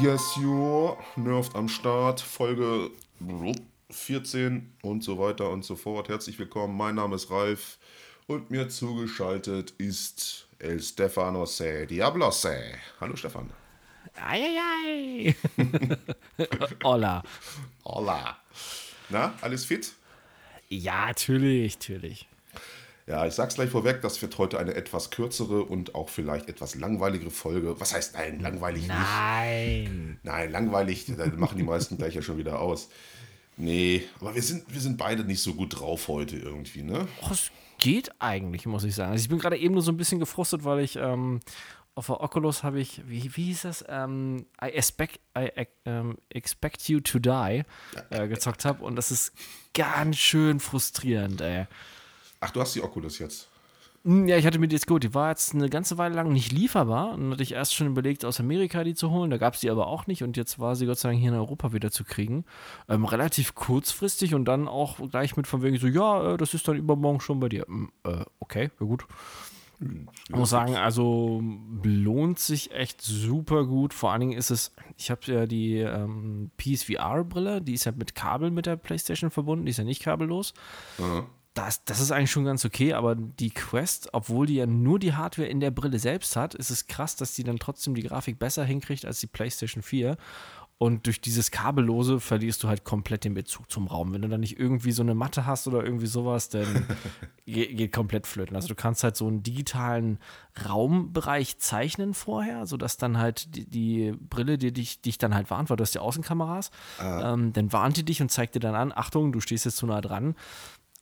[0.00, 0.63] yes, you
[1.16, 1.22] yo.
[1.22, 2.20] Nervt am Start.
[2.20, 2.90] Folge
[3.90, 6.08] 14 und so weiter und so fort.
[6.08, 6.76] Herzlich willkommen.
[6.76, 7.78] Mein Name ist Ralf
[8.26, 12.56] und mir zugeschaltet ist El Stefano Se Diablose.
[13.00, 13.50] Hallo Stefan.
[14.16, 15.34] Eieiei.
[16.84, 17.22] Hola.
[17.84, 18.38] Hola.
[19.08, 19.92] Na, alles fit?
[20.68, 22.28] Ja, natürlich, natürlich.
[23.06, 26.74] Ja, ich sag's gleich vorweg, das wird heute eine etwas kürzere und auch vielleicht etwas
[26.74, 27.78] langweiligere Folge.
[27.78, 29.82] Was heißt nein, langweilig Nein.
[29.82, 30.24] nicht?
[30.24, 32.88] Nein, langweilig, da machen die meisten gleich ja schon wieder aus.
[33.56, 37.06] Nee, aber wir sind, wir sind beide nicht so gut drauf heute irgendwie, ne?
[37.22, 39.12] Och, es geht eigentlich, muss ich sagen.
[39.12, 41.40] Also ich bin gerade eben nur so ein bisschen gefrustet, weil ich ähm,
[41.94, 43.84] auf der Oculus habe ich, wie, wie hieß das?
[43.86, 45.50] Ähm, I, expect, I
[45.84, 47.62] ähm, expect You to Die
[48.10, 49.32] äh, gezockt habe und das ist
[49.74, 51.66] ganz schön frustrierend, ey.
[52.44, 53.48] Ach, du hast die Oculus jetzt.
[54.04, 55.02] Hm, Ja, ich hatte mir die jetzt geholt.
[55.02, 57.12] Die war jetzt eine ganze Weile lang nicht lieferbar.
[57.14, 59.30] Und dann hatte ich erst schon überlegt, aus Amerika die zu holen.
[59.30, 60.22] Da gab es die aber auch nicht.
[60.22, 62.44] Und jetzt war sie Gott sei Dank hier in Europa wieder zu kriegen.
[62.88, 66.68] Ähm, relativ kurzfristig und dann auch gleich mit von wegen so, ja, äh, das ist
[66.68, 67.64] dann übermorgen schon bei dir.
[67.66, 69.06] Hm, äh, okay, ja gut.
[69.80, 71.42] Ich muss sagen, also
[71.82, 73.92] lohnt sich echt super gut.
[73.92, 78.14] Vor allen Dingen ist es, ich habe ja die ähm, PSVR-Brille, die ist ja mit
[78.14, 80.54] Kabel mit der PlayStation verbunden, die ist ja nicht kabellos
[80.98, 81.26] Aha.
[81.54, 85.14] Das, das ist eigentlich schon ganz okay, aber die Quest, obwohl die ja nur die
[85.14, 88.38] Hardware in der Brille selbst hat, ist es krass, dass die dann trotzdem die Grafik
[88.38, 90.16] besser hinkriegt als die PlayStation 4.
[90.76, 94.12] Und durch dieses Kabellose verlierst du halt komplett den Bezug zum Raum.
[94.12, 96.66] Wenn du dann nicht irgendwie so eine Matte hast oder irgendwie sowas, dann
[97.46, 98.56] ge- geht komplett flöten.
[98.56, 100.18] Also du kannst halt so einen digitalen
[100.68, 105.70] Raumbereich zeichnen vorher, sodass dann halt die, die Brille, die dich, dich dann halt warnt,
[105.70, 106.70] weil du hast ja Außenkameras,
[107.34, 109.86] ähm, dann warnt die dich und zeigt dir dann an, Achtung, du stehst jetzt zu
[109.86, 110.34] nah dran.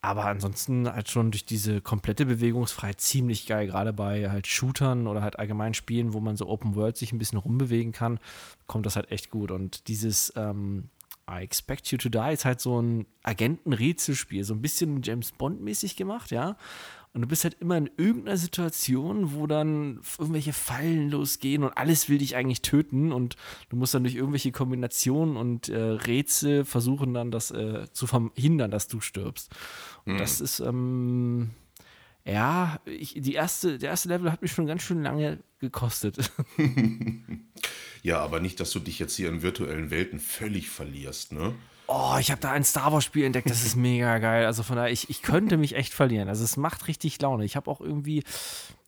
[0.05, 5.23] Aber ansonsten halt schon durch diese komplette Bewegungsfreiheit ziemlich geil, gerade bei halt Shootern oder
[5.23, 8.19] halt allgemein Spielen, wo man so Open World sich ein bisschen rumbewegen kann,
[8.67, 9.53] kommt das halt echt gut.
[9.53, 10.89] Und dieses ähm,
[11.31, 15.95] I Expect You to Die ist halt so ein Agenten-Rätselspiel, so ein bisschen James Bond-mäßig
[15.95, 16.57] gemacht, ja.
[17.15, 22.09] Und du bist halt immer in irgendeiner Situation, wo dann irgendwelche Fallen losgehen und alles
[22.09, 23.37] will dich eigentlich töten und
[23.69, 28.71] du musst dann durch irgendwelche Kombinationen und äh, Rätsel versuchen dann das äh, zu verhindern,
[28.71, 29.51] dass du stirbst.
[30.07, 31.51] Und das ist, ähm,
[32.25, 36.33] ja, ich, die erste, der erste Level hat mich schon ganz schön lange gekostet.
[38.03, 41.55] Ja, aber nicht, dass du dich jetzt hier in virtuellen Welten völlig verlierst, ne?
[41.95, 44.47] Oh, ich habe da ein Star Wars-Spiel entdeckt, das ist mega geil.
[44.47, 46.29] Also von daher, ich, ich könnte mich echt verlieren.
[46.29, 47.45] Also es macht richtig Laune.
[47.45, 48.23] Ich habe auch irgendwie,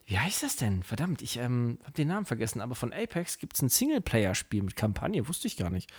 [0.07, 0.83] wie heißt das denn?
[0.83, 4.77] Verdammt, ich ähm, habe den Namen vergessen, aber von Apex gibt es ein Singleplayer-Spiel mit
[4.77, 5.91] Kampagne, wusste ich gar nicht.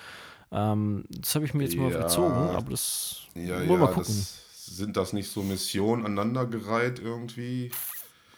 [0.51, 2.03] Ähm, das habe ich mir jetzt mal Ja.
[2.03, 4.03] gezogen, aber das Ja, wollen wir ja, mal gucken.
[4.05, 4.41] das,
[4.75, 7.71] sind das nicht so Missionen aneinandergereiht irgendwie?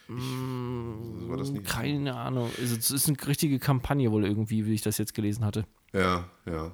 [0.08, 0.14] Ich,
[1.28, 1.66] war das nicht?
[1.66, 2.50] Keine Ahnung.
[2.58, 5.66] Also, es ist eine richtige Kampagne wohl irgendwie, wie ich das jetzt gelesen hatte.
[5.92, 6.72] Ja, ja.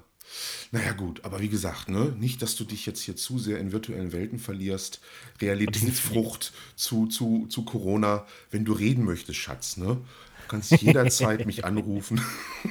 [0.71, 3.71] Naja, gut, aber wie gesagt, ne, nicht, dass du dich jetzt hier zu sehr in
[3.71, 5.01] virtuellen Welten verlierst.
[5.41, 9.85] Realitätsfrucht zu, zu, zu Corona, wenn du reden möchtest, Schatz, ne?
[9.95, 12.21] Du kannst jederzeit mich anrufen.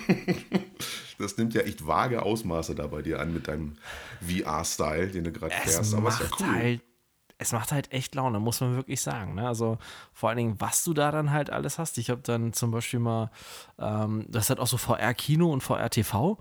[1.19, 3.77] Das nimmt ja echt vage Ausmaße da bei dir an mit deinem
[4.21, 5.95] VR-Style, den du gerade Es fährst.
[5.95, 6.47] Aber ist ja cool.
[6.47, 6.83] halt,
[7.39, 9.35] es macht halt echt Laune, muss man wirklich sagen.
[9.35, 9.47] Ne?
[9.47, 9.79] Also
[10.13, 11.99] vor allen Dingen, was du da dann halt alles hast.
[11.99, 13.31] Ich habe dann zum Beispiel mal,
[13.79, 16.39] ähm, das hat auch so VR-Kino und VR-TV.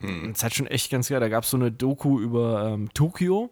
[0.00, 0.28] Hm.
[0.28, 1.20] Das ist halt schon echt ganz geil.
[1.20, 3.50] Da gab es so eine Doku über ähm, Tokio.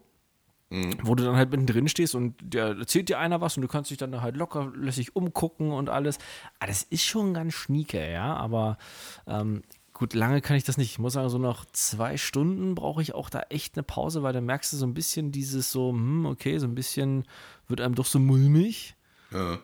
[0.71, 0.97] Hm.
[1.03, 3.91] Wo du dann halt mittendrin stehst und der erzählt dir einer was und du kannst
[3.91, 6.17] dich dann halt locker lässig umgucken und alles.
[6.61, 8.79] Ah, das ist schon ganz schnieke, ja, aber
[9.27, 9.61] ähm,
[9.93, 10.93] gut, lange kann ich das nicht.
[10.93, 14.33] Ich muss sagen, so nach zwei Stunden brauche ich auch da echt eine Pause, weil
[14.33, 17.25] dann merkst du so ein bisschen dieses so, hm, okay, so ein bisschen
[17.69, 18.95] wird einem doch so mulmig,
[19.31, 19.57] Ja.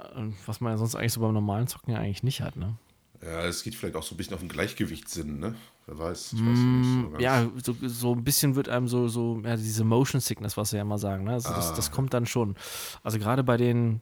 [0.00, 2.74] äh, was man ja sonst eigentlich so beim normalen Zocken ja eigentlich nicht hat, ne?
[3.22, 5.54] Ja, es geht vielleicht auch so ein bisschen auf den Gleichgewichtssinn, ne?
[5.86, 6.34] Wer weiß.
[6.34, 7.18] Ich weiß nicht so.
[7.18, 10.76] Ja, so, so ein bisschen wird einem so, so ja, diese Motion Sickness, was sie
[10.76, 11.32] ja immer sagen, ne?
[11.32, 12.56] Also das, das kommt dann schon.
[13.02, 14.00] Also gerade bei den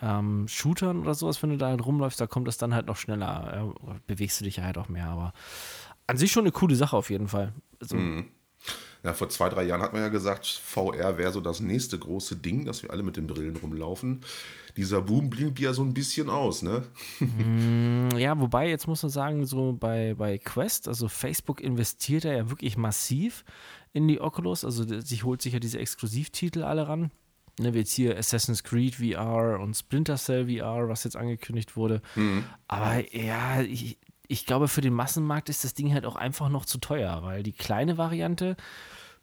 [0.00, 2.96] ähm, Shootern oder sowas, wenn du da halt rumläufst, da kommt das dann halt noch
[2.96, 3.52] schneller.
[3.54, 5.32] Ja, bewegst du dich ja halt auch mehr, aber
[6.06, 7.52] an sich schon eine coole Sache auf jeden Fall.
[7.80, 7.96] Also,
[9.04, 12.36] Ja, vor zwei, drei Jahren hat man ja gesagt, VR wäre so das nächste große
[12.36, 14.22] Ding, dass wir alle mit den Brillen rumlaufen.
[14.76, 16.82] Dieser Boom blieb ja so ein bisschen aus, ne?
[17.20, 22.50] Mm, ja, wobei, jetzt muss man sagen, so bei, bei Quest, also Facebook investiert ja
[22.50, 23.44] wirklich massiv
[23.92, 27.10] in die Oculus, also sie holt sich ja diese Exklusivtitel alle ran.
[27.60, 32.02] Ne, wie jetzt hier Assassin's Creed VR und Splinter Cell VR, was jetzt angekündigt wurde.
[32.14, 32.44] Mhm.
[32.68, 33.98] Aber ja, ich,
[34.28, 37.42] ich glaube, für den Massenmarkt ist das Ding halt auch einfach noch zu teuer, weil
[37.42, 38.56] die kleine Variante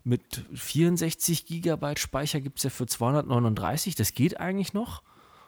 [0.04, 5.04] mit 64 Gigabyte Speicher gibt es ja für 239, das geht eigentlich noch.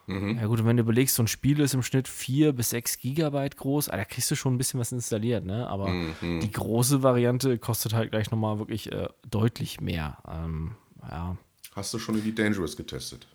[0.06, 0.38] Mhm.
[0.38, 3.00] Ja gut, und wenn du überlegst, so ein Spiel ist im Schnitt 4 bis 6
[3.00, 5.68] Gigabyte groß, ah, da kriegst du schon ein bisschen was installiert, ne?
[5.68, 6.40] Aber mhm.
[6.40, 10.18] die große Variante kostet halt gleich nochmal wirklich äh, deutlich mehr.
[10.28, 11.38] Ähm, ja.
[11.76, 13.28] Hast du schon die Dangerous getestet?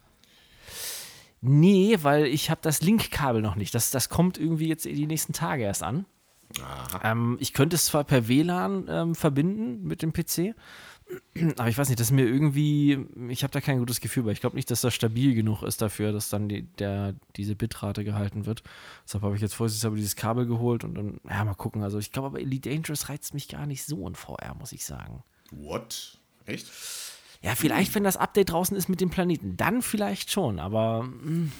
[1.43, 3.75] Nee, weil ich habe das Link-Kabel noch nicht.
[3.75, 6.07] Das, das kommt irgendwie jetzt die nächsten Tage erst an.
[7.03, 10.55] Ähm, ich könnte es zwar per WLAN ähm, verbinden mit dem PC,
[11.57, 14.33] aber ich weiß nicht, das ist mir irgendwie, ich habe da kein gutes Gefühl weil
[14.35, 18.05] Ich glaube nicht, dass das stabil genug ist dafür, dass dann die, der, diese Bitrate
[18.05, 18.63] gehalten wird.
[19.05, 21.83] Deshalb habe ich jetzt vorsichtshalber dieses Kabel geholt und dann, ja, mal gucken.
[21.83, 24.85] Also ich glaube aber Elite Dangerous reizt mich gar nicht so in VR, muss ich
[24.85, 25.23] sagen.
[25.51, 26.19] What?
[26.47, 26.71] Echt?
[27.43, 31.23] Ja, vielleicht, wenn das Update draußen ist mit dem Planeten, dann vielleicht schon, aber mh,
[31.23, 31.53] hm,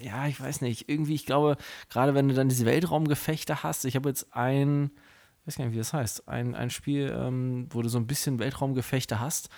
[0.00, 0.88] ja, ich weiß nicht.
[0.88, 1.56] Irgendwie, ich glaube,
[1.90, 4.90] gerade wenn du dann diese Weltraumgefechte hast, ich habe jetzt ein,
[5.40, 8.06] ich weiß gar nicht, wie das heißt, ein, ein Spiel, ähm, wo du so ein
[8.06, 9.50] bisschen Weltraumgefechte hast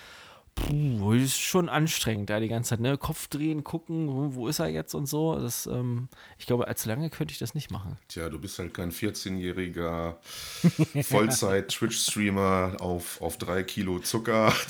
[0.55, 2.99] Puh, ist schon anstrengend, da die ganze Zeit, ne?
[2.99, 5.39] Kopf drehen, gucken, wo, ist er jetzt und so.
[5.39, 6.09] Das, ähm,
[6.39, 7.99] ich glaube, allzu lange könnte ich das nicht machen.
[8.09, 10.17] Tja, du bist halt kein 14-jähriger
[11.03, 14.53] Vollzeit-Twitch-Streamer auf, auf drei Kilo Zucker.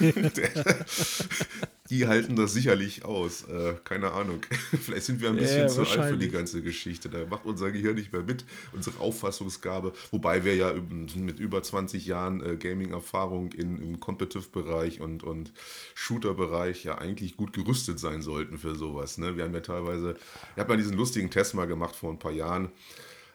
[1.92, 3.44] die halten das sicherlich aus.
[3.48, 4.40] Äh, keine Ahnung.
[4.82, 7.10] Vielleicht sind wir ein bisschen ja, zu alt für die ganze Geschichte.
[7.10, 9.92] Da macht unser Gehirn nicht mehr mit, unsere Auffassungsgabe.
[10.10, 10.72] Wobei wir ja
[11.14, 15.52] mit über 20 Jahren äh, Gaming-Erfahrung im Competitive-Bereich und, und
[15.94, 19.18] Shooter-Bereich ja eigentlich gut gerüstet sein sollten für sowas.
[19.18, 19.36] Ne?
[19.36, 20.16] Wir haben ja teilweise,
[20.54, 22.70] ich habe mal diesen lustigen Test mal gemacht vor ein paar Jahren.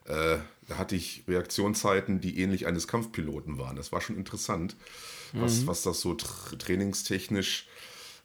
[0.05, 0.37] Äh,
[0.67, 3.75] da hatte ich Reaktionszeiten, die ähnlich eines Kampfpiloten waren.
[3.75, 4.75] Das war schon interessant,
[5.33, 5.67] was, mhm.
[5.67, 7.67] was das so tra trainingstechnisch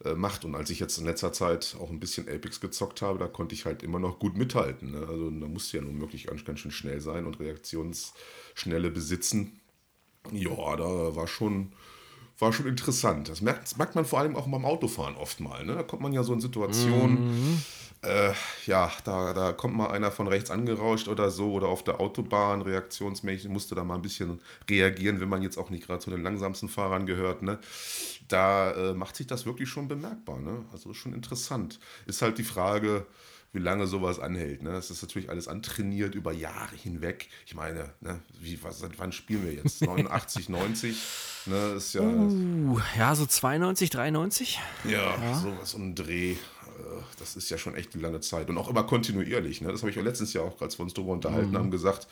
[0.04, 0.44] äh, macht.
[0.44, 3.54] Und als ich jetzt in letzter Zeit auch ein bisschen Apex gezockt habe, da konnte
[3.54, 4.93] ich halt immer noch gut mithalten.
[4.93, 5.06] Ne?
[5.06, 9.60] Also da musste ja nun wirklich ganz, ganz schön schnell sein und Reaktionsschnelle besitzen.
[10.32, 11.72] Ja, da war schon,
[12.38, 13.28] war schon interessant.
[13.28, 15.64] Das merkt, das merkt man vor allem auch beim Autofahren oft mal.
[15.64, 15.75] Ne?
[15.75, 17.62] Da kommt man ja so in Situationen, mhm.
[18.02, 18.32] Äh,
[18.66, 22.62] ja, da, da kommt mal einer von rechts angerauscht oder so oder auf der Autobahn
[22.62, 26.22] reaktionsmäßig musste da mal ein bisschen reagieren, wenn man jetzt auch nicht gerade zu den
[26.22, 27.43] langsamsten Fahrern gehört.
[27.43, 27.58] Ne?
[28.26, 30.40] Da äh, macht sich das wirklich schon bemerkbar.
[30.40, 30.64] Ne?
[30.72, 31.78] Also schon interessant.
[32.06, 33.06] Ist halt die Frage,
[33.52, 34.62] wie lange sowas anhält.
[34.62, 34.72] Ne?
[34.72, 37.28] Das ist natürlich alles antrainiert über Jahre hinweg.
[37.46, 39.82] Ich meine, ne, wie, was, seit wann spielen wir jetzt?
[39.87, 40.96] 89, 90?
[41.46, 44.60] Ne, ist ja, uh, ja, so 92, 93.
[44.84, 45.34] Ja, ja.
[45.34, 46.37] sowas um Dreh.
[46.78, 48.48] Äh, das ist ja schon echt eine lange Zeit.
[48.48, 49.60] Und auch immer kontinuierlich.
[49.60, 49.70] Ne?
[49.70, 51.58] Das habe ich ja letztens ja auch, als wir uns darüber unterhalten mhm.
[51.58, 52.08] haben, gesagt.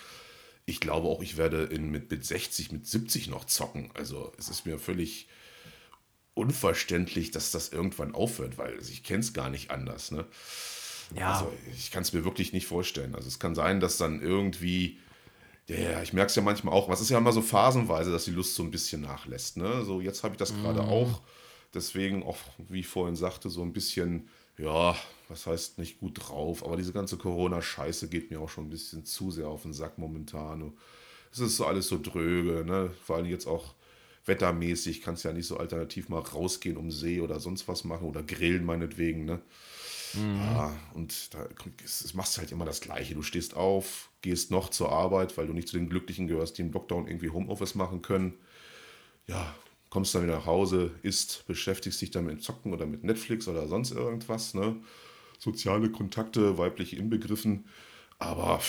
[0.67, 3.91] Ich glaube auch, ich werde in, mit, mit 60, mit 70 noch zocken.
[3.95, 5.29] Also es ist mir völlig
[6.35, 10.11] unverständlich, dass das irgendwann aufhört, weil ich kenne es gar nicht anders.
[10.11, 10.27] Ne?
[11.15, 11.33] Ja.
[11.33, 13.15] Also ich kann es mir wirklich nicht vorstellen.
[13.15, 14.99] Also es kann sein, dass dann irgendwie,
[15.67, 18.31] ja, ich merke es ja manchmal auch, was ist ja immer so phasenweise, dass die
[18.31, 19.57] Lust so ein bisschen nachlässt.
[19.57, 19.85] Ne?
[19.85, 20.89] So jetzt habe ich das gerade mm.
[20.89, 21.23] auch.
[21.75, 24.29] Deswegen auch, wie ich vorhin sagte, so ein bisschen,
[24.61, 24.97] ja,
[25.29, 29.05] was heißt nicht gut drauf, aber diese ganze Corona-Scheiße geht mir auch schon ein bisschen
[29.05, 30.73] zu sehr auf den Sack momentan.
[31.33, 32.91] Es ist so alles so dröge, ne?
[33.05, 33.75] Vor allem jetzt auch
[34.27, 38.23] wettermäßig kannst ja nicht so alternativ mal rausgehen um See oder sonst was machen oder
[38.23, 39.41] grillen meinetwegen, ne?
[40.15, 40.41] Mhm.
[40.41, 41.49] Ja, und da
[42.15, 43.15] machst du halt immer das Gleiche.
[43.15, 46.63] Du stehst auf, gehst noch zur Arbeit, weil du nicht zu den Glücklichen gehörst, die
[46.63, 48.35] im Lockdown irgendwie Homeoffice machen können.
[49.29, 49.55] Ja,
[49.91, 53.69] kommst dann wieder nach Hause, isst, beschäftigst dich dann mit Zocken oder mit Netflix oder
[53.69, 54.55] sonst irgendwas.
[54.55, 54.77] Ne?
[55.39, 57.67] Soziale Kontakte, weibliche inbegriffen.
[58.19, 58.61] Aber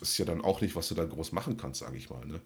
[0.00, 2.24] ist ja dann auch nicht, was du da groß machen kannst, sage ich mal.
[2.26, 2.40] Ne?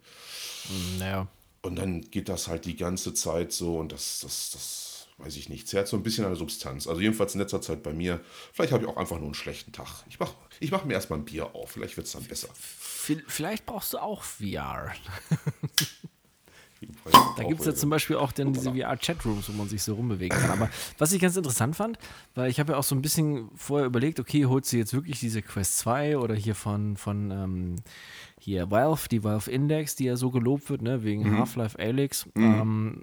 [0.98, 1.26] Naja.
[1.62, 5.48] Und dann geht das halt die ganze Zeit so und das, das, das weiß ich
[5.48, 6.86] nicht, zehrt so ein bisschen an der Substanz.
[6.86, 8.20] Also jedenfalls in letzter Zeit bei mir.
[8.52, 10.04] Vielleicht habe ich auch einfach nur einen schlechten Tag.
[10.08, 12.48] Ich mache ich mach mir erstmal ein Bier auf, vielleicht wird es dann besser.
[12.54, 14.92] Vielleicht brauchst du auch VR.
[17.36, 20.38] da gibt es ja zum Beispiel auch dann diese VR-Chatrooms, wo man sich so rumbewegen
[20.38, 20.50] kann.
[20.50, 21.98] Aber was ich ganz interessant fand,
[22.34, 25.18] weil ich habe ja auch so ein bisschen vorher überlegt, okay, holst du jetzt wirklich
[25.20, 27.76] diese Quest 2 oder hier von, von ähm,
[28.38, 31.38] hier Valve, die Valve Index, die ja so gelobt wird, ne, wegen mhm.
[31.38, 32.26] Half-Life Alyx.
[32.34, 32.42] Mhm.
[32.44, 33.00] Ähm,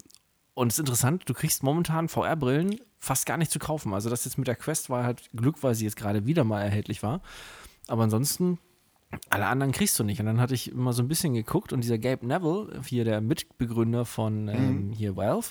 [0.54, 3.92] und es ist interessant, du kriegst momentan VR-Brillen fast gar nicht zu kaufen.
[3.92, 6.62] Also das jetzt mit der Quest war halt Glück, weil sie jetzt gerade wieder mal
[6.62, 7.20] erhältlich war.
[7.88, 8.58] Aber ansonsten
[9.30, 10.20] Alle anderen kriegst du nicht.
[10.20, 13.20] Und dann hatte ich immer so ein bisschen geguckt und dieser Gabe Neville, hier der
[13.20, 15.48] Mitbegründer von ähm, hier Valve,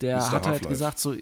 [0.00, 0.32] der Mr.
[0.32, 1.14] hat halt gesagt, so,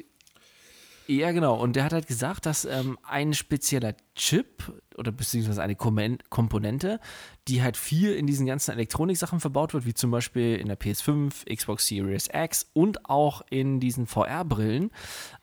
[1.06, 1.60] ja, genau.
[1.60, 7.00] Und der hat halt gesagt, dass ähm, ein spezieller Chip oder beziehungsweise eine Komponente,
[7.48, 11.54] die halt viel in diesen ganzen Elektroniksachen verbaut wird, wie zum Beispiel in der PS5,
[11.54, 14.90] Xbox Series X und auch in diesen VR-Brillen,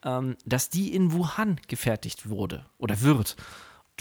[0.04, 3.36] ähm, dass die in Wuhan gefertigt wurde oder wird.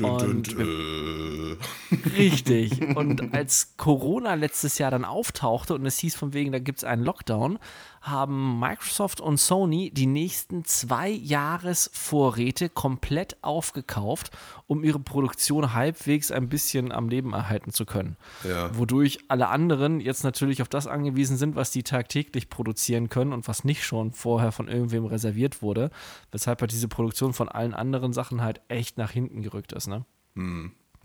[0.07, 1.57] Und dün.
[2.17, 2.97] Richtig.
[2.97, 6.85] Und als Corona letztes Jahr dann auftauchte und es hieß von wegen, da gibt es
[6.85, 7.59] einen Lockdown,
[8.01, 14.31] haben Microsoft und Sony die nächsten zwei Jahresvorräte komplett aufgekauft,
[14.67, 18.17] um ihre Produktion halbwegs ein bisschen am Leben erhalten zu können.
[18.45, 18.77] Ja.
[18.77, 23.49] Wodurch alle anderen jetzt natürlich auf das angewiesen sind, was die tagtäglich produzieren können und
[23.49, 25.91] was nicht schon vorher von irgendwem reserviert wurde,
[26.33, 29.87] weshalb halt diese Produktion von allen anderen Sachen halt echt nach hinten gerückt ist.
[29.89, 30.05] Ne?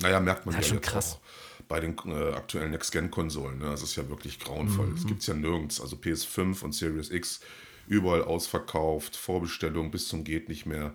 [0.01, 1.15] Naja, merkt man Das ja ist schon krass.
[1.15, 3.59] auch bei den äh, aktuellen Next-Gen-Konsolen.
[3.59, 3.65] Ne?
[3.65, 4.87] Das ist ja wirklich grauenvoll.
[4.87, 4.95] Mhm.
[4.95, 5.81] Das gibt es ja nirgends.
[5.81, 7.39] Also PS5 und Series X
[7.87, 10.93] überall ausverkauft, Vorbestellung bis zum geht nicht mehr.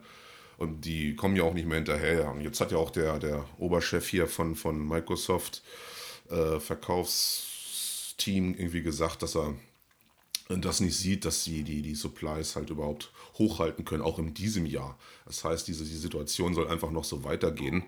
[0.56, 2.30] Und die kommen ja auch nicht mehr hinterher.
[2.30, 5.62] Und jetzt hat ja auch der, der Oberchef hier von, von Microsoft
[6.30, 9.54] äh, Verkaufsteam irgendwie gesagt, dass er
[10.48, 14.66] das nicht sieht, dass sie die, die Supplies halt überhaupt hochhalten können, auch in diesem
[14.66, 14.98] Jahr.
[15.26, 17.84] Das heißt, diese die Situation soll einfach noch so weitergehen.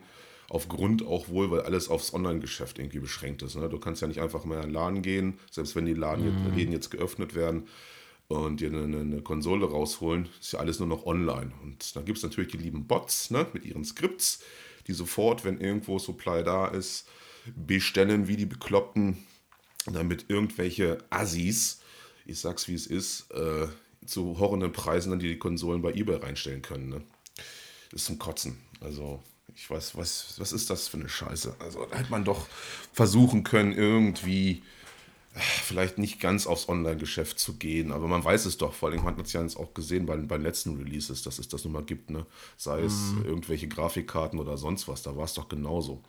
[0.50, 3.54] Aufgrund auch wohl, weil alles aufs Online-Geschäft irgendwie beschränkt ist.
[3.54, 3.69] Ne?
[3.69, 6.57] Du kannst ja nicht einfach mehr in den Laden gehen, selbst wenn die Laden jetzt,
[6.57, 7.69] Läden jetzt geöffnet werden
[8.26, 11.52] und dir eine, eine, eine Konsole rausholen, ist ja alles nur noch online.
[11.62, 13.47] Und dann gibt es natürlich die lieben Bots ne?
[13.52, 14.42] mit ihren Skripts,
[14.88, 17.07] die sofort, wenn irgendwo Supply da ist,
[17.54, 19.19] bestellen wie die Bekloppten,
[19.87, 21.80] damit irgendwelche Assis,
[22.26, 23.69] ich sag's wie es ist, äh,
[24.04, 26.88] zu horrenden Preisen dann die, die Konsolen bei eBay reinstellen können.
[26.88, 27.02] Ne?
[27.92, 28.59] Das ist zum Kotzen.
[28.80, 29.23] Also,
[29.54, 31.57] ich weiß, was, was ist das für eine Scheiße?
[31.59, 32.47] Also, da hätte man doch
[32.92, 34.62] versuchen können, irgendwie
[35.35, 39.04] äh, vielleicht nicht ganz aufs Online-Geschäft zu gehen, aber man weiß es doch, vor allem
[39.04, 41.64] hat man es ja jetzt auch gesehen bei, bei den letzten Releases, dass es das
[41.64, 42.26] nun mal gibt, ne?
[42.57, 46.02] sei es irgendwelche Grafikkarten oder sonst was, da war es doch genauso.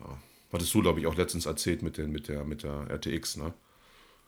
[0.00, 0.18] Ja.
[0.52, 3.52] Hattest du, glaube ich, auch letztens erzählt mit, den, mit, der, mit der RTX, ne?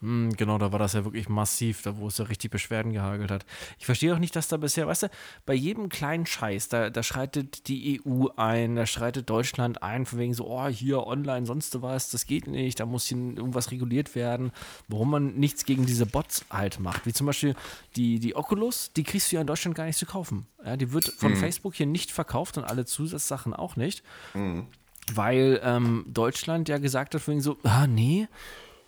[0.01, 3.31] Hm, Genau, da war das ja wirklich massiv, da wo es ja richtig Beschwerden gehagelt
[3.31, 3.45] hat.
[3.79, 5.07] Ich verstehe auch nicht, dass da bisher, weißt du,
[5.45, 10.19] bei jedem kleinen Scheiß, da, da schreitet die EU ein, da schreitet Deutschland ein, von
[10.19, 14.13] wegen so, oh, hier online, sonst was, das geht nicht, da muss hier irgendwas reguliert
[14.13, 14.51] werden,
[14.87, 17.05] warum man nichts gegen diese Bots halt macht.
[17.05, 17.55] Wie zum Beispiel
[17.95, 20.45] die, die Oculus, die kriegst du ja in Deutschland gar nicht zu kaufen.
[20.63, 24.03] Ja, die wird von Facebook hier nicht verkauft und alle Zusatzsachen auch nicht
[25.13, 28.27] weil ähm, Deutschland ja gesagt hat, vorhin so, ah nee,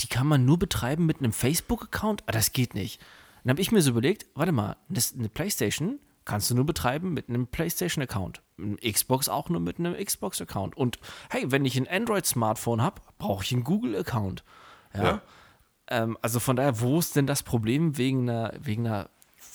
[0.02, 3.02] die kann man nur betreiben mit einem Facebook-Account, ah, das geht nicht.
[3.44, 7.28] Dann habe ich mir so überlegt, warte mal, eine Playstation kannst du nur betreiben mit
[7.28, 8.44] einem PlayStation-Account.
[8.60, 10.78] Ein Xbox auch nur mit einem Xbox-Account.
[10.78, 11.00] Und
[11.32, 14.44] hey, wenn ich ein Android-Smartphone habe, brauche ich einen Google-Account.
[14.94, 15.04] Ja.
[15.04, 15.22] Ja.
[15.88, 19.10] Ähm, also von daher, wo ist denn das Problem wegen einer, wegen einer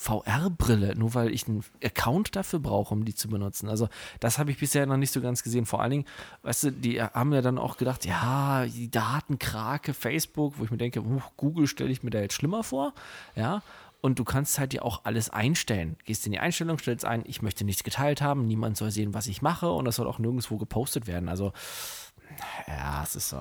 [0.05, 3.69] VR-Brille, nur weil ich einen Account dafür brauche, um die zu benutzen.
[3.69, 5.65] Also das habe ich bisher noch nicht so ganz gesehen.
[5.65, 6.05] Vor allen Dingen,
[6.43, 10.77] weißt du, die haben ja dann auch gedacht, ja, die Datenkrake, Facebook, wo ich mir
[10.77, 11.01] denke,
[11.37, 12.93] Google stelle ich mir da jetzt schlimmer vor,
[13.35, 13.63] ja.
[14.01, 15.97] Und du kannst halt ja auch alles einstellen.
[16.05, 19.25] Gehst in die Einstellung, stellst ein, ich möchte nichts geteilt haben, niemand soll sehen, was
[19.25, 21.27] ich mache und das soll auch nirgendwo gepostet werden.
[21.27, 21.53] Also,
[22.67, 23.37] ja, es ist so.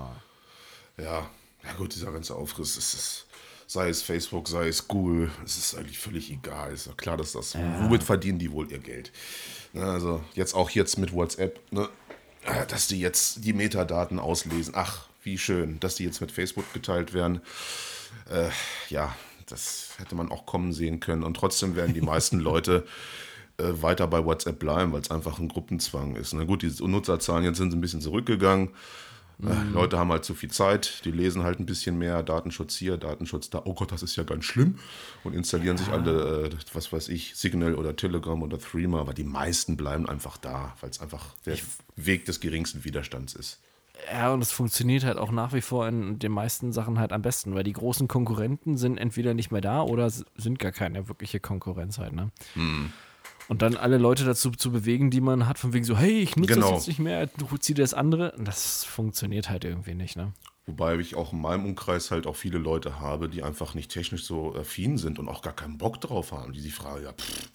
[0.97, 1.29] Ja,
[1.63, 3.27] ja gut, dieser ganze Aufriss, es ist,
[3.67, 6.73] sei es Facebook, sei es Google, es ist eigentlich völlig egal.
[6.73, 9.13] Ist ja klar, dass das, womit verdienen die wohl ihr Geld?
[9.73, 11.89] Ne, also jetzt auch jetzt mit WhatsApp, ne,
[12.69, 14.75] dass die jetzt die Metadaten auslesen.
[14.77, 17.41] Ach, wie schön, dass die jetzt mit Facebook geteilt werden.
[18.31, 18.51] Äh,
[18.91, 19.15] ja,
[19.47, 21.23] das hätte man auch kommen sehen können.
[21.23, 22.87] Und trotzdem werden die meisten Leute
[23.59, 26.33] äh, weiter bei WhatsApp bleiben, weil es einfach ein Gruppenzwang ist.
[26.35, 28.71] Na gut, die Nutzerzahlen jetzt sind ein bisschen zurückgegangen.
[29.43, 32.97] Äh, Leute haben halt zu viel Zeit, die lesen halt ein bisschen mehr, Datenschutz hier,
[32.97, 33.63] Datenschutz da.
[33.65, 34.79] Oh Gott, das ist ja ganz schlimm.
[35.25, 39.25] Und installieren sich alle, äh, was weiß ich, Signal oder Telegram oder Threema, aber die
[39.25, 41.57] meisten bleiben einfach da, weil es einfach der
[41.97, 43.61] Weg des geringsten Widerstands ist.
[44.13, 47.23] Ja, und es funktioniert halt auch nach wie vor in den meisten Sachen halt am
[47.23, 51.41] besten, weil die großen Konkurrenten sind entweder nicht mehr da oder sind gar keine wirkliche
[51.41, 52.31] Konkurrenz halt, ne?
[53.49, 56.37] Und dann alle Leute dazu zu bewegen, die man hat, von wegen so, hey, ich
[56.37, 56.71] nutze Genau.
[56.71, 58.35] das jetzt nicht mehr, du zieh dir das andere.
[58.39, 60.33] Das funktioniert halt irgendwie nicht, ne?
[60.67, 64.25] Wobei ich auch in meinem Umkreis halt auch viele Leute habe, die einfach nicht technisch
[64.25, 67.51] so affin sind und auch gar keinen Bock drauf haben, die sich fragen, ja, pff,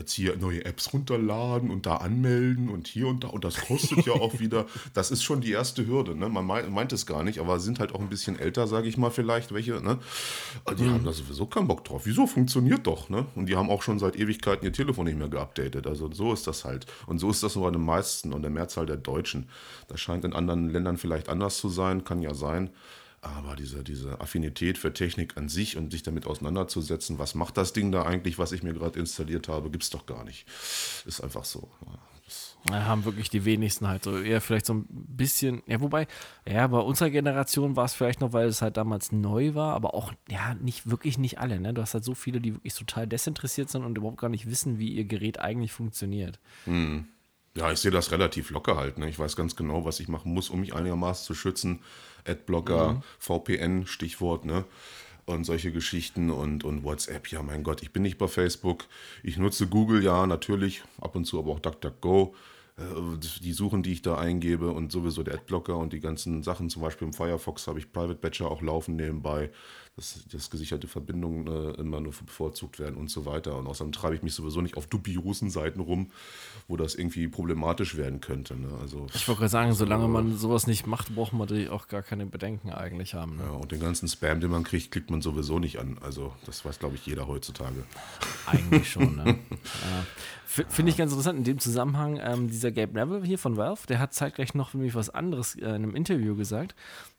[0.00, 4.06] jetzt hier neue Apps runterladen und da anmelden und hier und da und das kostet
[4.06, 4.66] ja auch wieder.
[4.94, 6.14] Das ist schon die erste Hürde.
[6.14, 6.28] Ne?
[6.28, 8.96] Man meint, meint es gar nicht, aber sind halt auch ein bisschen älter, sage ich
[8.96, 9.80] mal vielleicht, welche.
[9.80, 9.98] Ne?
[10.78, 10.94] Die mhm.
[10.94, 12.02] haben da sowieso keinen Bock drauf.
[12.04, 13.08] Wieso funktioniert doch?
[13.08, 13.26] Ne?
[13.34, 15.86] Und die haben auch schon seit Ewigkeiten ihr Telefon nicht mehr geupdatet.
[15.86, 16.86] Also so ist das halt.
[17.06, 19.48] Und so ist das nur bei den meisten und der Mehrzahl der Deutschen.
[19.88, 22.70] Das scheint in anderen Ländern vielleicht anders zu sein, kann ja sein.
[23.22, 27.74] Aber diese, diese Affinität für Technik an sich und sich damit auseinanderzusetzen, was macht das
[27.74, 30.46] Ding da eigentlich, was ich mir gerade installiert habe, gibt es doch gar nicht.
[31.04, 31.68] Ist einfach so.
[32.68, 36.06] Ja, haben wirklich die wenigsten halt so eher vielleicht so ein bisschen, ja, wobei,
[36.46, 39.94] ja, bei unserer Generation war es vielleicht noch, weil es halt damals neu war, aber
[39.94, 41.74] auch, ja, nicht wirklich nicht alle, ne?
[41.74, 44.78] Du hast halt so viele, die wirklich total desinteressiert sind und überhaupt gar nicht wissen,
[44.78, 46.38] wie ihr Gerät eigentlich funktioniert.
[46.64, 47.06] Hm.
[47.56, 48.98] Ja, ich sehe das relativ locker halt.
[48.98, 49.08] Ne?
[49.08, 51.80] Ich weiß ganz genau, was ich machen muss, um mich einigermaßen zu schützen.
[52.26, 53.02] Adblocker, mhm.
[53.18, 54.64] VPN, Stichwort, ne?
[55.26, 58.86] Und solche Geschichten und, und WhatsApp, ja, mein Gott, ich bin nicht bei Facebook.
[59.22, 62.34] Ich nutze Google, ja, natürlich, ab und zu aber auch DuckDuckGo.
[62.76, 62.82] Äh,
[63.42, 66.82] die Suchen, die ich da eingebe und sowieso der Adblocker und die ganzen Sachen, zum
[66.82, 69.50] Beispiel im Firefox habe ich Private Batcher auch laufen nebenbei
[69.96, 73.56] dass, dass gesicherte Verbindungen äh, immer nur bevorzugt werden und so weiter.
[73.56, 76.10] Und außerdem treibe ich mich sowieso nicht auf dubiosen Seiten rum,
[76.68, 78.56] wo das irgendwie problematisch werden könnte.
[78.56, 78.68] Ne?
[78.80, 82.02] Also, ich wollte gerade sagen, solange man sowas nicht macht, braucht man natürlich auch gar
[82.02, 83.36] keine Bedenken eigentlich haben.
[83.36, 83.42] Ne?
[83.44, 85.98] Ja, und den ganzen Spam, den man kriegt, klickt man sowieso nicht an.
[86.00, 87.84] Also das weiß, glaube ich, jeder heutzutage.
[88.46, 89.38] Eigentlich schon, ne?
[89.50, 90.06] ja.
[90.46, 94.00] Finde ich ganz interessant in dem Zusammenhang, ähm, dieser Gabe Neville hier von Valve, der
[94.00, 96.74] hat zeitgleich noch nämlich was anderes äh, in einem Interview gesagt.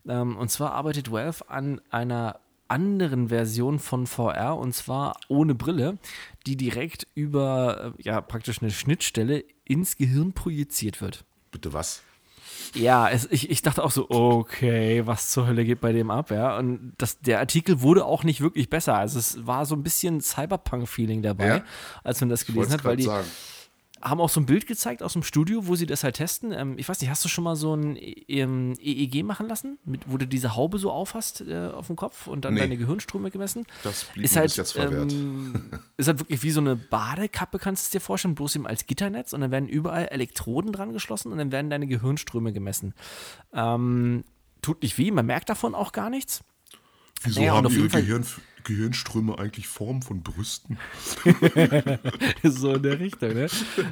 [0.06, 2.38] Ähm, und zwar arbeitet Valve an einer
[2.72, 5.98] anderen Version von VR und zwar ohne Brille,
[6.46, 11.24] die direkt über äh, ja praktisch eine Schnittstelle ins Gehirn projiziert wird.
[11.50, 12.02] Bitte was?
[12.74, 16.30] Ja, es, ich, ich dachte auch so, okay, was zur Hölle geht bei dem ab,
[16.30, 16.56] ja.
[16.56, 18.96] Und das, der Artikel wurde auch nicht wirklich besser.
[18.96, 21.64] Also es war so ein bisschen Cyberpunk-Feeling dabei, ja?
[22.02, 23.26] als man das gelesen hat, weil die, sagen
[24.02, 26.52] haben auch so ein Bild gezeigt aus dem Studio, wo sie das halt testen.
[26.52, 27.96] Ähm, ich weiß nicht, hast du schon mal so ein
[28.28, 32.26] ähm, EEG machen lassen, mit, wo du diese Haube so aufhast äh, auf dem Kopf
[32.26, 32.60] und dann nee.
[32.60, 33.64] deine Gehirnströme gemessen?
[33.82, 35.12] Das blieb ist halt, jetzt verwehrt.
[35.12, 38.66] Ähm, ist halt wirklich wie so eine Badekappe, kannst du es dir vorstellen, bloß eben
[38.66, 42.94] als Gitternetz und dann werden überall Elektroden dran geschlossen und dann werden deine Gehirnströme gemessen.
[43.52, 44.24] Ähm,
[44.62, 46.42] tut nicht weh, man merkt davon auch gar nichts.
[47.22, 48.26] Wieso naja, haben ihre Gehirn,
[48.64, 50.78] Gehirnströme eigentlich Form von Brüsten?
[52.42, 53.46] so in der Richtung, ne?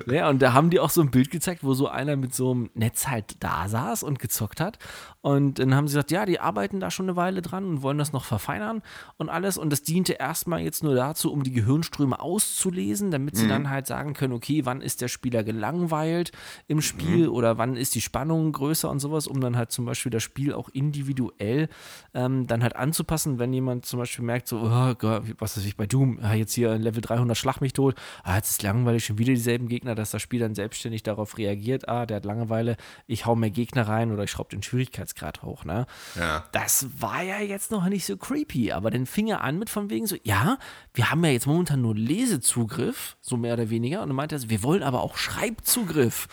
[0.06, 2.50] Ja, und da haben die auch so ein Bild gezeigt, wo so einer mit so
[2.50, 4.78] einem Netz halt da saß und gezockt hat.
[5.22, 7.98] Und dann haben sie gesagt, ja, die arbeiten da schon eine Weile dran und wollen
[7.98, 8.82] das noch verfeinern
[9.18, 9.58] und alles.
[9.58, 13.50] Und das diente erstmal jetzt nur dazu, um die Gehirnströme auszulesen, damit sie mhm.
[13.50, 16.32] dann halt sagen können, okay, wann ist der Spieler gelangweilt
[16.68, 17.34] im Spiel mhm.
[17.34, 20.54] oder wann ist die Spannung größer und sowas, um dann halt zum Beispiel das Spiel
[20.54, 21.68] auch individuell
[22.14, 25.86] ähm, dann halt anzupassen, wenn jemand zum Beispiel merkt, so, oh, was weiß ich, bei
[25.86, 29.32] Doom, ah, jetzt hier Level 300 schlag mich tot, ah, jetzt ist langweilig, schon wieder
[29.32, 33.36] dieselben Gegner, dass das Spiel dann selbstständig darauf reagiert, ah, der hat Langeweile, ich hau
[33.36, 35.86] mehr Gegner rein oder ich schraube den Schwierigkeitsgrad hoch, ne?
[36.18, 36.44] Ja.
[36.52, 39.90] Das war ja jetzt noch nicht so creepy, aber dann fing er an mit von
[39.90, 40.58] wegen so, ja,
[40.94, 44.50] wir haben ja jetzt momentan nur Lesezugriff, so mehr oder weniger, und dann meinte er,
[44.50, 46.28] wir wollen aber auch Schreibzugriff.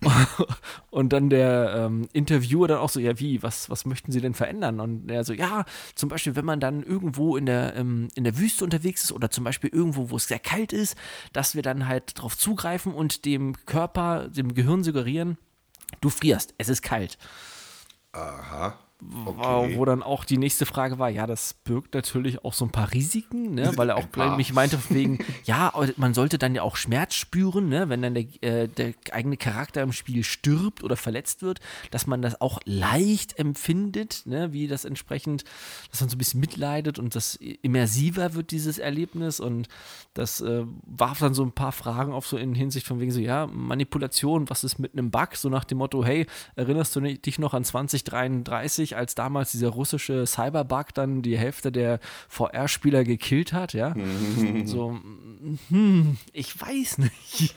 [0.90, 4.34] und dann der ähm, Interviewer dann auch so, ja, wie, was, was möchten Sie denn
[4.34, 4.80] verändern?
[4.80, 8.38] Und er so, ja, zum Beispiel, wenn man dann irgendwo in der ähm, in der
[8.38, 10.96] Wüste unterwegs ist oder zum Beispiel irgendwo, wo es sehr kalt ist,
[11.32, 15.38] dass wir dann halt darauf zugreifen und dem Körper, dem Gehirn suggerieren,
[16.00, 17.18] du frierst, es ist kalt.
[18.12, 18.78] Aha.
[19.26, 19.76] Okay.
[19.76, 22.92] Wo dann auch die nächste Frage war, ja, das birgt natürlich auch so ein paar
[22.92, 23.72] Risiken, ne?
[23.76, 27.88] weil er auch mich meinte, wegen, ja, man sollte dann ja auch Schmerz spüren, ne?
[27.88, 31.60] wenn dann der, äh, der eigene Charakter im Spiel stirbt oder verletzt wird,
[31.90, 34.52] dass man das auch leicht empfindet, ne?
[34.52, 35.44] wie das entsprechend,
[35.90, 39.68] dass man so ein bisschen mitleidet und das immersiver wird, dieses Erlebnis und
[40.14, 43.20] das äh, warf dann so ein paar Fragen auf so in Hinsicht von wegen so,
[43.20, 47.38] ja, Manipulation, was ist mit einem Bug, so nach dem Motto, hey, erinnerst du dich
[47.38, 53.52] noch an 2033, ähnlich als damals dieser russische Cyberbug dann die Hälfte der VR-Spieler gekillt
[53.52, 53.94] hat, ja.
[54.64, 54.98] so,
[55.68, 57.54] hm, ich weiß nicht.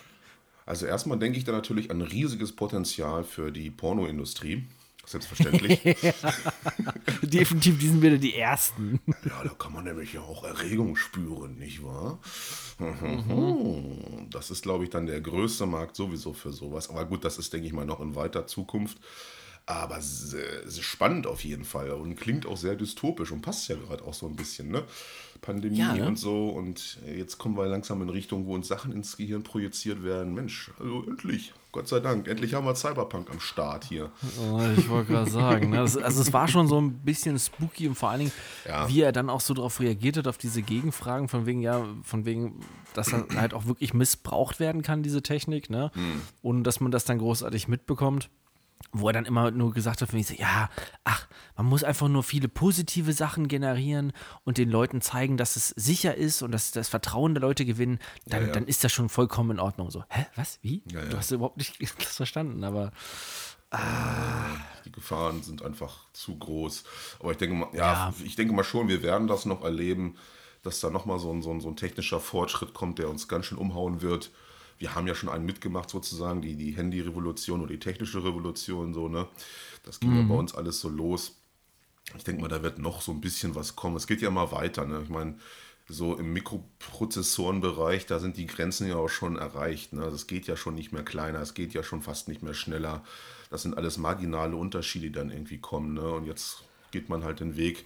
[0.66, 4.64] Also erstmal denke ich da natürlich an riesiges Potenzial für die Pornoindustrie.
[5.06, 5.82] Selbstverständlich.
[7.22, 9.02] Definitiv, die sind wieder die Ersten.
[9.26, 12.20] Ja, da kann man nämlich ja auch Erregung spüren, nicht wahr?
[12.80, 14.30] Mhm.
[14.30, 16.90] Das ist, glaube ich, dann der größte Markt sowieso für sowas.
[16.90, 18.98] Aber gut, das ist, denke ich mal, noch in weiter Zukunft.
[19.66, 24.14] Aber spannend auf jeden Fall und klingt auch sehr dystopisch und passt ja gerade auch
[24.14, 24.84] so ein bisschen, ne?
[25.42, 26.08] Pandemie Ja, ne?
[26.08, 26.50] und so.
[26.50, 30.34] Und jetzt kommen wir langsam in Richtung, wo uns Sachen ins Gehirn projiziert werden.
[30.34, 34.12] Mensch, also endlich, Gott sei Dank, endlich haben wir Cyberpunk am Start hier.
[34.40, 35.70] Oh, ich wollte gerade sagen.
[35.70, 35.80] Ne?
[35.80, 38.32] Also es war schon so ein bisschen spooky und vor allen Dingen,
[38.68, 38.88] Ja.
[38.90, 42.26] wie er dann auch so darauf reagiert hat, auf diese Gegenfragen, von wegen, ja, von
[42.26, 42.60] wegen,
[42.94, 45.92] dass er halt auch wirklich missbraucht werden kann, diese Technik, ne?
[46.42, 48.30] Ohne dass man das dann großartig mitbekommt.
[48.96, 50.70] Wo er dann immer nur gesagt hat, so, ja,
[51.04, 51.28] ach,
[51.58, 56.16] man muss einfach nur viele positive Sachen generieren und den Leuten zeigen, dass es sicher
[56.16, 58.54] ist und dass das Vertrauen der Leute gewinnen, dann, Ja, ja.
[58.54, 59.90] dann ist das schon vollkommen in Ordnung.
[59.90, 60.84] So, hä, was, wie?
[60.92, 61.04] Ja.
[61.06, 62.92] Du hast überhaupt nicht das verstanden, aber
[64.86, 66.84] Die Gefahren sind einfach zu groß.
[67.20, 68.14] Aber ich denke mal, ja, Ja.
[68.24, 70.16] ich denke mal schon, wir werden das noch erleben,
[70.62, 73.48] dass da nochmal so ein, so, ein, so ein technischer Fortschritt kommt, der uns ganz
[73.48, 74.32] schön umhauen wird.
[74.84, 79.08] Wir haben ja schon einen mitgemacht, sozusagen, die, die Handy-Revolution oder die technische Revolution, so,
[79.08, 79.30] ne?
[79.84, 81.38] Das ging ja bei uns alles so los.
[82.18, 83.96] Ich denke mal, da wird noch so ein bisschen was kommen.
[83.96, 85.00] Es geht ja immer weiter, ne?
[85.02, 85.36] Ich meine,
[85.88, 89.94] so im Mikroprozessorenbereich, da sind die Grenzen ja auch schon erreicht.
[89.94, 90.02] Ne?
[90.02, 93.06] Das geht ja schon nicht mehr kleiner, es geht ja schon fast nicht mehr schneller.
[93.50, 95.94] Das sind alles marginale Unterschiede, die dann irgendwie kommen.
[95.94, 96.10] Ne?
[96.10, 97.86] Und jetzt geht man halt den Weg,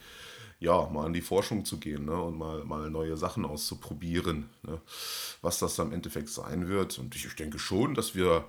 [0.60, 2.20] ja, mal an die Forschung zu gehen ne?
[2.22, 4.50] und mal, mal neue Sachen auszuprobieren.
[4.63, 4.82] Ne?
[5.41, 6.98] Was das dann im Endeffekt sein wird.
[6.98, 8.46] Und ich, denke schon, dass wir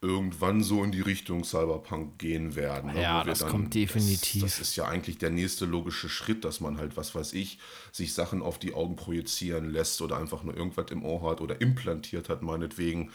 [0.00, 2.92] irgendwann so in die Richtung Cyberpunk gehen werden.
[2.92, 3.02] ne?
[3.02, 4.42] Ja, das kommt definitiv.
[4.42, 7.58] Das, das ist ja eigentlich der nächste logische Schritt, dass man halt, was weiß ich,
[7.90, 11.60] sich Sachen auf die Augen projizieren lässt oder einfach nur irgendwas im Ohr hat oder
[11.60, 13.10] implantiert hat, meinetwegen,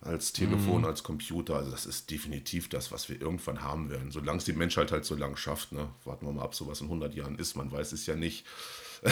[0.00, 1.56] als Telefon, als Computer.
[1.56, 4.10] Also das ist definitiv das, was wir irgendwann haben werden.
[4.10, 5.72] Solange es die Menschheit halt so lang schafft.
[5.72, 5.88] Ne?
[6.04, 7.56] Warten wir mal ab, so was in 100 Jahren ist.
[7.56, 8.44] Man weiß es ja nicht.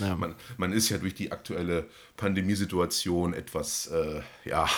[0.00, 0.14] Ja.
[0.14, 4.68] Man, man ist ja durch die aktuelle Pandemiesituation etwas, äh, ja,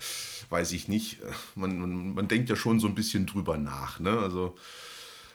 [0.50, 1.18] weiß ich nicht.
[1.54, 3.98] Man, man, man denkt ja schon so ein bisschen drüber nach.
[3.98, 4.18] Ne?
[4.18, 4.56] Also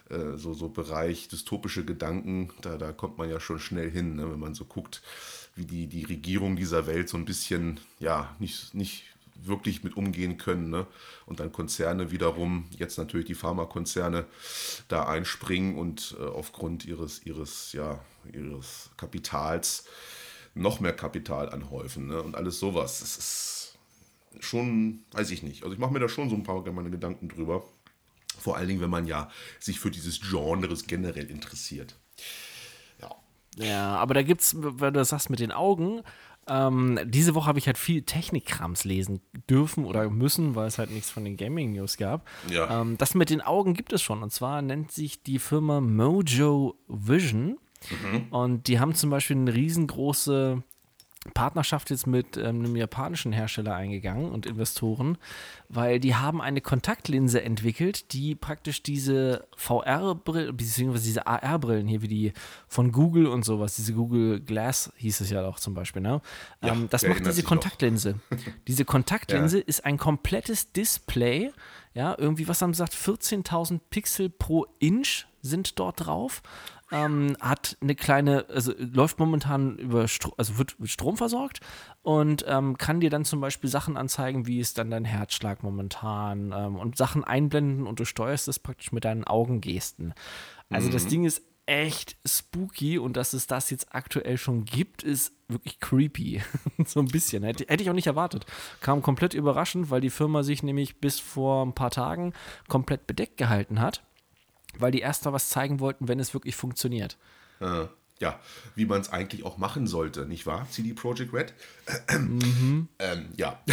[0.10, 4.32] äh, so, so Bereich dystopische Gedanken, da, da kommt man ja schon schnell hin, ne?
[4.32, 5.02] wenn man so guckt,
[5.56, 10.38] wie die, die Regierung dieser Welt so ein bisschen, ja, nicht, nicht wirklich mit umgehen
[10.38, 10.70] können.
[10.70, 10.88] Ne?
[11.26, 14.26] Und dann Konzerne wiederum, jetzt natürlich die Pharmakonzerne,
[14.88, 19.86] da einspringen und äh, aufgrund ihres, ihres, ja, ihres Kapitals
[20.56, 22.22] noch mehr Kapital anhäufen ne?
[22.22, 23.00] und alles sowas.
[23.00, 23.78] Das ist
[24.40, 25.64] schon, weiß ich nicht.
[25.64, 27.64] Also ich mache mir da schon so ein paar meine Gedanken drüber.
[28.40, 31.96] Vor allen Dingen, wenn man ja sich für dieses Genres generell interessiert.
[33.00, 33.16] Ja.
[33.58, 36.02] Ja, aber da gibt's, weil du das sagst mit den Augen,
[36.48, 40.92] ähm, diese Woche habe ich halt viel Technikkrams lesen dürfen oder müssen, weil es halt
[40.92, 42.28] nichts von den Gaming-News gab.
[42.50, 42.82] Ja.
[42.82, 44.24] Ähm, das mit den Augen gibt es schon.
[44.24, 47.58] Und zwar nennt sich die Firma Mojo Vision.
[48.30, 50.64] Und die haben zum Beispiel eine riesengroße
[51.34, 55.18] Partnerschaft jetzt mit ähm, einem japanischen Hersteller eingegangen und Investoren,
[55.70, 62.10] weil die haben eine Kontaktlinse entwickelt, die praktisch diese VR-Brillen, beziehungsweise diese AR-Brillen hier, wie
[62.10, 62.34] die
[62.68, 66.22] von Google und sowas, diese Google Glass hieß es ja auch zum Beispiel, ne?
[66.62, 67.44] Ja, ähm, das macht diese.
[67.44, 68.20] Kontaktlinse.
[68.68, 71.52] diese Kontaktlinse ist ein komplettes Display,
[71.94, 76.42] ja, irgendwie, was haben sie gesagt, 14.000 Pixel pro Inch sind dort drauf.
[76.94, 81.60] Ähm, hat eine kleine, also läuft momentan über Stro also wird mit Strom versorgt
[82.04, 86.54] und ähm, kann dir dann zum Beispiel Sachen anzeigen, wie ist dann dein Herzschlag momentan
[86.56, 90.14] ähm, und Sachen einblenden und du steuerst es praktisch mit deinen Augengesten.
[90.70, 95.34] Also das Ding ist echt spooky und dass es das jetzt aktuell schon gibt, ist
[95.48, 96.42] wirklich creepy.
[96.86, 97.44] so ein bisschen.
[97.44, 98.46] Hätte, hätte ich auch nicht erwartet.
[98.82, 102.34] Kam komplett überraschend, weil die Firma sich nämlich bis vor ein paar Tagen
[102.68, 104.04] komplett bedeckt gehalten hat,
[104.80, 107.18] weil die erst mal was zeigen wollten, wenn es wirklich funktioniert.
[107.60, 107.86] Äh,
[108.20, 108.40] ja,
[108.76, 110.68] wie man es eigentlich auch machen sollte, nicht wahr?
[110.70, 111.54] CD Projekt Red?
[112.10, 112.88] Ähm,
[113.36, 113.60] ja.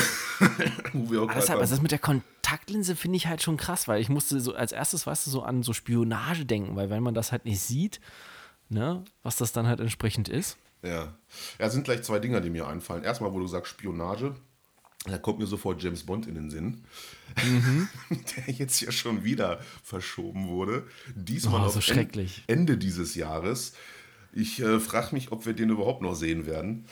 [0.93, 4.55] Deshalb, also das mit der Kontaktlinse finde ich halt schon krass, weil ich musste so
[4.55, 7.61] als erstes, weißt du, so an so Spionage denken, weil wenn man das halt nicht
[7.61, 8.01] sieht,
[8.69, 10.57] ne, was das dann halt entsprechend ist.
[10.83, 11.15] Ja.
[11.59, 13.05] ja, es sind gleich zwei Dinger, die mir einfallen.
[13.05, 14.35] Erstmal, wo du sagst Spionage,
[15.07, 16.83] da kommt mir sofort James Bond in den Sinn,
[17.43, 17.89] Mhm.
[18.47, 20.87] der jetzt ja schon wieder verschoben wurde.
[21.15, 22.43] Diesmal Oh, auf so En- schrecklich.
[22.49, 23.73] Ende dieses Jahres.
[24.33, 26.85] Ich äh, frage mich, ob wir den überhaupt noch sehen werden,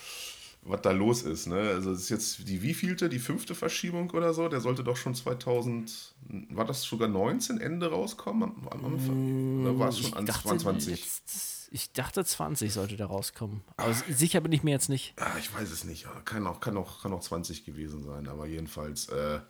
[0.62, 1.46] was da los ist.
[1.46, 1.56] Ne?
[1.56, 4.48] Also es ist jetzt die wievielte, die fünfte Verschiebung oder so.
[4.48, 6.14] Der sollte doch schon 2000,
[6.50, 8.42] war das sogar 19 Ende rauskommen?
[8.42, 9.60] Am, am Anfang?
[9.62, 11.00] Oder war es schon Ich an dachte, 22?
[11.00, 13.62] letztes- ich dachte 20 sollte der rauskommen.
[13.76, 15.14] Aber sicher bin ich mir jetzt nicht.
[15.16, 16.04] Ah, ich weiß es nicht.
[16.04, 19.40] Ja, Kann auch, kann, auch, kann auch 20 gewesen sein, aber jedenfalls, äh,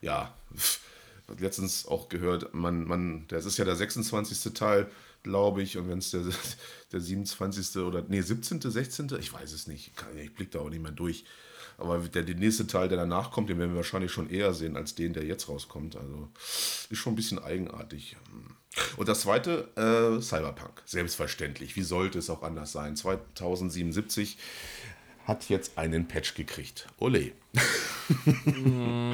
[0.00, 0.34] ja,
[1.38, 4.54] letztens auch gehört, man, man, das ist ja der 26.
[4.54, 4.90] Teil,
[5.22, 5.76] glaube ich.
[5.76, 6.22] Und wenn es der,
[6.92, 7.82] der 27.
[7.82, 9.92] oder, nee, 17., 16., ich weiß es nicht.
[10.16, 11.24] Ich blicke da auch nicht mehr durch.
[11.78, 14.76] Aber der, der nächste Teil, der danach kommt, den werden wir wahrscheinlich schon eher sehen
[14.76, 15.96] als den, der jetzt rauskommt.
[15.96, 16.28] Also
[16.90, 18.16] ist schon ein bisschen eigenartig.
[18.96, 20.82] Und das zweite, äh, Cyberpunk.
[20.84, 21.76] Selbstverständlich.
[21.76, 22.96] Wie sollte es auch anders sein?
[22.96, 24.38] 2077
[25.28, 26.88] hat jetzt einen Patch gekriegt.
[26.98, 27.32] Ole.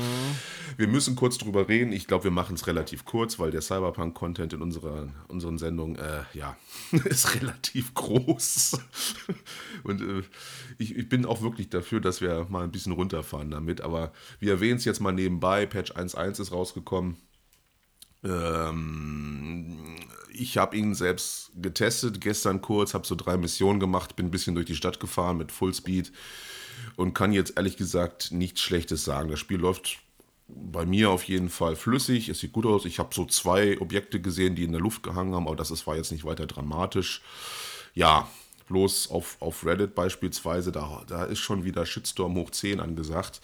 [0.77, 1.93] wir müssen kurz drüber reden.
[1.93, 6.23] Ich glaube, wir machen es relativ kurz, weil der Cyberpunk-Content in unserer, unseren Sendungen, äh,
[6.33, 6.57] ja,
[7.05, 8.79] ist relativ groß.
[9.83, 10.23] Und äh,
[10.79, 13.81] ich, ich, bin auch wirklich dafür, dass wir mal ein bisschen runterfahren damit.
[13.81, 15.67] Aber wir erwähnen es jetzt mal nebenbei.
[15.67, 17.17] Patch 1.1 ist rausgekommen.
[18.25, 19.97] Ähm,
[20.33, 24.55] ich habe ihn selbst getestet, gestern kurz, habe so drei Missionen gemacht, bin ein bisschen
[24.55, 26.13] durch die Stadt gefahren mit Fullspeed
[26.97, 29.31] und kann jetzt ehrlich gesagt nichts Schlechtes sagen.
[29.31, 29.99] Das Spiel läuft
[30.49, 32.85] bei mir auf jeden Fall flüssig, es sieht gut aus.
[32.85, 35.97] Ich habe so zwei Objekte gesehen, die in der Luft gehangen haben, aber das war
[35.97, 37.23] jetzt nicht weiter dramatisch.
[37.95, 38.29] Ja,
[38.69, 43.41] bloß auf, auf Reddit beispielsweise, da, da ist schon wieder Shitstorm hoch 10 angesagt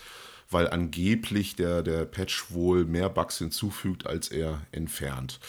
[0.51, 5.41] weil angeblich der, der Patch wohl mehr Bugs hinzufügt, als er entfernt.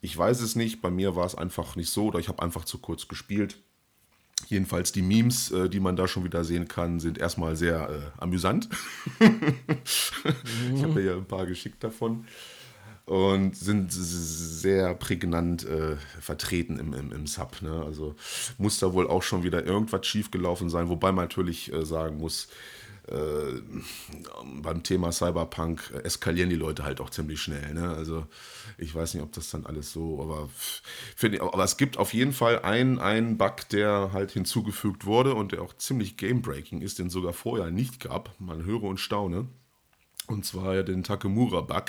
[0.00, 2.64] Ich weiß es nicht, bei mir war es einfach nicht so oder ich habe einfach
[2.64, 3.58] zu kurz gespielt.
[4.46, 8.20] Jedenfalls die Memes, äh, die man da schon wieder sehen kann, sind erstmal sehr äh,
[8.22, 8.68] amüsant.
[9.18, 12.24] ich habe ja ein paar geschickt davon
[13.08, 17.62] und sind sehr prägnant äh, vertreten im, im, im Sub.
[17.62, 17.82] Ne?
[17.84, 18.14] Also
[18.58, 22.48] muss da wohl auch schon wieder irgendwas schiefgelaufen sein, wobei man natürlich äh, sagen muss,
[23.10, 23.62] äh,
[24.62, 27.74] beim Thema Cyberpunk eskalieren die Leute halt auch ziemlich schnell.
[27.74, 27.88] Ne?
[27.88, 28.26] Also
[28.76, 30.48] ich weiß nicht, ob das dann alles so, aber
[31.16, 35.52] finde aber es gibt auf jeden Fall einen, einen Bug, der halt hinzugefügt wurde und
[35.52, 38.34] der auch ziemlich game-breaking ist, den sogar vorher nicht gab.
[38.38, 39.48] Man höre und staune.
[40.26, 41.84] Und zwar den Takemura-Bug,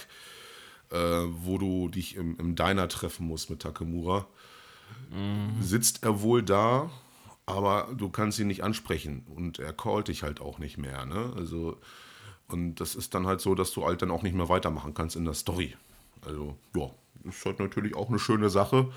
[0.91, 4.27] äh, wo du dich im, im Diner treffen musst mit Takemura.
[5.11, 5.61] Mhm.
[5.61, 6.89] Sitzt er wohl da
[7.49, 11.05] aber du kannst ihn nicht ansprechen und er callt dich halt auch nicht mehr.
[11.05, 11.33] Ne?
[11.35, 11.77] Also,
[12.47, 15.15] und das ist dann halt so, dass du halt dann auch nicht mehr weitermachen kannst
[15.15, 15.75] in der Story.
[16.25, 16.89] Also, ja,
[17.23, 18.91] ist halt natürlich auch eine schöne Sache.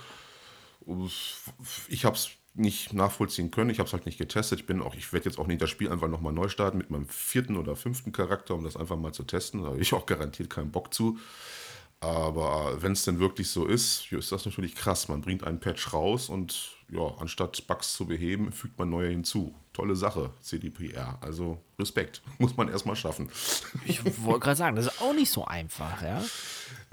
[1.89, 4.61] Ich habe es nicht nachvollziehen können, ich habe es halt nicht getestet.
[4.61, 6.91] Ich bin auch, ich werde jetzt auch nicht das Spiel einfach nochmal neu starten mit
[6.91, 9.63] meinem vierten oder fünften Charakter, um das einfach mal zu testen.
[9.63, 11.19] Da habe ich auch garantiert keinen Bock zu.
[12.01, 15.09] Aber wenn es denn wirklich so ist, ist das natürlich krass.
[15.09, 19.55] Man bringt einen Patch raus und ja, anstatt Bugs zu beheben, fügt man neue hinzu.
[19.73, 21.19] Tolle Sache, CDPR.
[21.23, 22.23] Also Respekt.
[22.39, 23.31] Muss man erstmal schaffen.
[23.87, 26.23] Ich wollte gerade sagen, das ist auch nicht so einfach, ja?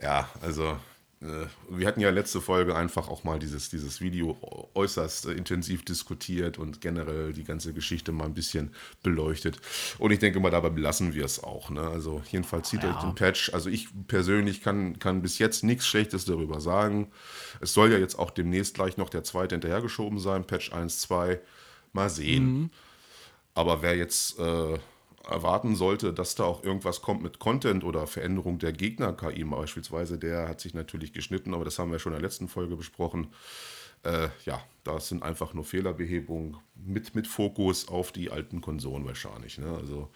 [0.02, 0.78] Ja, also
[1.22, 4.38] wir hatten ja letzte Folge einfach auch mal dieses, dieses Video
[4.74, 9.60] äußerst äh, intensiv diskutiert und generell die ganze Geschichte mal ein bisschen beleuchtet.
[9.98, 11.72] Und ich denke mal, dabei belassen wir es auch.
[11.72, 11.82] Ne?
[11.82, 12.96] Also jedenfalls zieht ja.
[12.96, 13.54] euch den Patch.
[13.54, 17.12] Also ich persönlich kann, kann bis jetzt nichts Schlechtes darüber sagen.
[17.60, 21.42] Es soll ja jetzt auch demnächst gleich noch der zweite hinterhergeschoben sein, Patch 1, 2.
[21.92, 22.46] Mal sehen.
[22.46, 22.70] Mhm.
[23.56, 24.80] Aber wer jetzt äh,
[25.28, 30.48] erwarten sollte, dass da auch irgendwas kommt mit Content oder Veränderung der Gegner-KI beispielsweise, der
[30.48, 33.28] hat sich natürlich geschnitten, aber das haben wir schon in der letzten Folge besprochen.
[34.04, 39.58] Äh, ja, das sind einfach nur Fehlerbehebungen mit, mit Fokus auf die alten Konsolen wahrscheinlich.
[39.58, 39.76] Ne?
[39.76, 40.10] Also,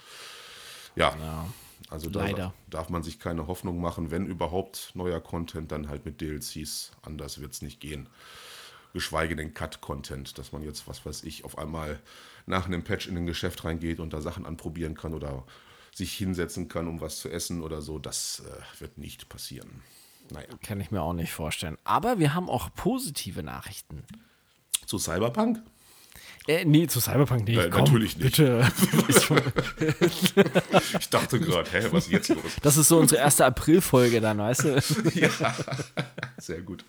[0.95, 1.15] ja.
[1.19, 1.47] ja.
[1.89, 2.53] Also da Leider.
[2.69, 6.91] darf man sich keine Hoffnung machen, wenn überhaupt neuer Content, dann halt mit DLCs.
[7.01, 8.07] Anders wird es nicht gehen.
[8.93, 11.99] Geschweige denn Cut-Content, dass man jetzt, was weiß ich, auf einmal
[12.45, 15.45] nach einem Patch in ein Geschäft reingeht und da Sachen anprobieren kann oder
[15.93, 17.99] sich hinsetzen kann, um was zu essen oder so.
[17.99, 19.81] Das äh, wird nicht passieren.
[20.31, 20.47] Naja.
[20.63, 21.77] Kann ich mir auch nicht vorstellen.
[21.83, 24.03] Aber wir haben auch positive Nachrichten.
[24.85, 25.61] Zu Cyberpunk?
[26.47, 27.57] Äh, nee, zu Cyberpunk nicht.
[27.57, 28.35] Äh, Komm, natürlich nicht.
[28.35, 28.69] Bitte.
[30.99, 32.43] ich dachte gerade, hä, was ist jetzt los?
[32.61, 34.69] Das ist so unsere erste April-Folge dann, weißt du?
[35.15, 35.29] ja,
[36.37, 36.83] sehr gut.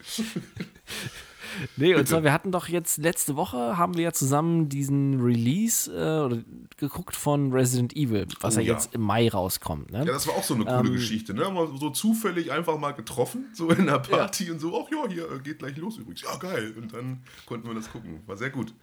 [1.77, 5.91] Nee, und zwar, wir hatten doch jetzt letzte Woche, haben wir ja zusammen diesen Release
[5.91, 6.43] äh,
[6.77, 9.91] geguckt von Resident Evil, was oh, ja jetzt im Mai rauskommt.
[9.91, 9.99] Ne?
[9.99, 11.49] Ja, das war auch so eine coole ähm, Geschichte, ne?
[11.51, 14.53] Mal so zufällig einfach mal getroffen, so in der Party ja.
[14.53, 16.23] und so, ach ja, hier äh, geht gleich los übrigens.
[16.23, 16.75] Ja, geil.
[16.77, 18.21] Und dann konnten wir das gucken.
[18.27, 18.75] War sehr gut.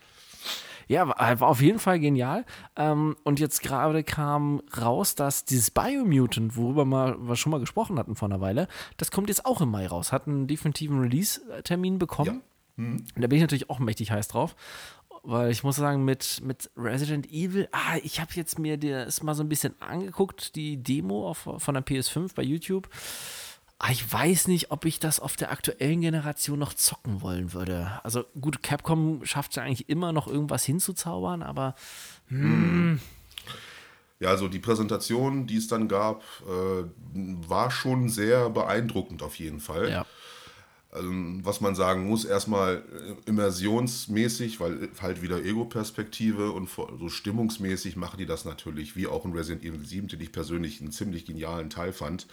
[0.88, 2.46] Ja, war auf jeden Fall genial.
[2.76, 7.98] Ähm, und jetzt gerade kam raus, dass dieses Biomutant, worüber wir, wir schon mal gesprochen
[7.98, 10.12] hatten vor einer Weile, das kommt jetzt auch im Mai raus.
[10.12, 12.42] Hat einen definitiven Release-Termin bekommen.
[12.82, 13.06] Mhm.
[13.16, 14.56] Da bin ich natürlich auch mächtig heiß drauf.
[15.24, 19.36] Weil ich muss sagen, mit, mit Resident Evil, ah, ich habe jetzt mir das mal
[19.36, 22.90] so ein bisschen angeguckt, die Demo auf, von der PS5 bei YouTube.
[23.78, 28.00] Ah, ich weiß nicht, ob ich das auf der aktuellen Generation noch zocken wollen würde.
[28.04, 31.76] Also gut, Capcom schafft es ja eigentlich immer noch irgendwas hinzuzaubern, aber.
[32.30, 33.00] Hm.
[34.20, 36.84] Ja, also die Präsentation, die es dann gab, äh,
[37.48, 39.90] war schon sehr beeindruckend auf jeden Fall.
[39.90, 40.06] Ja.
[40.92, 47.96] Also, was man sagen muss, erstmal äh, immersionsmäßig, weil halt wieder Ego-Perspektive und so stimmungsmäßig
[47.96, 51.26] machen die das natürlich, wie auch in Resident Evil 7, den ich persönlich einen ziemlich
[51.26, 52.28] genialen Teil fand,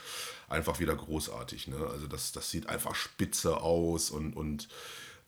[0.49, 1.69] einfach wieder großartig.
[1.69, 1.77] Ne?
[1.93, 4.69] Also das, das sieht einfach spitze aus und, und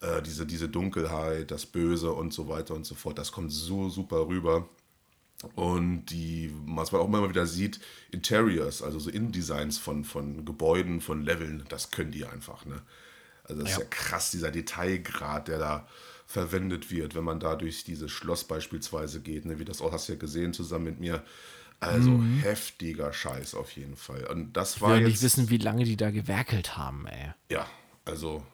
[0.01, 3.87] äh, diese, diese Dunkelheit, das Böse und so weiter und so fort, das kommt so
[3.87, 4.67] super rüber.
[5.55, 7.79] Und die, was man auch immer wieder sieht,
[8.11, 12.65] Interiors, also so Innendesigns von, von Gebäuden, von Leveln, das können die einfach.
[12.65, 12.81] Ne?
[13.51, 13.77] Also das ja.
[13.77, 15.87] ist ja krass, dieser Detailgrad, der da
[16.25, 19.59] verwendet wird, wenn man da durch dieses Schloss beispielsweise geht, ne?
[19.59, 21.23] wie das auch hast du ja gesehen zusammen mit mir.
[21.81, 22.39] Also mhm.
[22.39, 24.25] heftiger Scheiß auf jeden Fall.
[24.27, 27.31] Und das ich war will jetzt, nicht wissen, wie lange die da gewerkelt haben, ey.
[27.49, 27.67] Ja,
[28.05, 28.45] also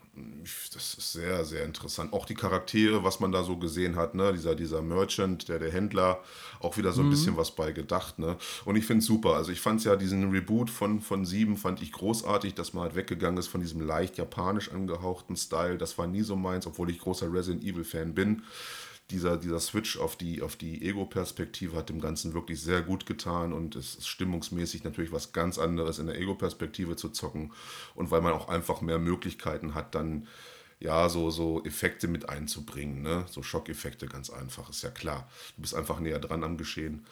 [0.73, 2.13] das ist sehr, sehr interessant.
[2.13, 4.33] Auch die Charaktere, was man da so gesehen hat, ne?
[4.33, 6.21] dieser, dieser Merchant, der, der Händler,
[6.59, 7.11] auch wieder so ein mhm.
[7.11, 8.19] bisschen was bei gedacht.
[8.19, 8.37] Ne?
[8.65, 9.35] Und ich finde es super.
[9.35, 12.83] Also ich fand es ja, diesen Reboot von, von Sieben fand ich großartig, dass man
[12.83, 15.77] halt weggegangen ist von diesem leicht japanisch angehauchten Style.
[15.77, 18.43] Das war nie so meins, obwohl ich großer Resident Evil-Fan bin
[19.09, 23.53] dieser, dieser Switch auf die, auf die Ego-Perspektive hat dem Ganzen wirklich sehr gut getan
[23.53, 27.53] und es ist stimmungsmäßig natürlich was ganz anderes in der Ego-Perspektive zu zocken
[27.95, 30.27] und weil man auch einfach mehr Möglichkeiten hat, dann
[30.79, 33.25] ja, so, so Effekte mit einzubringen, ne?
[33.29, 35.27] So Schockeffekte ganz einfach, ist ja klar.
[35.55, 37.05] Du bist einfach näher dran am Geschehen.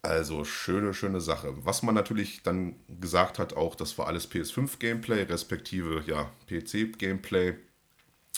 [0.00, 1.54] Also schöne, schöne Sache.
[1.64, 7.56] Was man natürlich dann gesagt hat, auch das war alles PS5-Gameplay, respektive ja, PC-Gameplay.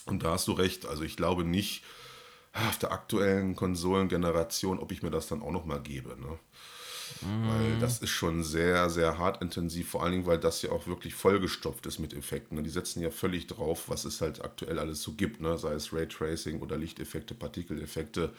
[0.07, 0.87] Und da hast du recht.
[0.87, 1.85] Also ich glaube nicht,
[2.69, 6.11] auf der aktuellen Konsolengeneration, ob ich mir das dann auch noch mal gebe.
[6.21, 6.39] Ne?
[7.23, 7.49] Mhm.
[7.49, 10.87] Weil das ist schon sehr, sehr hart intensiv, vor allen Dingen, weil das ja auch
[10.87, 12.57] wirklich vollgestopft ist mit Effekten.
[12.57, 12.63] Ne?
[12.63, 15.59] Die setzen ja völlig drauf, was es halt aktuell alles so gibt, ne?
[15.59, 18.33] sei es Raytracing oder Lichteffekte, Partikeleffekte,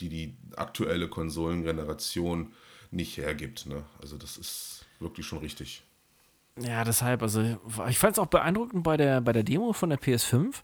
[0.00, 2.52] die die aktuelle Konsolengeneration
[2.90, 3.66] nicht hergibt.
[3.66, 3.84] Ne?
[4.00, 5.82] Also das ist wirklich schon richtig.
[6.58, 7.42] Ja, deshalb, also
[7.88, 10.54] ich fand es auch beeindruckend bei der, bei der Demo von der PS5,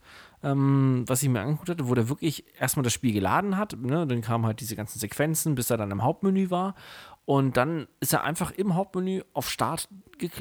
[0.43, 3.77] ähm, was ich mir angeguckt hatte, wo der wirklich erstmal das Spiel geladen hat.
[3.81, 4.07] Ne?
[4.07, 6.75] Dann kamen halt diese ganzen Sequenzen, bis er dann im Hauptmenü war.
[7.25, 9.89] Und dann ist er einfach im Hauptmenü auf Start,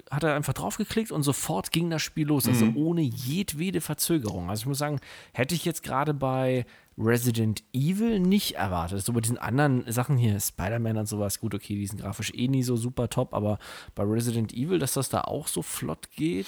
[0.09, 2.47] hat er einfach draufgeklickt und sofort ging das Spiel los.
[2.47, 2.77] Also mhm.
[2.77, 4.49] ohne jedwede Verzögerung.
[4.49, 4.99] Also ich muss sagen,
[5.33, 6.65] hätte ich jetzt gerade bei
[6.97, 9.03] Resident Evil nicht erwartet.
[9.05, 12.47] So bei diesen anderen Sachen hier, Spider-Man und sowas, gut, okay, die sind grafisch eh
[12.47, 13.59] nie so super top, aber
[13.93, 16.47] bei Resident Evil, dass das da auch so flott geht,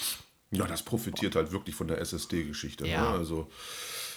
[0.54, 2.84] ja, das profitiert halt wirklich von der SSD-Geschichte.
[2.84, 2.90] Ne?
[2.90, 3.12] Ja.
[3.12, 3.18] Ne?
[3.18, 3.48] Also,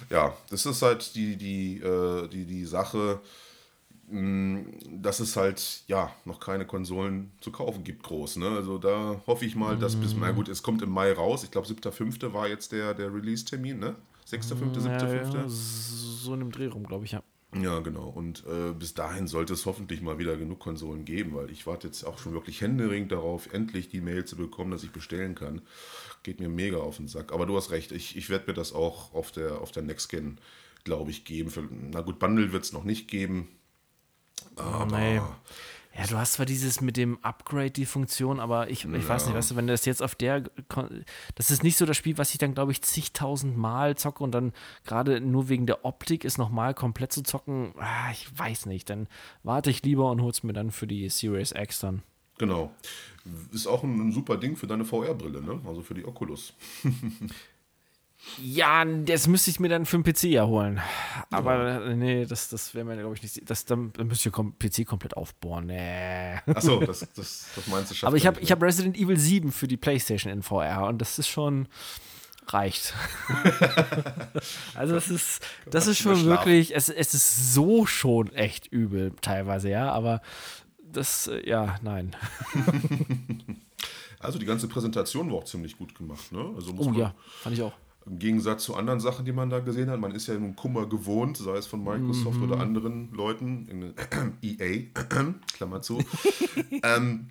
[0.10, 3.20] ja, das ist halt die, die, äh, die, die Sache,
[4.10, 8.38] mh, mm, dass es halt, ja, noch keine Konsolen zu kaufen gibt, groß.
[8.38, 8.50] Ne?
[8.50, 11.44] Also, da hoffe ich mal, dass bis, na gut, es kommt im Mai raus.
[11.44, 12.34] Ich glaube, 7.5.
[12.34, 13.96] war jetzt der, der Release-Termin, ne?
[14.30, 15.34] 6.5., 7.5.
[15.34, 17.24] Ja, ja, so in einem Dreh rum, glaube ich, ja.
[17.56, 18.10] Ja, genau.
[18.10, 21.88] Und äh, bis dahin sollte es hoffentlich mal wieder genug Konsolen geben, weil ich warte
[21.88, 25.62] jetzt auch schon wirklich händeringend darauf, endlich die Mail zu bekommen, dass ich bestellen kann.
[26.28, 27.32] Geht mir mega auf den Sack.
[27.32, 30.42] Aber du hast recht, ich, ich werde mir das auch auf der, auf der Next-Gen,
[30.84, 31.50] glaube ich, geben.
[31.50, 33.48] Für, na gut, Bundle wird es noch nicht geben.
[34.58, 35.00] Aber.
[35.00, 35.22] Nee.
[35.98, 39.08] Ja, du hast zwar dieses mit dem Upgrade, die Funktion, aber ich, ich ja.
[39.08, 40.44] weiß nicht, weißt du, wenn du das jetzt auf der,
[41.36, 44.34] das ist nicht so das Spiel, was ich dann, glaube ich, zigtausend Mal zocke und
[44.34, 44.52] dann
[44.84, 49.08] gerade nur wegen der Optik ist nochmal komplett zu zocken, ah, ich weiß nicht, dann
[49.44, 52.04] warte ich lieber und hol's mir dann für die Series X dann.
[52.38, 52.72] Genau.
[53.52, 55.62] Ist auch ein, ein super Ding für deine VR-Brille, ne?
[55.66, 56.54] Also für die Oculus.
[58.42, 60.82] Ja, das müsste ich mir dann für den PC ja holen.
[61.30, 61.96] Aber ja.
[61.96, 63.50] nee, das, das wäre mir, glaube ich, nicht.
[63.50, 65.68] Das, dann, dann müsste ich den PC komplett aufbohren.
[65.68, 66.36] Nee.
[66.48, 69.78] Achso, das, das, das meinst du Aber ich habe hab Resident Evil 7 für die
[69.78, 71.68] PlayStation in VR und das ist schon.
[72.48, 72.94] reicht.
[74.76, 76.76] also, das ist, das ist schon wirklich.
[76.76, 80.22] Es, es ist so schon echt übel, teilweise, ja, aber
[80.92, 82.16] das, äh, ja, nein.
[84.20, 86.52] Also die ganze Präsentation war auch ziemlich gut gemacht, ne?
[86.56, 87.74] Also oh ja, fand ich auch.
[88.10, 90.00] Im Gegensatz zu anderen Sachen, die man da gesehen hat.
[90.00, 92.44] Man ist ja nun Kummer gewohnt, sei es von Microsoft mhm.
[92.44, 93.94] oder anderen Leuten, in
[94.42, 94.86] EA,
[95.54, 96.04] Klammer zu.
[96.84, 97.28] ähm,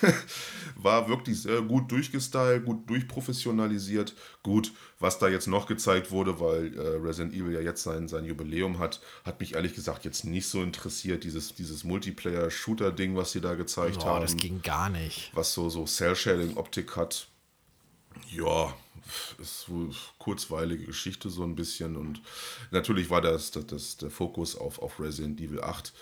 [0.76, 4.14] war wirklich sehr gut durchgestylt, gut durchprofessionalisiert.
[4.42, 8.24] Gut, was da jetzt noch gezeigt wurde, weil äh, Resident Evil ja jetzt sein, sein
[8.24, 13.40] Jubiläum hat, hat mich ehrlich gesagt jetzt nicht so interessiert, dieses, dieses Multiplayer-Shooter-Ding, was sie
[13.40, 14.22] da gezeigt Boah, haben.
[14.22, 15.30] das ging gar nicht.
[15.34, 17.28] Was so, so Cell-Shading-Optik hat.
[18.30, 18.74] Ja,
[19.38, 22.20] ist wohl kurzweilige Geschichte so ein bisschen und
[22.70, 25.92] natürlich war das, das, das der Fokus auf, auf Resident Evil 8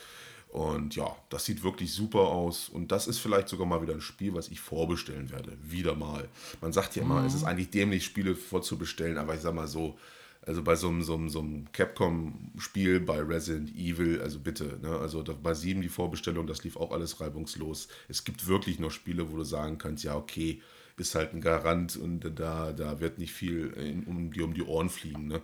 [0.49, 4.01] und ja, das sieht wirklich super aus und das ist vielleicht sogar mal wieder ein
[4.01, 6.29] Spiel, was ich vorbestellen werde, wieder mal.
[6.61, 7.27] Man sagt ja immer, mhm.
[7.27, 9.99] es ist eigentlich dämlich, Spiele vorzubestellen, aber ich sag mal so,
[10.47, 14.97] also bei so einem, so einem, so einem Capcom-Spiel, bei Resident Evil, also bitte, ne?
[14.97, 17.89] also bei 7 die Vorbestellung, das lief auch alles reibungslos.
[18.09, 20.63] Es gibt wirklich noch Spiele, wo du sagen kannst, ja, okay,
[20.97, 24.63] bist halt ein Garant und da, da wird nicht viel in, um, dir um die
[24.63, 25.27] Ohren fliegen.
[25.29, 25.41] Ne?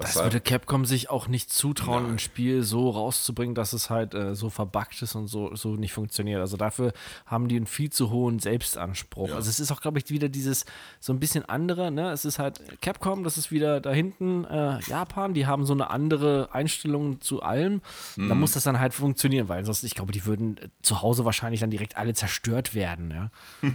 [0.00, 2.12] Das würde Capcom sich auch nicht zutrauen, Nein.
[2.12, 5.92] ein Spiel so rauszubringen, dass es halt äh, so verbuggt ist und so, so nicht
[5.92, 6.40] funktioniert.
[6.40, 6.92] Also dafür
[7.26, 9.28] haben die einen viel zu hohen Selbstanspruch.
[9.28, 9.34] Ja.
[9.34, 10.64] Also es ist auch, glaube ich, wieder dieses
[11.00, 11.90] so ein bisschen andere.
[11.90, 12.10] Ne?
[12.12, 15.90] Es ist halt Capcom, das ist wieder da hinten äh, Japan, die haben so eine
[15.90, 17.82] andere Einstellung zu allem.
[18.16, 18.28] Mhm.
[18.28, 21.24] Da muss das dann halt funktionieren, weil sonst, ich glaube, die würden äh, zu Hause
[21.24, 23.10] wahrscheinlich dann direkt alle zerstört werden.
[23.10, 23.30] Ja,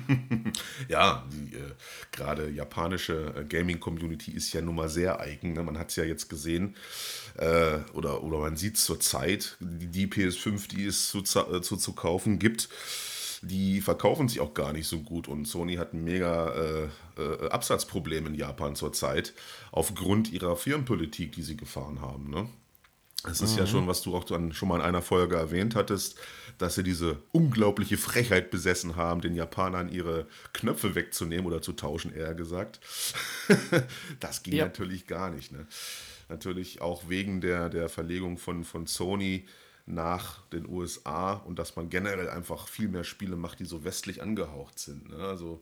[0.90, 1.72] ja die äh,
[2.12, 5.54] gerade japanische äh, Gaming-Community ist ja nun mal sehr eigen.
[5.54, 5.62] Ne?
[5.62, 6.76] Man hat es ja jetzt gesehen,
[7.38, 11.62] äh, oder, oder man sieht es zur Zeit, die, die, PS5, die es zu, äh,
[11.62, 12.70] zu, zu kaufen gibt,
[13.42, 16.84] die verkaufen sich auch gar nicht so gut und Sony hat mega äh,
[17.22, 19.34] äh, Absatzproblem in Japan zurzeit
[19.72, 22.30] aufgrund ihrer Firmenpolitik, die sie gefahren haben.
[22.30, 22.48] Ne?
[23.24, 23.60] Es ist mhm.
[23.60, 26.18] ja schon, was du auch dann schon mal in einer Folge erwähnt hattest,
[26.58, 32.14] dass sie diese unglaubliche Frechheit besessen haben, den Japanern ihre Knöpfe wegzunehmen oder zu tauschen,
[32.14, 32.80] eher gesagt.
[34.20, 34.66] das ging ja.
[34.66, 35.52] natürlich gar nicht.
[35.52, 35.66] Ne?
[36.30, 39.46] Natürlich auch wegen der, der Verlegung von, von Sony
[39.86, 44.22] nach den USA und dass man generell einfach viel mehr Spiele macht, die so westlich
[44.22, 45.10] angehaucht sind.
[45.10, 45.18] Ne?
[45.18, 45.62] Also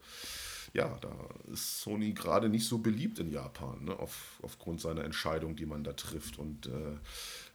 [0.74, 1.14] ja, da
[1.52, 3.98] ist Sony gerade nicht so beliebt in Japan, ne?
[3.98, 6.40] Auf, aufgrund seiner Entscheidung, die man da trifft.
[6.40, 6.98] Und äh,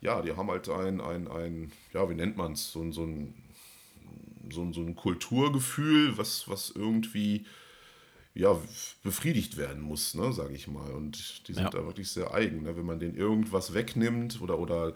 [0.00, 3.34] ja, die haben halt ein, ein, ein ja, wie nennt man es, so, so, ein,
[4.50, 7.44] so, so ein Kulturgefühl, was, was irgendwie
[8.34, 8.56] ja,
[9.02, 10.92] befriedigt werden muss, ne, sage ich mal.
[10.92, 11.70] Und die sind ja.
[11.70, 12.62] da wirklich sehr eigen.
[12.62, 12.76] Ne?
[12.76, 14.94] Wenn man denen irgendwas wegnimmt oder, oder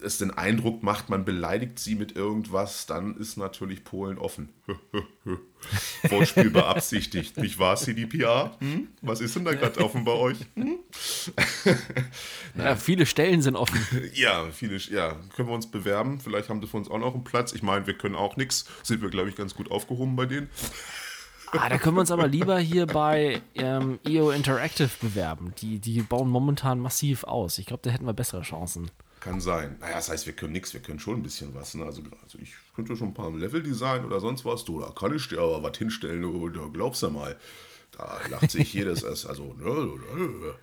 [0.00, 4.50] es den Eindruck macht, man beleidigt sie mit irgendwas, dann ist natürlich Polen offen.
[6.08, 8.56] Wortspiel beabsichtigt, nicht wahr, CDPR?
[8.60, 8.88] Hm?
[9.00, 10.38] Was ist denn da gerade offen bei euch?
[10.54, 10.78] Hm?
[12.56, 13.80] ja, viele Stellen sind offen.
[14.12, 16.20] Ja, viele, ja, können wir uns bewerben.
[16.20, 17.52] Vielleicht haben sie für uns auch noch einen Platz.
[17.52, 18.66] Ich meine, wir können auch nichts.
[18.82, 20.48] Sind wir, glaube ich, ganz gut aufgehoben bei denen.
[21.52, 25.54] Ah, da können wir uns aber lieber hier bei ähm, EO Interactive bewerben.
[25.58, 27.58] Die, die bauen momentan massiv aus.
[27.58, 28.90] Ich glaube, da hätten wir bessere Chancen.
[29.24, 29.76] Kann sein.
[29.80, 31.74] Naja, das heißt, wir können nichts, wir können schon ein bisschen was.
[31.74, 31.84] Ne?
[31.84, 34.66] Also, also, ich könnte schon ein paar Level-Design oder sonst was.
[34.66, 37.34] Du, da kann ich dir aber was hinstellen, du, da glaubst du mal.
[37.92, 39.26] Da lacht sich jedes erst.
[39.26, 40.54] Also, ne, ne, ne.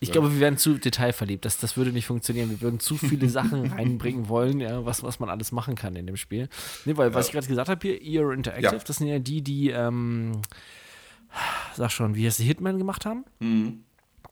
[0.00, 1.44] Ich glaube, wir wären zu detailverliebt.
[1.44, 2.50] Das, das würde nicht funktionieren.
[2.50, 6.08] Wir würden zu viele Sachen reinbringen wollen, ja, was, was man alles machen kann in
[6.08, 6.48] dem Spiel.
[6.86, 8.82] Nee, weil, was ich gerade gesagt habe hier, Ear Interactive, ja.
[8.84, 10.42] das sind ja die, die, ähm,
[11.76, 13.24] sag schon, wie heißt die Hitman gemacht haben.
[13.38, 13.84] Mhm.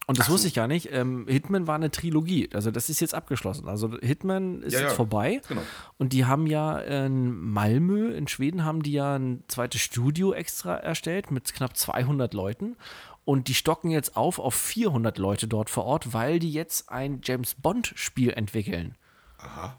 [0.07, 0.33] Und das so.
[0.33, 0.91] wusste ich gar nicht.
[0.93, 2.51] Ähm, Hitman war eine Trilogie.
[2.53, 3.69] Also das ist jetzt abgeschlossen.
[3.69, 4.97] Also Hitman ist ja, jetzt ja.
[4.97, 5.41] vorbei.
[5.49, 5.63] Genau.
[5.99, 10.77] Und die haben ja in Malmö in Schweden haben die ja ein zweites Studio extra
[10.77, 12.77] erstellt mit knapp 200 Leuten.
[13.25, 17.21] Und die stocken jetzt auf auf 400 Leute dort vor Ort, weil die jetzt ein
[17.25, 18.97] James Bond Spiel entwickeln.
[19.39, 19.79] Aha.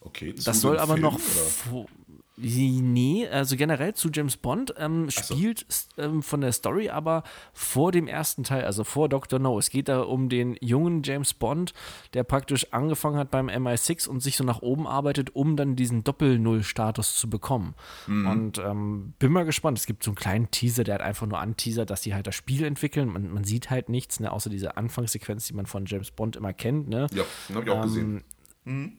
[0.00, 0.34] Okay.
[0.44, 1.18] Das soll aber Film, noch
[2.36, 6.02] Nee, also generell zu James Bond ähm, spielt so.
[6.02, 7.22] ähm, von der Story aber
[7.52, 9.38] vor dem ersten Teil, also vor Dr.
[9.38, 9.56] No.
[9.58, 11.74] Es geht da um den jungen James Bond,
[12.12, 16.02] der praktisch angefangen hat beim MI6 und sich so nach oben arbeitet, um dann diesen
[16.02, 17.74] Doppel-Null-Status zu bekommen.
[18.08, 18.26] Mhm.
[18.26, 19.78] Und ähm, bin mal gespannt.
[19.78, 22.34] Es gibt so einen kleinen Teaser, der hat einfach nur anteasert, dass die halt das
[22.34, 23.08] Spiel entwickeln.
[23.10, 26.52] Man, man sieht halt nichts, ne, außer diese Anfangssequenz, die man von James Bond immer
[26.52, 26.88] kennt.
[26.88, 27.06] Ne?
[27.14, 27.24] Ja,
[27.54, 28.24] habe ich auch gesehen.
[28.66, 28.92] Ähm, mhm.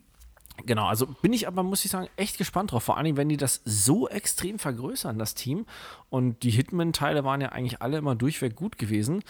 [0.64, 2.84] Genau, also bin ich aber, muss ich sagen, echt gespannt drauf.
[2.84, 5.66] Vor allem, wenn die das so extrem vergrößern, das Team.
[6.10, 9.24] Und die Hitman-Teile waren ja eigentlich alle immer durchweg gut gewesen.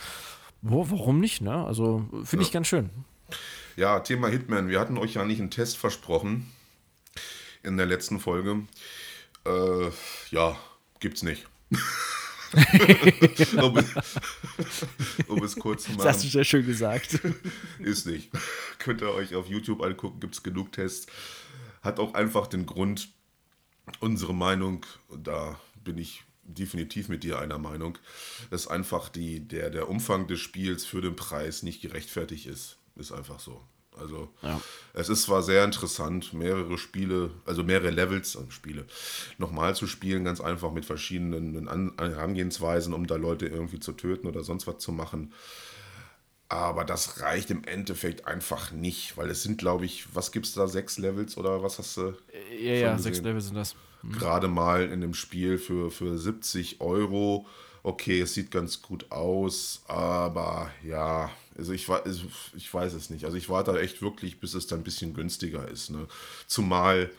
[0.61, 1.65] Boah, warum nicht, ne?
[1.65, 2.47] Also finde ja.
[2.47, 2.89] ich ganz schön.
[3.75, 4.69] Ja, Thema Hitman.
[4.69, 6.51] Wir hatten euch ja nicht einen Test versprochen
[7.63, 8.61] in der letzten Folge.
[9.45, 9.89] Äh,
[10.31, 10.55] ja,
[10.99, 11.47] gibt's nicht.
[13.61, 13.83] um,
[15.27, 16.03] um, es kurz zu machen.
[16.03, 17.19] Das hast du sehr schön gesagt.
[17.79, 18.31] Ist nicht.
[18.79, 21.07] Könnt ihr euch auf YouTube angucken, gibt es genug Tests.
[21.81, 23.09] Hat auch einfach den Grund,
[23.99, 24.85] unsere Meinung,
[25.15, 27.97] da bin ich definitiv mit dir einer Meinung,
[28.49, 32.77] dass einfach die, der, der Umfang des Spiels für den Preis nicht gerechtfertigt ist.
[32.95, 33.61] Ist einfach so.
[33.99, 34.59] Also ja.
[34.93, 38.85] es ist zwar sehr interessant, mehrere Spiele, also mehrere Levels, also Spiele,
[39.37, 41.67] nochmal zu spielen, ganz einfach mit verschiedenen
[41.97, 45.33] Herangehensweisen, um da Leute irgendwie zu töten oder sonst was zu machen.
[46.47, 50.53] Aber das reicht im Endeffekt einfach nicht, weil es sind, glaube ich, was gibt es
[50.53, 52.13] da, sechs Levels oder was hast du?
[52.59, 53.75] Ja, ja, sechs Levels sind das.
[54.03, 54.11] Mhm.
[54.11, 57.47] Gerade mal in dem Spiel für, für 70 Euro.
[57.81, 62.25] Okay, es sieht ganz gut aus, aber ja, also ich, also
[62.55, 63.25] ich weiß es nicht.
[63.25, 65.89] Also ich warte echt wirklich, bis es dann ein bisschen günstiger ist.
[65.89, 66.07] Ne?
[66.47, 67.09] Zumal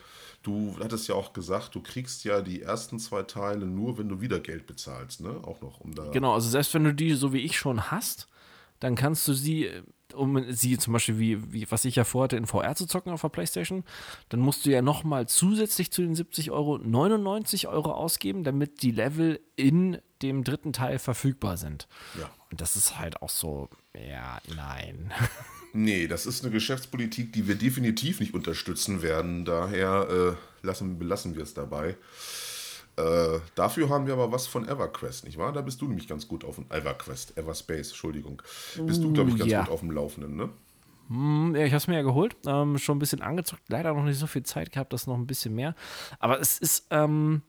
[0.47, 4.21] du hattest ja auch gesagt, du kriegst ja die ersten zwei Teile nur, wenn du
[4.21, 5.41] wieder Geld bezahlst, ne?
[5.43, 6.11] Auch noch, um da.
[6.11, 8.29] Genau, also selbst wenn du die so wie ich schon hast,
[8.79, 9.71] dann kannst du sie,
[10.15, 13.23] um sie zum Beispiel, wie, wie was ich ja vorhatte, in VR zu zocken auf
[13.23, 13.85] der Playstation,
[14.29, 18.93] dann musst du ja nochmal zusätzlich zu den 70 Euro 99 Euro ausgeben, damit die
[18.93, 21.89] Level in dem dritten Teil verfügbar sind.
[22.19, 22.31] Ja.
[22.51, 23.69] Und das ist halt auch so,
[24.09, 25.13] ja, nein.
[25.73, 29.45] Nee, das ist eine Geschäftspolitik, die wir definitiv nicht unterstützen werden.
[29.45, 31.97] Daher äh, lassen, belassen wir es dabei.
[32.97, 35.53] Äh, dafür haben wir aber was von EverQuest, nicht wahr?
[35.53, 38.41] Da bist du nämlich ganz gut auf dem EverQuest, Everspace, Entschuldigung.
[38.87, 39.65] Bist du, glaube ich, ganz ja.
[39.65, 40.49] gut auf dem Laufenden, ne?
[41.09, 44.05] Hm, Ja, ich habe es mir ja geholt, ähm, schon ein bisschen angezockt, leider noch
[44.05, 45.75] nicht so viel Zeit gehabt, das noch ein bisschen mehr.
[46.19, 47.43] Aber es ist, ähm,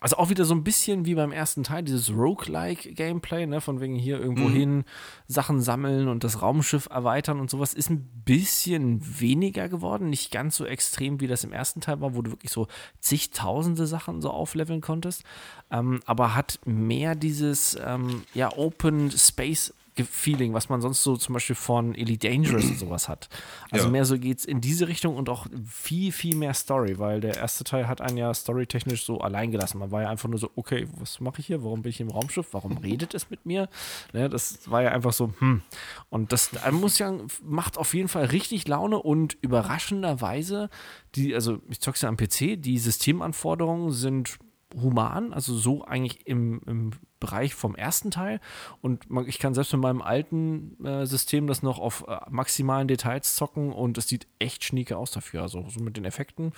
[0.00, 3.96] also auch wieder so ein bisschen wie beim ersten Teil, dieses Roguelike-Gameplay, ne, von wegen
[3.96, 4.84] hier irgendwo hin
[5.26, 10.56] Sachen sammeln und das Raumschiff erweitern und sowas, ist ein bisschen weniger geworden, nicht ganz
[10.56, 12.66] so extrem, wie das im ersten Teil war, wo du wirklich so
[13.00, 15.24] zigtausende Sachen so aufleveln konntest,
[15.70, 19.72] ähm, aber hat mehr dieses, ähm, ja, Open Space
[20.02, 23.28] Feeling, was man sonst so zum Beispiel von Elite Dangerous und sowas hat.
[23.70, 23.90] Also Ja.
[23.92, 27.62] mehr so geht's in diese Richtung und auch viel, viel mehr Story, weil der erste
[27.62, 29.78] Teil hat einen ja storytechnisch so allein gelassen.
[29.78, 31.62] Man war ja einfach nur so, okay, was mache ich hier?
[31.62, 32.48] Warum bin ich im Raumschiff?
[32.52, 33.68] Warum redet es mit mir?
[34.12, 35.62] Ne, das war ja einfach so, hm.
[36.10, 40.70] Und das da muss ja, macht auf jeden Fall richtig Laune und überraschenderweise,
[41.14, 44.38] die, also ich zock's ja am PC, die Systemanforderungen sind
[44.80, 46.90] human, also so eigentlich im, im
[47.24, 48.38] Bereich vom ersten Teil.
[48.82, 52.86] Und man, ich kann selbst mit meinem alten äh, System das noch auf äh, maximalen
[52.86, 55.40] Details zocken und es sieht echt schnieke aus dafür.
[55.40, 56.52] Also so mit den Effekten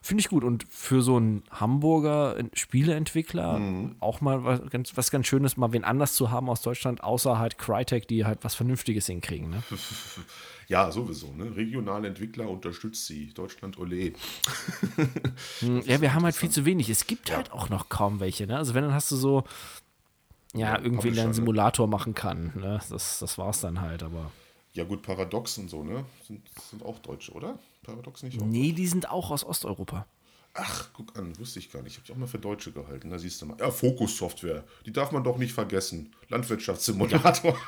[0.00, 0.42] finde ich gut.
[0.42, 3.60] Und für so einen Hamburger äh, Spieleentwickler
[4.00, 7.38] auch mal was ganz, was ganz Schönes, mal wen anders zu haben aus Deutschland, außer
[7.38, 9.50] halt Crytek, die halt was Vernünftiges hinkriegen.
[9.50, 9.62] Ne?
[10.68, 11.54] Ja, sowieso, ne?
[11.54, 13.32] Regionale Entwickler unterstützt sie.
[13.32, 14.12] Deutschland, ole.
[15.84, 16.90] Ja, wir haben halt viel zu wenig.
[16.90, 18.46] Es gibt halt auch noch kaum welche.
[18.46, 18.56] Ne?
[18.56, 19.44] Also wenn, dann hast du so,
[20.56, 21.34] ja, Ja, irgendwie einen ne?
[21.34, 22.52] Simulator machen kann.
[22.54, 22.80] Ne?
[22.90, 24.30] Das, das war's dann halt, aber.
[24.74, 26.04] Ja, gut, Paradox und so, ne?
[26.26, 27.58] Sind, sind auch Deutsche, oder?
[27.82, 28.44] Paradox nicht auch?
[28.44, 30.06] Nee, die sind auch aus Osteuropa.
[30.58, 31.92] Ach, guck an, wusste ich gar nicht.
[31.92, 33.10] Ich habe die auch mal für Deutsche gehalten.
[33.10, 33.56] Da siehst du mal.
[33.60, 34.64] Ja, Focus Software.
[34.86, 36.14] Die darf man doch nicht vergessen.
[36.28, 37.56] Landwirtschaftssimulator.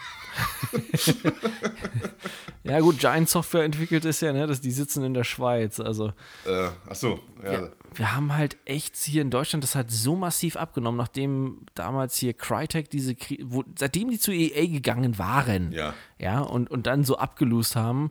[2.65, 5.81] Ja, gut, Giant Software entwickelt ist ja, ne, dass die sitzen in der Schweiz.
[5.81, 6.09] Also,
[6.45, 7.53] äh, ach so, ja.
[7.53, 12.17] ja, wir haben halt echt hier in Deutschland das hat so massiv abgenommen, nachdem damals
[12.17, 15.95] hier Crytek diese, wo, seitdem die zu EA gegangen waren, Ja.
[16.19, 18.11] ja, und, und dann so abgelost haben,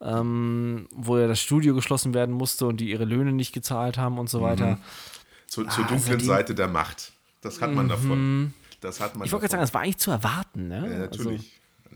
[0.00, 4.18] ähm, wo ja das Studio geschlossen werden musste und die ihre Löhne nicht gezahlt haben
[4.18, 4.78] und so weiter.
[5.46, 6.24] Zu, zur Ah, dunklen seitdem- Mhm.
[6.30, 7.12] Seite der Macht.
[7.40, 8.52] Das hat man davon.
[8.80, 10.88] Das hat man Ich wollte gerade sagen, das war eigentlich zu erwarten, ne?
[10.90, 11.52] Ja, natürlich.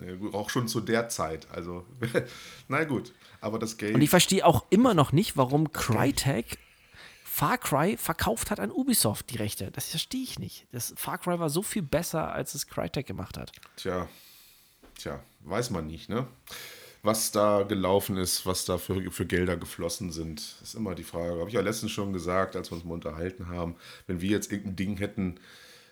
[0.07, 1.46] Ja, gut, auch schon zu der Zeit.
[1.51, 1.84] Also,
[2.68, 3.12] na gut.
[3.40, 3.94] Aber das Geld.
[3.94, 6.59] Und ich verstehe auch immer noch nicht, warum Crytek
[7.24, 9.70] Far Cry verkauft hat an Ubisoft die Rechte.
[9.72, 10.66] Das verstehe ich nicht.
[10.72, 13.53] Das Far Cry war so viel besser, als es Crytek gemacht hat.
[13.76, 14.09] Tja,
[14.98, 16.26] tja, weiß man nicht, ne?
[17.03, 21.38] Was da gelaufen ist, was da für, für Gelder geflossen sind, ist immer die Frage.
[21.38, 23.76] Habe ich ja letztens schon gesagt, als wir uns mal unterhalten haben.
[24.07, 25.40] Wenn wir jetzt irgendein Ding hätten,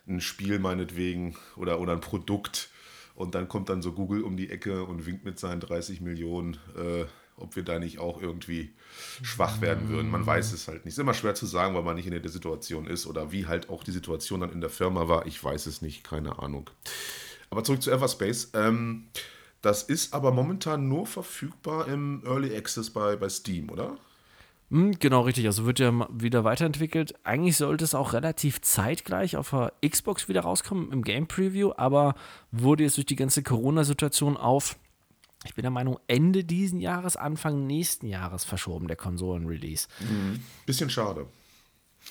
[0.07, 2.69] ein Spiel meinetwegen oder, oder ein Produkt
[3.15, 6.55] und dann kommt dann so Google um die Ecke und winkt mit seinen 30 Millionen,
[6.77, 7.05] äh,
[7.37, 8.73] ob wir da nicht auch irgendwie
[9.23, 10.11] schwach werden würden.
[10.11, 10.93] Man weiß es halt nicht.
[10.93, 13.71] Ist immer schwer zu sagen, weil man nicht in der Situation ist oder wie halt
[13.71, 15.27] auch die Situation dann in der Firma war.
[15.27, 16.69] Ich weiß es nicht, keine Ahnung.
[17.49, 18.51] Aber zurück zu Everspace.
[18.55, 19.09] Ähm,
[19.63, 23.97] das ist aber momentan nur verfügbar im Early Access bei, bei Steam, oder?
[24.71, 25.47] Hm, genau, richtig.
[25.47, 27.15] Also wird ja wieder weiterentwickelt.
[27.25, 32.15] Eigentlich sollte es auch relativ zeitgleich auf der Xbox wieder rauskommen im Game Preview, aber
[32.53, 34.77] wurde jetzt durch die ganze Corona-Situation auf,
[35.45, 39.89] ich bin der Meinung, Ende diesen Jahres, Anfang nächsten Jahres verschoben, der Konsolen-Release.
[40.67, 41.27] Bisschen schade.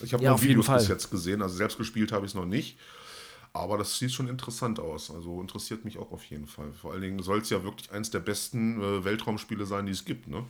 [0.02, 2.46] Ich habe Ja, nur Videos bis jetzt gesehen, also selbst gespielt habe ich es noch
[2.46, 2.78] nicht.
[3.58, 5.12] Aber das sieht schon interessant aus.
[5.12, 6.74] Also interessiert mich auch auf jeden Fall.
[6.74, 10.06] Vor allen Dingen soll es ja wirklich eins der besten äh, Weltraumspiele sein, die es
[10.06, 10.46] gibt, ne?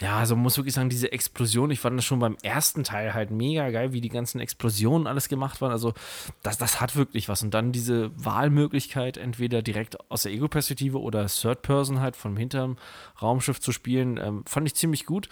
[0.00, 3.14] Ja, also man muss wirklich sagen, diese Explosion, ich fand das schon beim ersten Teil
[3.14, 5.70] halt mega geil, wie die ganzen Explosionen alles gemacht waren.
[5.70, 5.94] Also
[6.42, 7.42] das, das hat wirklich was.
[7.42, 12.76] Und dann diese Wahlmöglichkeit, entweder direkt aus der Ego-Perspektive oder Third Person halt vom hinterm
[13.22, 15.28] Raumschiff zu spielen, ähm, fand ich ziemlich gut.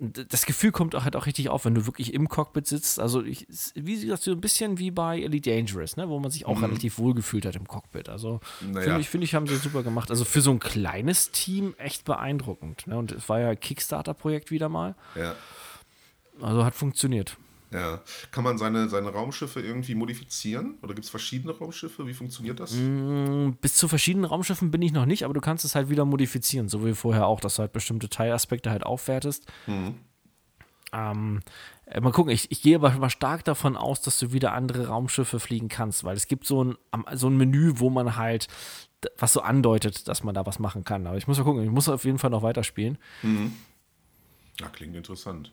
[0.00, 2.98] Das Gefühl kommt auch halt auch richtig auf, wenn du wirklich im Cockpit sitzt.
[2.98, 6.08] Also, ich, wie gesagt, so ein bisschen wie bei Elite Dangerous, ne?
[6.08, 8.08] wo man sich auch relativ wohl gefühlt hat im Cockpit.
[8.08, 8.82] Also, Naja.
[8.84, 10.10] finde ich, finde ich, haben sie super gemacht.
[10.10, 12.86] Also, für so ein kleines Team echt beeindruckend.
[12.86, 12.96] Ne?
[12.96, 14.94] Und es war ja ein Kickstarter-Projekt wieder mal.
[15.16, 15.34] Ja.
[16.40, 17.36] Also, hat funktioniert.
[17.72, 18.02] Ja.
[18.32, 20.78] Kann man seine, seine Raumschiffe irgendwie modifizieren?
[20.82, 22.06] Oder gibt es verschiedene Raumschiffe?
[22.06, 22.72] Wie funktioniert das?
[22.72, 26.04] Mm, Bis zu verschiedenen Raumschiffen bin ich noch nicht, aber du kannst es halt wieder
[26.04, 29.46] modifizieren, so wie vorher auch, dass du halt bestimmte Teilaspekte halt aufwertest.
[30.92, 31.40] Ähm,
[31.86, 34.88] äh, mal gucken, ich, ich gehe aber mal stark davon aus, dass du wieder andere
[34.88, 36.76] Raumschiffe fliegen kannst, weil es gibt so ein,
[37.14, 38.48] so ein Menü, wo man halt
[39.16, 41.06] was so andeutet, dass man da was machen kann.
[41.06, 42.98] Aber ich muss mal gucken, ich muss auf jeden Fall noch weiterspielen.
[43.22, 43.52] Mhm.
[44.58, 45.52] Ja, klingt interessant.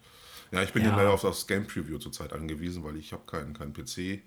[0.51, 3.53] Ja, ich bin ja, leider auf das Game Preview zurzeit angewiesen, weil ich habe keinen
[3.53, 4.21] kein PC,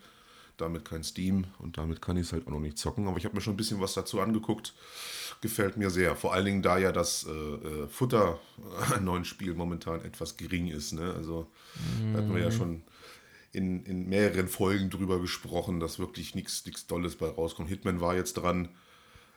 [0.57, 3.09] damit kein Steam und damit kann ich es halt auch noch nicht zocken.
[3.09, 4.75] Aber ich habe mir schon ein bisschen was dazu angeguckt.
[5.41, 6.17] Gefällt mir sehr.
[6.17, 8.39] Vor allen Dingen, da ja das äh, äh, Futter
[8.95, 10.93] an neuen Spielen momentan etwas gering ist.
[10.93, 11.15] Ne?
[11.15, 11.47] Also
[12.13, 12.83] da hatten wir ja schon
[13.53, 17.69] in, in mehreren Folgen drüber gesprochen, dass wirklich nichts Dolles bei rauskommt.
[17.69, 18.69] Hitman war jetzt dran.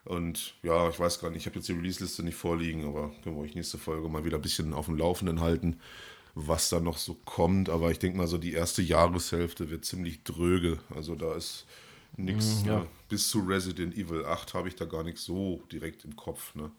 [0.05, 3.38] Und ja, ich weiß gar nicht, ich habe jetzt die Release-Liste nicht vorliegen, aber können
[3.38, 5.79] wir euch nächste Folge mal wieder ein bisschen auf dem Laufenden halten,
[6.36, 7.69] was da noch so kommt.
[7.69, 10.79] Aber ich denke mal, so die erste Jahreshälfte wird ziemlich dröge.
[10.93, 11.65] Also da ist
[12.17, 12.63] nichts.
[12.63, 12.79] Mm, ja.
[12.79, 12.88] Ne?
[13.09, 16.55] Bis zu Resident Evil 8 habe ich da gar nichts so direkt im Kopf.
[16.55, 16.71] Ne?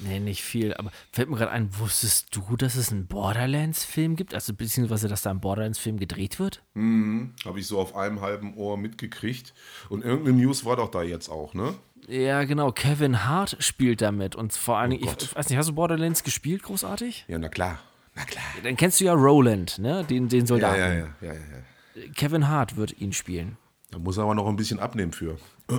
[0.00, 0.74] Nee, nicht viel.
[0.74, 4.34] Aber fällt mir gerade ein, wusstest du, dass es einen Borderlands-Film gibt?
[4.34, 6.62] Also beziehungsweise, dass da ein Borderlands-Film gedreht wird?
[6.76, 9.54] Habe ich so auf einem halben Ohr mitgekriegt.
[9.88, 11.74] Und irgendeine News war doch da jetzt auch, ne?
[12.06, 12.72] Ja, genau.
[12.72, 14.36] Kevin Hart spielt damit.
[14.36, 17.24] Und vor allen Dingen, Oh ich weiß nicht, hast du Borderlands gespielt, großartig?
[17.26, 17.80] Ja, na klar.
[18.18, 18.44] Na klar.
[18.64, 20.04] Dann kennst du ja Roland, ne?
[20.04, 20.78] Den, den Soldaten.
[20.80, 22.02] ja, ja, ja, ja, ja.
[22.14, 23.56] Kevin Hart wird ihn spielen.
[23.90, 25.38] Da muss er aber noch ein bisschen abnehmen für.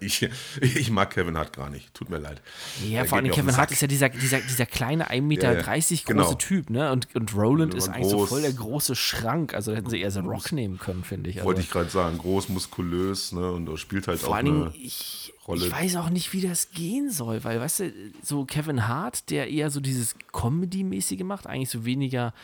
[0.00, 0.28] ich,
[0.60, 1.92] ich mag Kevin Hart gar nicht.
[1.94, 2.40] Tut mir leid.
[2.84, 5.58] Ja, Der vor allem Kevin Hart ist ja dieser, dieser, dieser kleine 1,30 Meter Ja,
[5.60, 5.76] ja.
[5.76, 6.34] große Genau.
[6.34, 6.90] Typ, ne?
[6.90, 9.54] Und, und Roland ist Immer eigentlich so voll der große Schrank.
[9.54, 11.36] Also hätten sie eher so Rock nehmen können, finde ich.
[11.36, 13.52] Also, Wollte ich gerade sagen, groß, muskulös, ne?
[13.52, 15.66] Und er spielt halt vor auch Dingen, eine ich, Rolle.
[15.66, 19.48] ich weiß auch nicht, wie das gehen soll, weil, weißt du, so Kevin Hart, der
[19.48, 22.34] eher so dieses Comedy-mäßige macht, eigentlich so weniger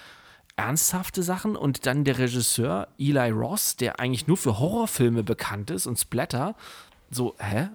[0.56, 5.86] ernsthafte Sachen und dann der Regisseur Eli Ross, der eigentlich nur für Horrorfilme bekannt ist
[5.86, 6.54] und Splatter.
[7.10, 7.68] So, hä?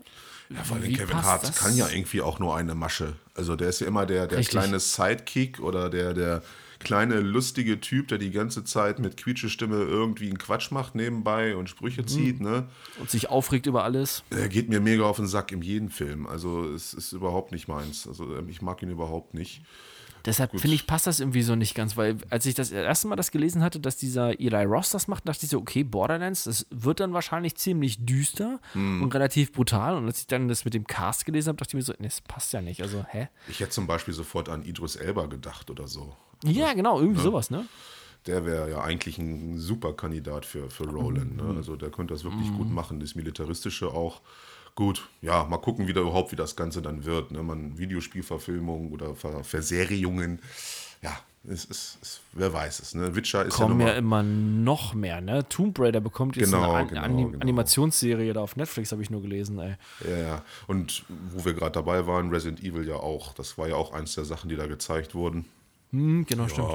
[0.49, 1.55] Ja, vor allem Kevin Hart das?
[1.57, 3.13] kann ja irgendwie auch nur eine Masche.
[3.35, 4.59] Also der ist ja immer der, der Richtig.
[4.59, 6.41] kleine Sidekick oder der, der
[6.79, 11.63] kleine lustige Typ, der die ganze Zeit mit Quietschestimme irgendwie einen Quatsch macht nebenbei und
[11.63, 11.67] Mhm.
[11.67, 12.67] Sprüche zieht, ne?
[12.99, 14.23] Und sich aufregt über alles.
[14.31, 16.25] Er geht mir mega auf den Sack in jedem Film.
[16.25, 18.07] Also es ist überhaupt nicht meins.
[18.07, 19.61] Also ähm, ich mag ihn überhaupt nicht.
[20.25, 23.15] Deshalb finde ich, passt das irgendwie so nicht ganz, weil als ich das erste Mal
[23.15, 26.67] das gelesen hatte, dass dieser Eli Ross das macht, dachte ich so, okay, Borderlands, das
[26.69, 29.01] wird dann wahrscheinlich ziemlich düster Hm.
[29.01, 29.95] und relativ brutal.
[29.95, 32.07] Und als ich dann das mit dem Cast gelesen habe, dachte ich mir so, nee,
[32.07, 32.81] das passt ja nicht.
[32.81, 33.29] Also, hä?
[33.49, 36.15] Ich hätte zum Beispiel sofort an Idris Elba gedacht oder so.
[36.43, 37.65] Ja, genau, irgendwie sowas, ne?
[38.27, 41.37] Der wäre ja eigentlich ein super Kandidat für, für Roland.
[41.37, 41.55] Ne?
[41.57, 42.99] Also der könnte das wirklich gut machen.
[42.99, 44.21] Das Militaristische auch.
[44.75, 47.31] Gut, ja, mal gucken, wie da überhaupt, wie das Ganze dann wird.
[47.31, 47.43] Ne?
[47.43, 50.39] Man Videospielverfilmung oder Ver Verserierungen.
[51.01, 52.93] Ja, es ist, es, wer weiß es.
[52.93, 53.15] Ne?
[53.15, 55.47] Witcher ist Kommen ja, ja immer noch mehr, ne?
[55.49, 57.41] Tomb Raider bekommt jetzt Genau, eine An genau, Anim genau.
[57.41, 59.75] Animationsserie da auf Netflix, habe ich nur gelesen, ey.
[60.07, 60.45] Ja, ja.
[60.67, 63.33] Und wo wir gerade dabei waren, Resident Evil ja auch.
[63.33, 65.45] Das war ja auch eins der Sachen, die da gezeigt wurden.
[65.91, 66.69] Hm, genau, stimmt.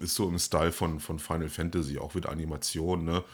[0.00, 3.24] Ist so im Style von, von Final Fantasy, auch mit Animation, ne?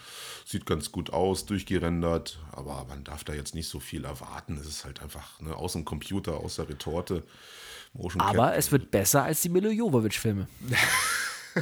[0.46, 4.56] Sieht ganz gut aus, durchgerendert, aber man darf da jetzt nicht so viel erwarten.
[4.60, 7.22] Es ist halt einfach ne, aus dem Computer, aus der Retorte.
[7.92, 10.48] Motion Aber Cap- es wird besser als die Milo Jovovich-Filme.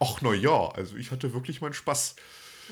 [0.00, 2.16] Ach, na ja, also ich hatte wirklich meinen Spaß.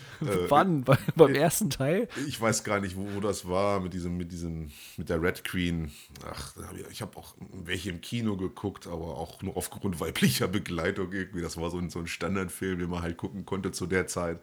[0.49, 0.85] Wann?
[0.85, 2.09] Bei, beim ersten Teil?
[2.27, 5.45] Ich weiß gar nicht, wo, wo das war mit diesem, mit diesem, mit der Red
[5.45, 5.91] Queen.
[6.25, 6.55] Ach,
[6.91, 11.43] ich, habe auch welche im Kino geguckt, aber auch nur aufgrund weiblicher Begleitung irgendwie.
[11.43, 14.41] Das war so ein, so ein Standardfilm, den man halt gucken konnte zu der Zeit.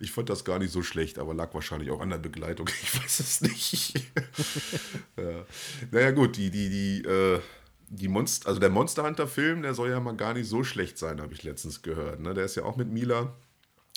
[0.00, 2.68] Ich fand das gar nicht so schlecht, aber lag wahrscheinlich auch an der Begleitung.
[2.82, 3.94] Ich weiß es nicht.
[5.16, 5.44] ja.
[5.90, 7.40] Naja, gut, die, die, die, äh,
[7.90, 11.20] die Monster, also der Monster Hunter-Film, der soll ja mal gar nicht so schlecht sein,
[11.20, 12.20] habe ich letztens gehört.
[12.20, 12.34] Ne?
[12.34, 13.34] Der ist ja auch mit Mila.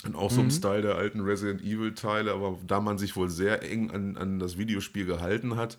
[0.04, 3.62] Und auch so im Style der alten Resident Evil-Teile, aber da man sich wohl sehr
[3.62, 5.78] eng an, an das Videospiel gehalten hat,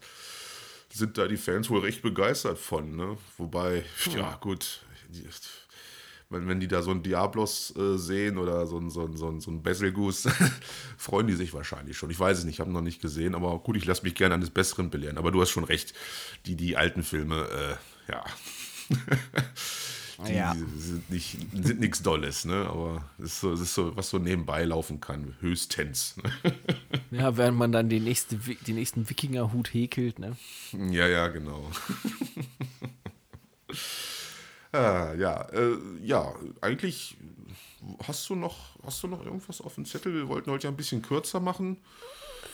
[0.94, 2.96] sind da die Fans wohl recht begeistert von.
[2.96, 3.18] Ne?
[3.38, 3.84] Wobei,
[4.16, 5.26] ja, gut, die,
[6.30, 9.28] wenn, wenn die da so einen Diablos äh, sehen oder so einen so einen- so
[9.28, 10.32] einen- so einen Betelgeuse,
[10.98, 12.10] freuen die sich wahrscheinlich schon.
[12.10, 14.16] Ich weiß es nicht, ich habe ihn noch nicht gesehen, aber gut, ich lasse mich
[14.16, 15.18] gerne eines Besseren belehren.
[15.18, 15.94] Aber du hast schon recht,
[16.46, 17.48] die, die alten Filme,
[18.08, 18.24] äh, ja.
[20.28, 20.56] Die Ja.
[20.78, 22.68] sind nicht sind nichts Dolles, ne?
[22.70, 26.16] Aber es ist, so, es ist so, was so nebenbei laufen kann, höchstens.
[26.18, 26.32] Ne?
[27.12, 30.36] Ja, während man dann den, nächste, den nächsten Wikingerhut häkelt, ne?
[30.72, 31.70] Ja, ja, genau.
[34.72, 37.18] ah, ja, äh, ja, eigentlich
[38.08, 40.14] hast du noch, hast du noch irgendwas auf dem Zettel?
[40.14, 41.78] Wir wollten heute ja ein bisschen kürzer machen.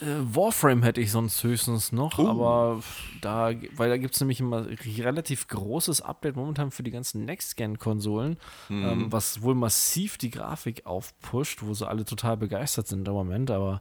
[0.00, 2.26] Äh, Warframe hätte ich sonst höchstens noch, Oh.
[2.28, 2.82] aber
[3.20, 4.66] da, weil da gibt es nämlich immer
[4.98, 8.36] relativ großes Update momentan für die ganzen Next-Gen-Konsolen,
[8.70, 13.50] ähm, was wohl massiv die Grafik aufpusht, wo sie alle total begeistert sind im Moment.
[13.50, 13.80] Aber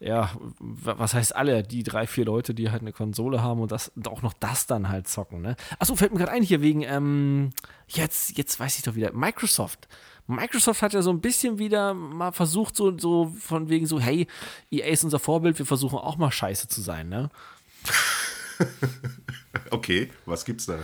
[0.00, 0.30] ja,
[0.60, 1.62] wa- was heißt alle?
[1.62, 4.88] Die drei, vier Leute, die halt eine Konsole haben und das auch noch das dann
[4.88, 5.56] halt zocken, ne?
[5.78, 7.50] Achso, fällt mir gerade ein hier wegen, ähm,
[7.88, 9.88] jetzt, jetzt weiß ich doch wieder, Microsoft.
[10.28, 14.26] Microsoft hat ja so ein bisschen wieder mal versucht, so, so von wegen so, hey,
[14.70, 17.30] EA ist unser Vorbild, wir versuchen auch mal scheiße zu sein, ne?
[19.70, 20.80] okay, was gibt's da?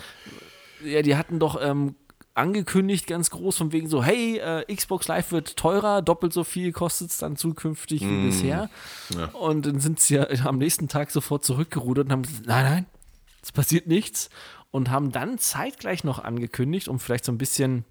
[0.82, 1.94] Ja, die hatten doch ähm,
[2.32, 6.72] angekündigt, ganz groß, von wegen so, hey, äh, Xbox Live wird teurer, doppelt so viel
[6.72, 8.26] kostet es dann zukünftig wie mm.
[8.26, 8.70] bisher.
[9.14, 9.26] Ja.
[9.26, 12.86] Und dann sind sie ja am nächsten Tag sofort zurückgerudert und haben gesagt, nein, nein,
[13.42, 14.30] es passiert nichts.
[14.70, 17.84] Und haben dann zeitgleich noch angekündigt, um vielleicht so ein bisschen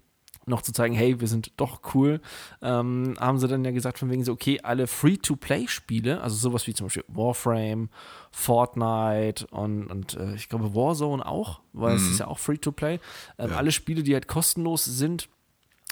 [0.46, 2.20] noch zu zeigen, hey, wir sind doch cool,
[2.62, 6.74] ähm, haben sie dann ja gesagt, von wegen so, okay, alle Free-to-Play-Spiele, also sowas wie
[6.74, 7.88] zum Beispiel Warframe,
[8.30, 11.96] Fortnite und, und äh, ich glaube Warzone auch, weil mhm.
[11.96, 13.00] es ist ja auch Free-to-Play.
[13.38, 13.56] Ähm, ja.
[13.56, 15.28] Alle Spiele, die halt kostenlos sind,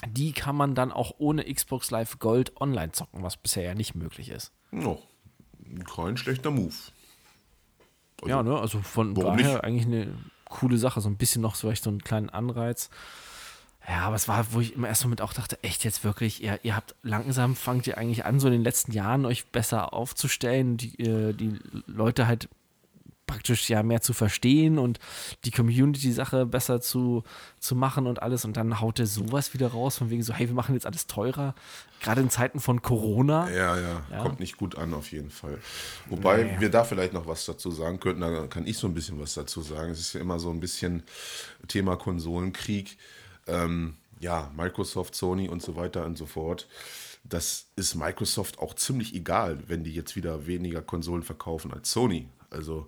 [0.07, 3.95] die kann man dann auch ohne Xbox Live Gold online zocken, was bisher ja nicht
[3.95, 4.51] möglich ist.
[4.73, 4.97] Oh,
[5.95, 6.73] kein schlechter Move.
[8.21, 9.63] Also, ja, ne, also von daher nicht?
[9.63, 10.13] eigentlich eine
[10.45, 12.89] coole Sache, so ein bisschen noch vielleicht so einen kleinen Anreiz.
[13.87, 16.59] Ja, aber es war, wo ich im ersten Moment auch dachte, echt jetzt wirklich, ihr,
[16.63, 20.77] ihr habt langsam, fangt ihr eigentlich an, so in den letzten Jahren euch besser aufzustellen,
[20.77, 22.47] die, äh, die Leute halt
[23.33, 24.99] praktisch ja mehr zu verstehen und
[25.45, 27.23] die Community-Sache besser zu,
[27.59, 28.45] zu machen und alles.
[28.45, 31.07] Und dann haut er sowas wieder raus, von wegen so, hey, wir machen jetzt alles
[31.07, 31.55] teurer.
[32.01, 33.49] Gerade in Zeiten von Corona.
[33.49, 34.19] Ja, ja, ja.
[34.19, 35.57] kommt nicht gut an auf jeden Fall.
[36.09, 36.59] Wobei nee.
[36.59, 39.33] wir da vielleicht noch was dazu sagen könnten, da kann ich so ein bisschen was
[39.33, 39.91] dazu sagen.
[39.91, 41.03] Es ist ja immer so ein bisschen
[41.67, 42.97] Thema Konsolenkrieg
[43.47, 46.67] ähm, ja, Microsoft, Sony und so weiter und so fort.
[47.23, 52.27] Das ist Microsoft auch ziemlich egal, wenn die jetzt wieder weniger Konsolen verkaufen als Sony.
[52.49, 52.87] Also,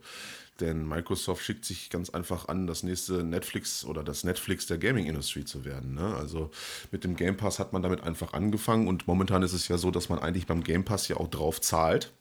[0.60, 5.46] denn Microsoft schickt sich ganz einfach an, das nächste Netflix oder das Netflix der Gaming-Industrie
[5.46, 5.96] zu werden.
[5.96, 6.16] Ne?
[6.16, 6.52] Also
[6.92, 9.92] mit dem Game Pass hat man damit einfach angefangen und momentan ist es ja so,
[9.92, 12.14] dass man eigentlich beim Game Pass ja auch drauf zahlt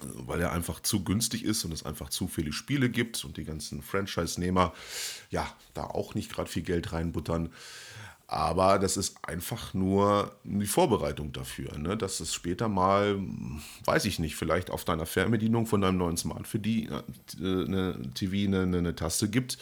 [0.00, 3.44] weil er einfach zu günstig ist und es einfach zu viele Spiele gibt und die
[3.44, 4.72] ganzen Franchise-Nehmer
[5.30, 7.50] ja da auch nicht gerade viel Geld reinbuttern.
[8.26, 11.98] Aber das ist einfach nur die Vorbereitung dafür, ne?
[11.98, 13.20] dass es später mal,
[13.84, 17.02] weiß ich nicht, vielleicht auf deiner Fernbedienung von deinem neuen Smart für die äh,
[17.42, 19.58] eine TV eine, eine Taste gibt,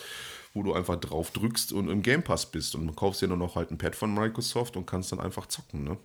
[0.55, 3.57] wo du einfach drauf drückst und im Game Pass bist und kaufst dir nur noch
[3.57, 5.83] halt ein Pad von Microsoft und kannst dann einfach zocken.
[5.83, 5.97] Ne?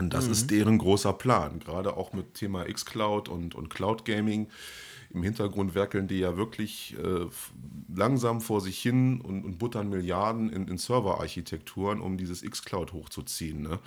[0.00, 0.32] Und das mhm.
[0.32, 4.48] ist deren großer Plan, gerade auch mit Thema Xcloud und, und Cloud Gaming
[5.12, 7.26] im Hintergrund werkeln die ja wirklich äh,
[7.94, 13.62] langsam vor sich hin und, und buttern Milliarden in, in Serverarchitekturen, um dieses X-Cloud hochzuziehen.
[13.62, 13.80] Ne?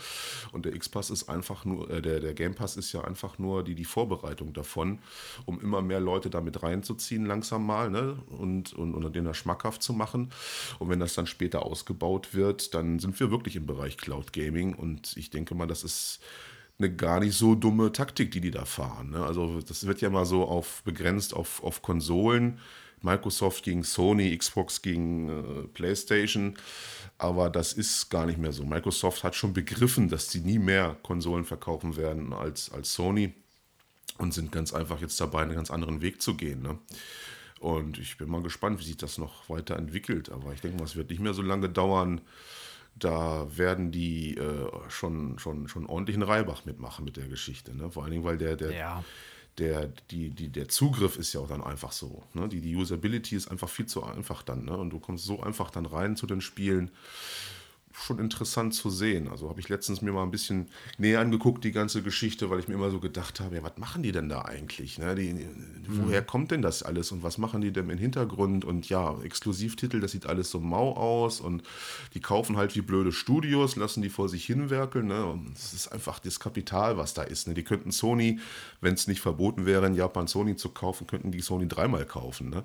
[0.52, 3.64] Und der X-Pass ist einfach nur, äh, der, der Game Pass ist ja einfach nur
[3.64, 5.00] die, die Vorbereitung davon,
[5.46, 8.18] um immer mehr Leute damit reinzuziehen, langsam mal, ne?
[8.28, 10.30] und, und, und den schmackhaft zu machen.
[10.80, 14.76] Und wenn das dann später ausgebaut wird, dann sind wir wirklich im Bereich Cloud Gaming
[14.76, 16.20] und ich denke mal, das ist
[16.80, 19.12] eine gar nicht so dumme Taktik, die die da fahren.
[19.12, 19.26] Ne?
[19.26, 22.60] Also das wird ja mal so auf begrenzt auf, auf Konsolen.
[23.04, 26.56] Microsoft gegen Sony, Xbox gegen äh, PlayStation.
[27.18, 28.64] Aber das ist gar nicht mehr so.
[28.64, 33.34] Microsoft hat schon begriffen, dass sie nie mehr Konsolen verkaufen werden als, als Sony
[34.18, 36.62] und sind ganz einfach jetzt dabei, einen ganz anderen Weg zu gehen.
[36.62, 36.80] Ne?
[37.60, 40.30] Und ich bin mal gespannt, wie sich das noch weiterentwickelt.
[40.30, 42.22] Aber ich denke mal, es wird nicht mehr so lange dauern,
[42.96, 47.76] da werden die äh, schon, schon, schon ordentlichen Reibach mitmachen mit der Geschichte.
[47.76, 47.90] Ne?
[47.92, 49.04] Vor allen Dingen, weil der, der, ja.
[49.58, 52.24] der, die, die, der Zugriff ist ja auch dann einfach so.
[52.34, 52.48] Ne?
[52.48, 54.66] Die, die Usability ist einfach viel zu einfach dann.
[54.66, 54.78] Ne?
[54.78, 56.92] Und du kommst so einfach dann rein zu den Spielen
[57.94, 59.28] schon interessant zu sehen.
[59.28, 62.68] Also habe ich letztens mir mal ein bisschen näher angeguckt, die ganze Geschichte, weil ich
[62.68, 64.98] mir immer so gedacht habe, ja, was machen die denn da eigentlich?
[64.98, 65.16] Ne?
[65.16, 65.48] Die, mhm.
[65.88, 68.66] Woher kommt denn das alles und was machen die denn im Hintergrund?
[68.66, 71.64] Und ja, Exklusivtitel, das sieht alles so mau aus und
[72.14, 75.08] die kaufen halt wie blöde Studios, lassen die vor sich hinwerkeln.
[75.08, 75.26] Ne?
[75.26, 77.48] Und es ist einfach das Kapital, was da ist.
[77.48, 77.54] Ne?
[77.54, 78.40] Die könnten Sony,
[78.82, 82.50] wenn es nicht verboten wäre, in Japan Sony zu kaufen, könnten die Sony dreimal kaufen.
[82.50, 82.64] Ne?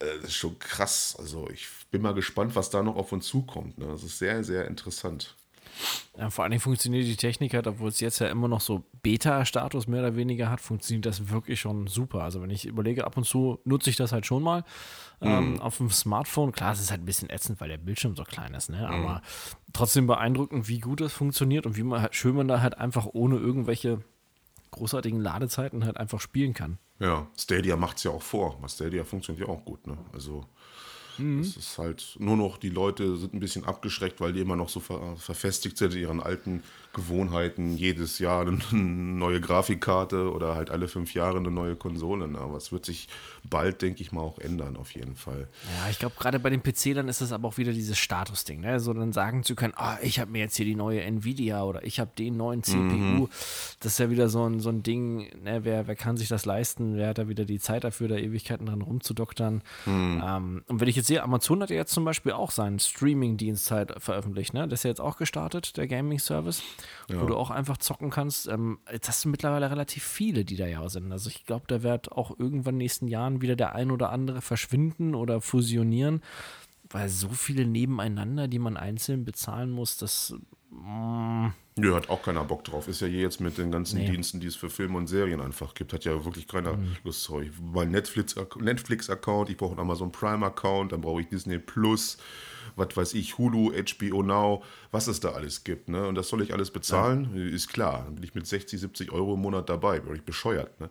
[0.00, 1.16] Äh, das ist schon krass.
[1.18, 3.78] Also ich bin mal gespannt, was da noch auf uns zukommt.
[3.78, 3.86] Ne?
[3.86, 5.36] Das ist sehr, sehr interessant.
[6.18, 8.84] Ja, vor allen Dingen funktioniert die Technik halt, obwohl es jetzt ja immer noch so
[9.02, 12.22] Beta-Status mehr oder weniger hat, funktioniert das wirklich schon super.
[12.22, 14.64] Also wenn ich überlege, ab und zu nutze ich das halt schon mal
[15.20, 15.60] ähm, mhm.
[15.60, 16.52] auf dem Smartphone.
[16.52, 18.86] Klar, es ist halt ein bisschen ätzend, weil der Bildschirm so klein ist, ne?
[18.88, 19.72] aber mhm.
[19.72, 23.06] trotzdem beeindruckend, wie gut das funktioniert und wie man halt, schön man da halt einfach
[23.12, 24.00] ohne irgendwelche
[24.72, 26.78] großartigen Ladezeiten halt einfach spielen kann.
[26.98, 28.58] Ja, Stadia macht es ja auch vor.
[28.68, 29.86] Stadia funktioniert ja auch gut.
[29.86, 29.96] Ne?
[30.12, 30.44] Also
[31.20, 31.42] Mhm.
[31.42, 34.68] Das ist halt nur noch, die Leute sind ein bisschen abgeschreckt, weil die immer noch
[34.68, 36.62] so ver verfestigt sind in ihren alten
[36.92, 42.26] Gewohnheiten, jedes Jahr eine neue Grafikkarte oder halt alle fünf Jahre eine neue Konsole.
[42.26, 42.38] Ne?
[42.38, 43.08] Aber es wird sich
[43.48, 45.48] bald, denke ich mal, auch ändern, auf jeden Fall.
[45.78, 48.60] Ja, ich glaube, gerade bei dem PC, dann ist es aber auch wieder dieses Statusding,
[48.60, 48.80] ne?
[48.80, 51.84] So dann sagen zu können, ah, ich habe mir jetzt hier die neue Nvidia oder
[51.84, 52.78] ich habe den neuen CPU.
[52.80, 53.28] Mhm.
[53.80, 55.60] Das ist ja wieder so ein, so ein Ding, ne?
[55.64, 56.96] wer, wer kann sich das leisten?
[56.96, 59.62] Wer hat da wieder die Zeit dafür, da Ewigkeiten dran rumzudoktern?
[59.86, 60.22] Mhm.
[60.24, 63.70] Ähm, und wenn ich jetzt sehe, Amazon hat ja jetzt zum Beispiel auch seinen Streaming-Dienst
[63.70, 64.66] halt veröffentlicht, ne?
[64.66, 66.62] Das ist ja jetzt auch gestartet, der Gaming-Service,
[67.08, 67.20] ja.
[67.20, 68.48] wo du auch einfach zocken kannst.
[68.48, 71.10] Ähm, jetzt hast du mittlerweile relativ viele, die da ja sind.
[71.12, 74.10] Also ich glaube, da wird auch irgendwann in den nächsten Jahren wieder der ein oder
[74.10, 76.22] andere verschwinden oder fusionieren,
[76.88, 80.34] weil so viele nebeneinander, die man einzeln bezahlen muss, das.
[80.70, 82.88] Mm, Nö, hat auch keiner Bock drauf.
[82.88, 84.10] Ist ja je jetzt mit den ganzen nee.
[84.10, 86.96] Diensten, die es für Filme und Serien einfach gibt, hat ja wirklich keiner mhm.
[87.04, 87.22] Lust.
[87.22, 92.18] Sorry, mal Netflix-Account, Netflix ich brauche einen Amazon Prime-Account, dann brauche ich Disney Plus
[92.76, 95.88] was weiß ich, Hulu, HBO Now, was es da alles gibt.
[95.88, 96.06] Ne?
[96.06, 97.54] Und das soll ich alles bezahlen, ja.
[97.54, 98.02] ist klar.
[98.04, 100.80] Dann bin ich mit 60, 70 Euro im Monat dabei, bin ich bescheuert.
[100.80, 100.90] Ne?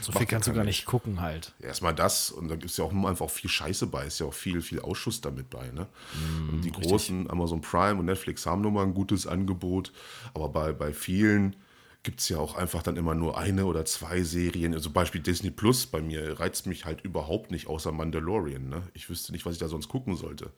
[0.00, 1.52] So viel kannst du gar nicht gucken halt.
[1.60, 4.34] Erstmal das und da gibt es ja auch einfach viel Scheiße bei, ist ja auch
[4.34, 5.70] viel, viel Ausschuss damit bei.
[5.70, 5.86] Ne?
[6.14, 6.88] Mm, und die richtig.
[6.88, 9.92] großen Amazon Prime und Netflix haben nun mal ein gutes Angebot,
[10.34, 11.56] aber bei, bei vielen
[12.02, 14.74] gibt es ja auch einfach dann immer nur eine oder zwei Serien.
[14.74, 18.68] Also Beispiel Disney Plus bei mir reizt mich halt überhaupt nicht, außer Mandalorian.
[18.68, 18.82] Ne?
[18.94, 20.50] Ich wüsste nicht, was ich da sonst gucken sollte.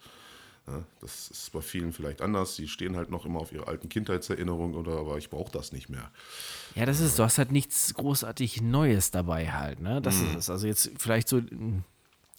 [0.67, 2.57] Ja, das ist bei vielen vielleicht anders.
[2.57, 5.91] Die stehen halt noch immer auf ihre alten Kindheitserinnerungen oder aber ich brauche das nicht
[5.91, 6.11] mehr.
[6.75, 10.01] Ja, das ist, du hast halt nichts großartig Neues dabei halt, ne?
[10.01, 10.31] Das mhm.
[10.31, 10.51] ist es.
[10.51, 11.43] Also jetzt vielleicht so,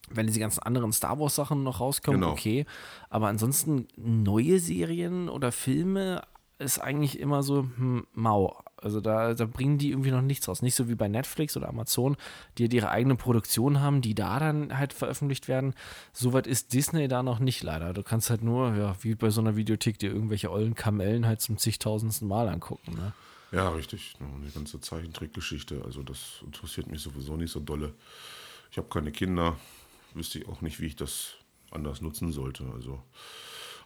[0.10, 2.34] wenn diese ganzen anderen Star Wars Sachen noch rauskommen, genau.
[2.34, 2.66] okay.
[3.10, 6.24] Aber ansonsten neue Serien oder Filme
[6.58, 8.64] ist eigentlich immer so hm, mau.
[8.86, 10.62] Also da, da bringen die irgendwie noch nichts raus.
[10.62, 12.18] Nicht so wie bei Netflix oder Amazon,
[12.58, 15.74] die halt ihre eigene Produktion haben, die da dann halt veröffentlicht werden.
[16.14, 17.94] Soweit ist Disney da noch nicht leider.
[17.94, 21.42] Du kannst halt nur, ja, wie bei so einer Videothek, dir irgendwelche ollen Kamellen halt
[21.42, 22.94] zum zigtausendsten Mal angucken.
[22.94, 23.14] Ne?
[23.52, 24.14] Ja, richtig.
[24.20, 25.82] Die ganze Zeichentrickgeschichte.
[25.84, 27.96] Also das interessiert mich sowieso nicht so dolle.
[28.70, 29.58] Ich habe keine Kinder.
[30.14, 31.34] Wüsste ich auch nicht, wie ich das
[31.72, 32.66] anders nutzen sollte.
[32.76, 33.02] Also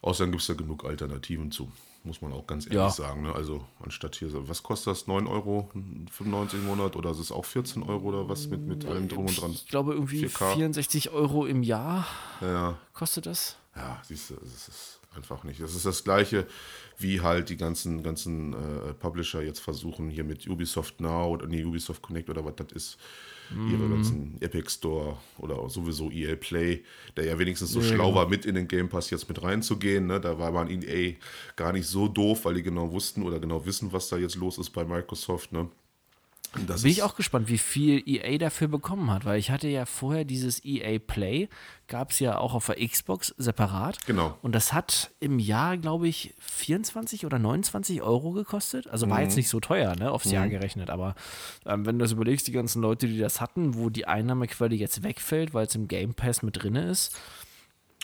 [0.02, 1.72] außerdem gibt es da genug Alternativen zu
[2.04, 2.89] muss man auch ganz ehrlich ja.
[2.89, 3.24] sagen.
[3.24, 3.34] Ne?
[3.34, 5.08] Also anstatt hier, was kostet das?
[5.08, 5.70] 9 Euro
[6.12, 9.26] 95 im Monat oder ist es auch 14 Euro oder was mit, mit allem drum
[9.26, 9.52] und dran?
[9.52, 10.54] Ich glaube irgendwie 4K.
[10.54, 12.08] 64 Euro im Jahr
[12.41, 12.78] ja.
[12.93, 13.58] kostet das.
[13.76, 15.62] Ja, siehst du, es ist einfach nicht.
[15.62, 16.47] Das ist das gleiche,
[16.97, 21.64] wie halt die ganzen, ganzen äh, Publisher jetzt versuchen, hier mit Ubisoft Now oder nee,
[21.64, 22.97] Ubisoft Connect oder was das ist
[23.52, 23.93] ihre mhm.
[23.93, 26.84] ganzen Epic Store oder sowieso EA Play,
[27.18, 30.08] der ja wenigstens so ja, schlau war, mit in den Game Pass jetzt mit reinzugehen.
[30.08, 30.20] Ne?
[30.20, 31.16] Da war man EA
[31.56, 34.58] gar nicht so doof, weil die genau wussten oder genau wissen, was da jetzt los
[34.58, 35.52] ist bei Microsoft.
[35.52, 35.70] Ne?
[36.66, 39.86] Das Bin ich auch gespannt, wie viel EA dafür bekommen hat, weil ich hatte ja
[39.86, 41.47] vorher dieses EA Play,
[41.88, 44.04] gab es ja auch auf der Xbox separat.
[44.08, 44.36] Genau.
[44.41, 48.88] Und das hat im Jahr, glaube ich, 24 oder 29 Euro gekostet.
[48.88, 49.26] Also war mhm.
[49.26, 50.34] jetzt nicht so teuer, ne, aufs mhm.
[50.34, 50.89] Jahr gerechnet.
[50.89, 51.14] Aber
[51.68, 55.04] ähm, wenn du das überlegst, die ganzen Leute, die das hatten, wo die Einnahmequelle jetzt
[55.04, 57.16] wegfällt, weil es im Game Pass mit drin ist.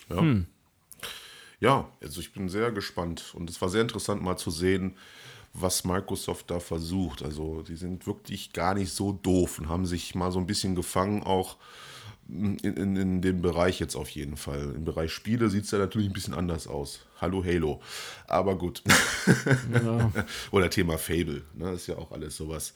[0.10, 0.18] Ja.
[0.18, 0.46] Hm.
[1.60, 4.98] Ja, also ich bin sehr gespannt und es war sehr interessant mal zu sehen,
[5.58, 7.24] was Microsoft da versucht.
[7.24, 10.76] Also die sind wirklich gar nicht so doof und haben sich mal so ein bisschen
[10.76, 11.58] gefangen, auch
[12.28, 14.74] in, in, in dem Bereich jetzt auf jeden Fall.
[14.76, 17.06] Im Bereich Spiele sieht es ja natürlich ein bisschen anders aus.
[17.22, 17.82] Hallo Halo.
[18.28, 18.84] Aber gut.
[19.74, 20.12] Ja.
[20.52, 21.44] Oder Thema Fable.
[21.54, 21.72] Ne?
[21.72, 22.74] Das ist ja auch alles sowas,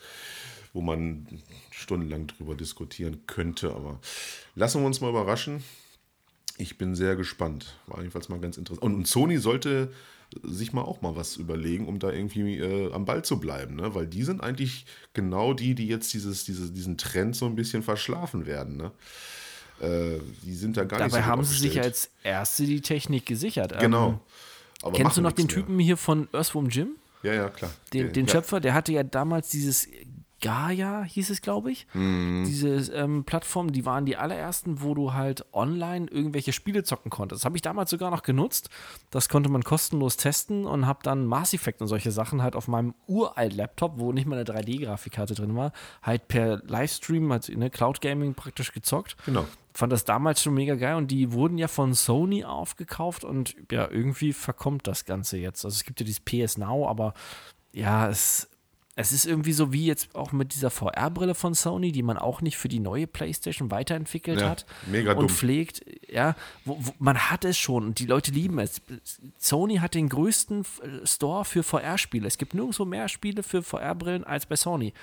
[0.71, 1.27] wo man
[1.71, 3.73] stundenlang drüber diskutieren könnte.
[3.73, 3.99] Aber
[4.55, 5.63] lassen wir uns mal überraschen.
[6.57, 7.77] Ich bin sehr gespannt.
[7.87, 8.83] War jedenfalls mal ganz interessant.
[8.83, 9.91] Und, und Sony sollte
[10.43, 13.95] sich mal auch mal was überlegen, um da irgendwie äh, am Ball zu bleiben, ne?
[13.95, 17.83] Weil die sind eigentlich genau die, die jetzt dieses, diese, diesen Trend so ein bisschen
[17.83, 18.91] verschlafen werden, ne?
[19.81, 23.25] Äh, die sind da gar Dabei nicht so haben sie sich als Erste die Technik
[23.25, 23.77] gesichert.
[23.79, 24.19] Genau.
[24.83, 25.85] Ähm, kennst du noch den Typen mehr.
[25.85, 26.89] hier von Earthworm Jim?
[27.23, 27.71] Ja, ja, klar.
[27.93, 28.33] Den, den ja.
[28.33, 29.87] Schöpfer, der hatte ja damals dieses
[30.41, 31.87] Gaia hieß es, glaube ich.
[31.93, 32.43] Mhm.
[32.45, 37.41] Diese ähm, Plattform, die waren die allerersten, wo du halt online irgendwelche Spiele zocken konntest.
[37.41, 38.69] Das habe ich damals sogar noch genutzt.
[39.09, 42.67] Das konnte man kostenlos testen und habe dann Mass Effect und solche Sachen halt auf
[42.67, 45.71] meinem uralt Laptop, wo nicht mal eine 3D-Grafikkarte drin war,
[46.01, 49.15] halt per Livestream, halt in ne, Cloud Gaming praktisch gezockt.
[49.25, 49.45] Genau.
[49.73, 53.89] Fand das damals schon mega geil und die wurden ja von Sony aufgekauft und ja,
[53.89, 55.63] irgendwie verkommt das Ganze jetzt.
[55.63, 57.13] Also es gibt ja dieses PS Now, aber
[57.71, 58.48] ja, es
[58.99, 62.41] es ist irgendwie so wie jetzt auch mit dieser VR-Brille von Sony, die man auch
[62.41, 65.29] nicht für die neue PlayStation weiterentwickelt ja, hat mega und dumm.
[65.29, 65.85] pflegt.
[66.11, 66.35] Ja,
[66.65, 68.81] wo, wo, man hat es schon und die Leute lieben es.
[69.37, 70.65] Sony hat den größten
[71.05, 72.27] Store für VR-Spiele.
[72.27, 74.93] Es gibt nirgendwo mehr Spiele für VR-Brillen als bei Sony.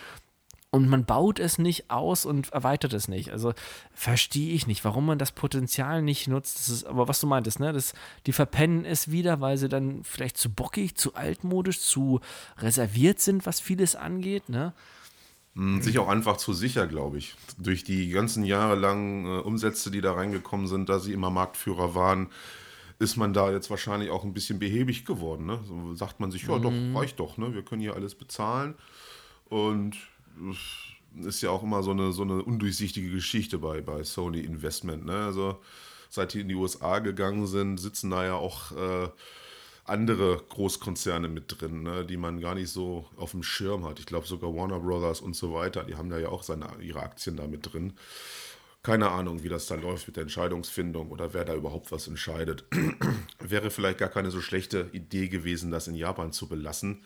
[0.76, 3.32] Und man baut es nicht aus und erweitert es nicht.
[3.32, 3.54] Also
[3.94, 6.58] verstehe ich nicht, warum man das Potenzial nicht nutzt.
[6.58, 7.72] Das ist, aber was du meintest, ne?
[7.72, 7.94] Das,
[8.26, 12.20] die verpennen es wieder, weil sie dann vielleicht zu bockig, zu altmodisch, zu
[12.58, 14.74] reserviert sind, was vieles angeht, ne?
[15.54, 17.36] Hm, sich auch einfach zu sicher, glaube ich.
[17.56, 22.28] Durch die ganzen jahrelangen äh, Umsätze, die da reingekommen sind, da sie immer Marktführer waren,
[22.98, 25.46] ist man da jetzt wahrscheinlich auch ein bisschen behäbig geworden.
[25.46, 25.58] Ne?
[25.64, 26.92] So sagt man sich, ja, mhm.
[26.92, 27.54] doch, reicht doch, ne?
[27.54, 28.74] wir können hier alles bezahlen.
[29.48, 29.96] Und
[31.24, 35.06] ist ja auch immer so eine, so eine undurchsichtige Geschichte bei, bei Sony Investment.
[35.06, 35.24] Ne?
[35.24, 35.58] Also
[36.10, 39.08] seit die in die USA gegangen sind, sitzen da ja auch äh,
[39.84, 44.00] andere Großkonzerne mit drin, ne, die man gar nicht so auf dem Schirm hat.
[44.00, 47.00] Ich glaube sogar Warner Brothers und so weiter, die haben da ja auch seine, ihre
[47.00, 47.94] Aktien da mit drin.
[48.82, 52.64] Keine Ahnung, wie das da läuft mit der Entscheidungsfindung oder wer da überhaupt was entscheidet.
[53.40, 57.04] Wäre vielleicht gar keine so schlechte Idee gewesen, das in Japan zu belassen.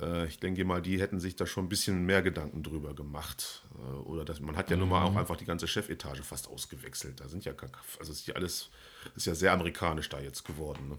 [0.00, 3.64] Äh, ich denke mal, die hätten sich da schon ein bisschen mehr Gedanken drüber gemacht.
[3.74, 4.80] Äh, oder das, man hat ja mhm.
[4.80, 5.18] nun mal auch mhm.
[5.18, 7.20] einfach die ganze Chefetage fast ausgewechselt.
[7.20, 7.52] Da sind ja,
[7.98, 8.70] also ist ja alles,
[9.16, 10.90] ist ja sehr amerikanisch da jetzt geworden.
[10.90, 10.98] Ne?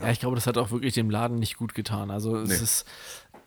[0.00, 2.10] Ja, ich glaube, das hat auch wirklich dem Laden nicht gut getan.
[2.10, 2.56] Also es nee.
[2.56, 2.84] ist,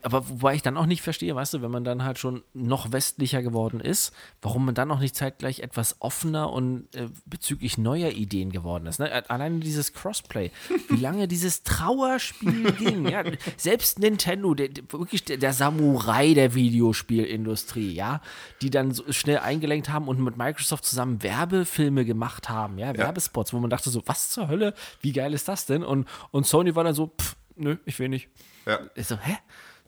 [0.05, 2.91] aber wobei ich dann auch nicht verstehe, weißt du, wenn man dann halt schon noch
[2.91, 8.11] westlicher geworden ist, warum man dann noch nicht zeitgleich etwas offener und äh, bezüglich neuer
[8.11, 8.99] Ideen geworden ist.
[8.99, 9.11] Ne?
[9.31, 10.51] Alleine dieses Crossplay,
[10.89, 13.07] wie lange dieses Trauerspiel ging.
[13.09, 13.23] Ja?
[13.57, 18.21] Selbst Nintendo, der, wirklich der, der, Samurai der Videospielindustrie, ja,
[18.61, 22.97] die dann so schnell eingelenkt haben und mit Microsoft zusammen Werbefilme gemacht haben, ja, ja.
[22.97, 25.83] Werbespots, wo man dachte so, was zur Hölle, wie geil ist das denn?
[25.83, 28.29] Und, und Sony war dann so, pff, nö, ich will nicht.
[28.67, 28.81] Ja.
[28.93, 29.37] Ich so, hä?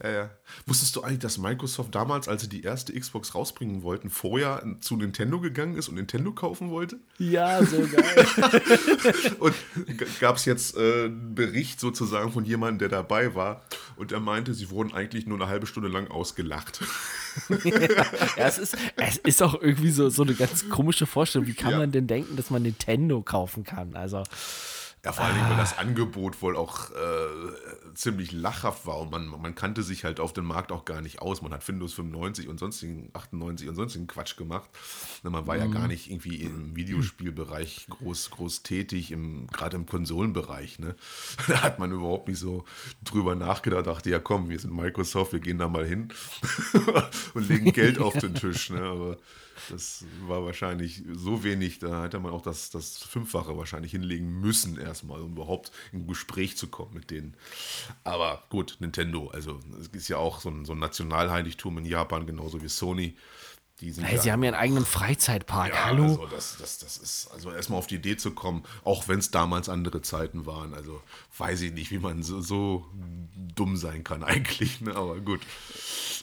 [0.04, 0.30] Ja, ja.
[0.68, 4.96] Wusstest du eigentlich, dass Microsoft damals, als sie die erste Xbox rausbringen wollten, vorher zu
[4.96, 7.00] Nintendo gegangen ist und Nintendo kaufen wollte?
[7.18, 8.28] Ja, so geil.
[9.40, 9.56] und
[10.20, 13.64] gab es jetzt äh, einen Bericht sozusagen von jemandem, der dabei war
[13.96, 16.82] und er meinte, sie wurden eigentlich nur eine halbe Stunde lang ausgelacht.
[17.50, 21.48] ja, es ist, es ist auch irgendwie so, so eine ganz komische Vorstellung.
[21.48, 21.78] Wie kann ja.
[21.80, 23.96] man denn denken, dass man Nintendo kaufen kann?
[23.96, 24.24] Also.
[25.06, 26.96] Ja, vor allem, weil das Angebot wohl auch äh,
[27.98, 31.20] ziemlich lachhaft war und man, man kannte sich halt auf dem Markt auch gar nicht
[31.22, 31.42] aus.
[31.42, 34.70] Man hat Windows 95 und sonstigen 98 und sonstigen Quatsch gemacht.
[35.24, 35.62] Man war mhm.
[35.62, 39.16] ja gar nicht irgendwie im Videospielbereich groß, groß tätig,
[39.52, 40.80] gerade im Konsolenbereich.
[40.80, 40.96] Ne?
[41.48, 42.66] Da hat man überhaupt nicht so
[43.04, 46.10] drüber nachgedacht, dachte, ja komm, wir sind Microsoft, wir gehen da mal hin
[47.34, 48.70] und legen Geld auf den Tisch.
[48.70, 48.82] Ne?
[48.82, 49.18] Aber
[49.70, 54.78] das war wahrscheinlich so wenig, da hätte man auch das, das Fünffache wahrscheinlich hinlegen müssen,
[54.78, 57.36] erstmal, um überhaupt in Gespräch zu kommen mit denen.
[58.04, 62.26] Aber gut, Nintendo, also es ist ja auch so ein, so ein Nationalheiligtum in Japan,
[62.26, 63.16] genauso wie Sony.
[63.80, 65.70] Hey, sie haben ja einen eigenen Freizeitpark.
[65.70, 66.04] Ja, Hallo?
[66.04, 69.30] Also das, das, das ist, also erstmal auf die Idee zu kommen, auch wenn es
[69.30, 70.74] damals andere Zeiten waren.
[70.74, 71.00] Also
[71.38, 72.88] weiß ich nicht, wie man so, so
[73.56, 74.82] dumm sein kann eigentlich.
[74.82, 74.96] Ne?
[74.96, 75.42] Aber gut,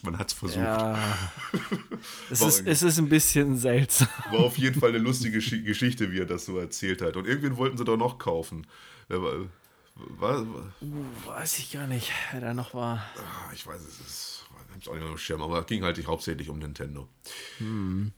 [0.03, 0.57] man hat es versucht.
[0.57, 0.99] Ja,
[2.29, 4.09] es, ist, es ist ein bisschen seltsam.
[4.31, 7.15] War auf jeden Fall eine lustige Geschichte, wie er das so erzählt hat.
[7.15, 8.67] Und irgendwen wollten sie doch noch kaufen.
[9.07, 10.41] Was?
[10.41, 13.05] Uh, weiß ich gar nicht, wer da noch war.
[13.17, 14.44] Ah, ich weiß es, ist,
[14.75, 17.07] hab's auch nicht mehr auf Schirm, aber es ging halt hauptsächlich um Nintendo.
[17.57, 18.11] Hm.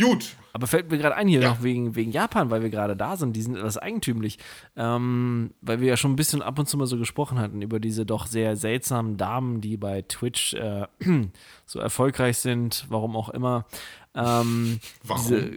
[0.00, 0.36] Gut.
[0.52, 1.48] Aber fällt mir gerade ein hier ja.
[1.50, 3.34] noch wegen, wegen Japan, weil wir gerade da sind.
[3.34, 4.38] Die sind etwas eigentümlich.
[4.76, 7.80] Ähm, weil wir ja schon ein bisschen ab und zu mal so gesprochen hatten über
[7.80, 10.86] diese doch sehr seltsamen Damen, die bei Twitch äh,
[11.66, 13.66] so erfolgreich sind, warum auch immer.
[14.14, 15.22] Ähm, Warum?
[15.22, 15.50] Diese,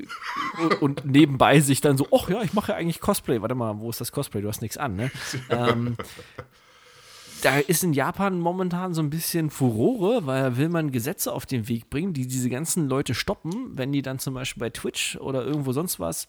[0.81, 3.41] und nebenbei sich dann so, ach ja, ich mache ja eigentlich Cosplay.
[3.41, 4.41] Warte mal, wo ist das Cosplay?
[4.41, 5.11] Du hast nichts an, ne?
[5.49, 5.97] ähm,
[7.41, 11.67] da ist in Japan momentan so ein bisschen Furore, weil will man Gesetze auf den
[11.67, 15.43] Weg bringen, die diese ganzen Leute stoppen, wenn die dann zum Beispiel bei Twitch oder
[15.43, 16.27] irgendwo sonst was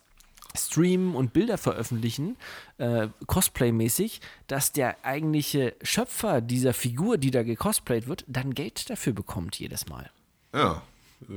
[0.54, 2.36] streamen und Bilder veröffentlichen,
[2.78, 9.14] äh, Cosplay-mäßig, dass der eigentliche Schöpfer dieser Figur, die da gecosplayt wird, dann Geld dafür
[9.14, 10.10] bekommt jedes Mal.
[10.54, 10.82] Ja,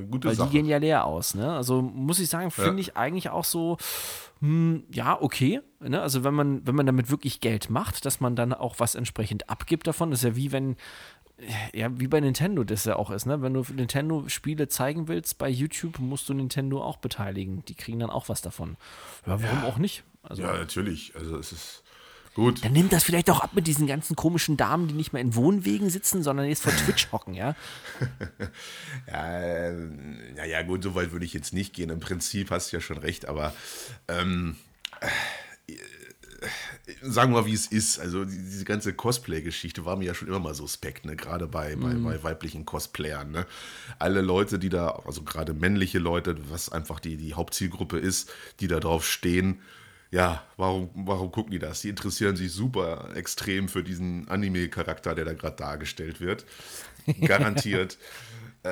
[0.09, 0.49] gute Weil Sache.
[0.49, 1.55] die gehen ja leer aus, ne?
[1.55, 2.79] Also muss ich sagen, finde ja.
[2.79, 3.77] ich eigentlich auch so,
[4.39, 5.61] hm, ja, okay.
[5.79, 6.01] Ne?
[6.01, 9.49] Also wenn man, wenn man damit wirklich Geld macht, dass man dann auch was entsprechend
[9.49, 10.75] abgibt davon, das ist ja wie wenn,
[11.73, 13.41] ja, wie bei Nintendo das ja auch ist, ne?
[13.41, 17.63] Wenn du Nintendo-Spiele zeigen willst bei YouTube, musst du Nintendo auch beteiligen.
[17.65, 18.77] Die kriegen dann auch was davon.
[19.25, 19.65] Ja, warum ja.
[19.65, 20.03] auch nicht?
[20.23, 21.13] Also, ja, natürlich.
[21.15, 21.83] Also es ist
[22.35, 22.65] Gut.
[22.65, 25.35] Dann nimmt das vielleicht auch ab mit diesen ganzen komischen Damen, die nicht mehr in
[25.35, 27.55] Wohnwegen sitzen, sondern jetzt vor Twitch hocken, ja?
[29.07, 29.71] ja,
[30.35, 31.89] naja, gut, so weit würde ich jetzt nicht gehen.
[31.89, 33.53] Im Prinzip hast du ja schon recht, aber
[34.09, 34.57] ähm,
[34.99, 35.07] äh,
[37.01, 37.99] sagen wir mal, wie es ist.
[37.99, 41.15] Also diese ganze Cosplay-Geschichte war mir ja schon immer mal suspekt, ne?
[41.15, 42.03] gerade bei, bei, mm.
[42.03, 43.31] bei, weiblichen Cosplayern.
[43.31, 43.45] Ne?
[43.97, 48.29] Alle Leute, die da, also gerade männliche Leute, was einfach die, die Hauptzielgruppe ist,
[48.59, 49.61] die da drauf stehen,
[50.15, 51.81] ja, warum, warum gucken die das?
[51.81, 56.45] Die interessieren sich super extrem für diesen Anime-Charakter, der da gerade dargestellt wird.
[57.21, 57.97] Garantiert.
[58.63, 58.71] äh,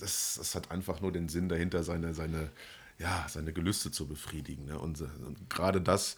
[0.00, 2.50] das, das hat einfach nur den Sinn dahinter, seine, seine,
[2.98, 4.64] ja, seine Gelüste zu befriedigen.
[4.64, 4.80] Ne?
[4.80, 6.16] Und, und gerade das,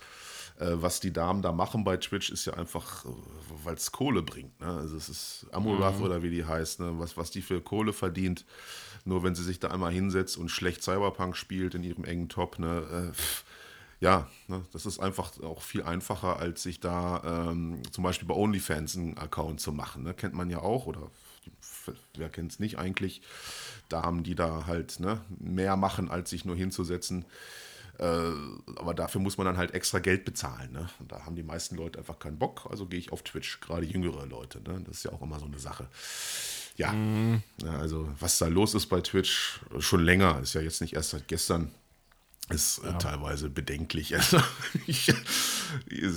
[0.58, 3.04] äh, was die Damen da machen bei Twitch, ist ja einfach,
[3.64, 4.58] weil es Kohle bringt.
[4.58, 4.68] Ne?
[4.68, 6.04] Also es ist Amurath mhm.
[6.04, 6.94] oder wie die heißt, ne?
[6.94, 8.46] was, was die für Kohle verdient.
[9.04, 12.58] Nur wenn sie sich da einmal hinsetzt und schlecht Cyberpunk spielt in ihrem engen Top,
[12.58, 13.16] ne, äh,
[14.02, 18.34] ja, ne, das ist einfach auch viel einfacher, als sich da ähm, zum Beispiel bei
[18.34, 20.02] OnlyFans einen Account zu machen.
[20.02, 20.12] Ne?
[20.12, 21.08] Kennt man ja auch, oder
[22.16, 23.22] wer kennt es nicht eigentlich?
[23.88, 27.26] Damen, die da halt ne, mehr machen, als sich nur hinzusetzen.
[28.00, 28.32] Äh,
[28.74, 30.72] aber dafür muss man dann halt extra Geld bezahlen.
[30.72, 30.88] Ne?
[30.98, 32.66] Und da haben die meisten Leute einfach keinen Bock.
[32.70, 34.60] Also gehe ich auf Twitch, gerade jüngere Leute.
[34.62, 34.82] Ne?
[34.84, 35.86] Das ist ja auch immer so eine Sache.
[36.76, 37.40] Ja, mhm.
[37.78, 41.28] also was da los ist bei Twitch, schon länger, ist ja jetzt nicht erst seit
[41.28, 41.70] gestern
[42.54, 42.92] ist äh, ja.
[42.94, 44.14] teilweise bedenklich.
[44.22, 44.40] Also
[44.86, 45.12] ich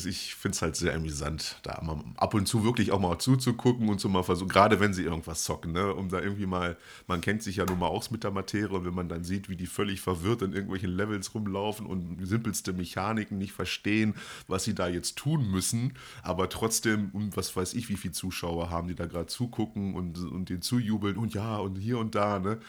[0.06, 3.90] ich finde es halt sehr amüsant, da mal ab und zu wirklich auch mal zuzugucken
[3.90, 6.78] und so mal versuchen, gerade wenn sie irgendwas zocken, ne, um da irgendwie mal,
[7.08, 9.50] man kennt sich ja nun mal aus mit der Materie und wenn man dann sieht,
[9.50, 14.16] wie die völlig verwirrt in irgendwelchen Levels rumlaufen und simpelste Mechaniken nicht verstehen,
[14.48, 18.88] was sie da jetzt tun müssen, aber trotzdem, was weiß ich, wie viele Zuschauer haben,
[18.88, 22.60] die da gerade zugucken und, und den zujubeln und ja und hier und da, ne,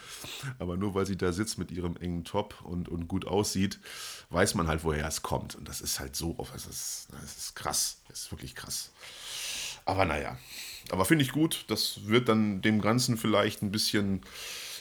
[0.59, 3.79] aber nur weil sie da sitzt mit ihrem engen Top und, und gut aussieht, aussieht,
[4.29, 5.55] weiß man halt, woher es kommt.
[5.55, 7.97] Und das ist halt so, das ist, das ist krass.
[8.07, 8.91] Das ist wirklich krass.
[9.85, 10.37] Aber naja,
[10.91, 11.65] aber finde ich gut.
[11.67, 14.21] Das wird dann dem Ganzen vielleicht ein bisschen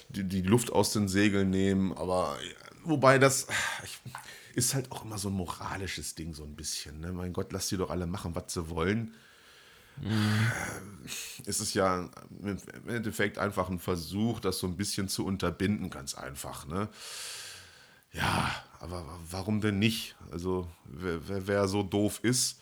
[0.09, 1.97] die, die Luft aus den Segeln nehmen.
[1.97, 2.39] Aber
[2.85, 3.47] wobei das
[4.55, 7.01] ist halt auch immer so ein moralisches Ding, so ein bisschen.
[7.01, 7.13] Ne?
[7.13, 9.15] Mein Gott, lass die doch alle machen, was sie wollen.
[10.01, 10.51] Mhm.
[11.47, 12.11] Es ist ja
[12.43, 12.59] im
[12.89, 16.67] Endeffekt einfach ein Versuch, das so ein bisschen zu unterbinden, ganz einfach.
[16.67, 16.89] Ne?
[18.17, 20.17] Ja, aber warum denn nicht?
[20.31, 22.61] Also, wer, wer, wer so doof ist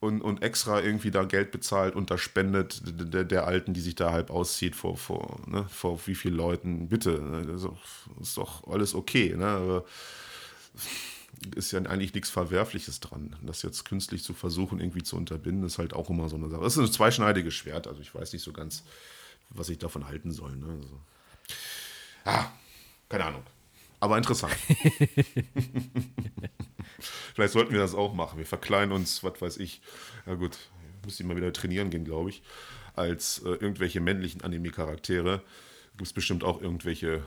[0.00, 3.94] und, und extra irgendwie da Geld bezahlt und da spendet der, der Alten, die sich
[3.94, 7.76] da halb auszieht vor, vor, ne, vor wie vielen Leuten, bitte, ne, also,
[8.20, 9.34] ist doch alles okay.
[9.36, 9.46] Ne?
[9.46, 9.84] Aber
[11.56, 13.36] ist ja eigentlich nichts Verwerfliches dran.
[13.42, 16.62] Das jetzt künstlich zu versuchen, irgendwie zu unterbinden, ist halt auch immer so eine Sache.
[16.62, 18.82] Das ist ein zweischneidiges Schwert, also ich weiß nicht so ganz,
[19.50, 20.56] was ich davon halten soll.
[20.56, 20.66] Ne?
[20.82, 21.00] Also,
[22.24, 22.50] ah,
[23.08, 23.42] keine Ahnung
[24.04, 24.54] aber interessant.
[27.34, 28.38] Vielleicht sollten wir das auch machen.
[28.38, 29.80] Wir verkleiden uns, was weiß ich.
[30.26, 30.58] Ja gut,
[31.04, 32.42] müsste ich mal wieder trainieren gehen, glaube ich.
[32.94, 35.42] Als äh, irgendwelche männlichen Anime-Charaktere
[35.92, 37.24] gibt es bestimmt auch irgendwelche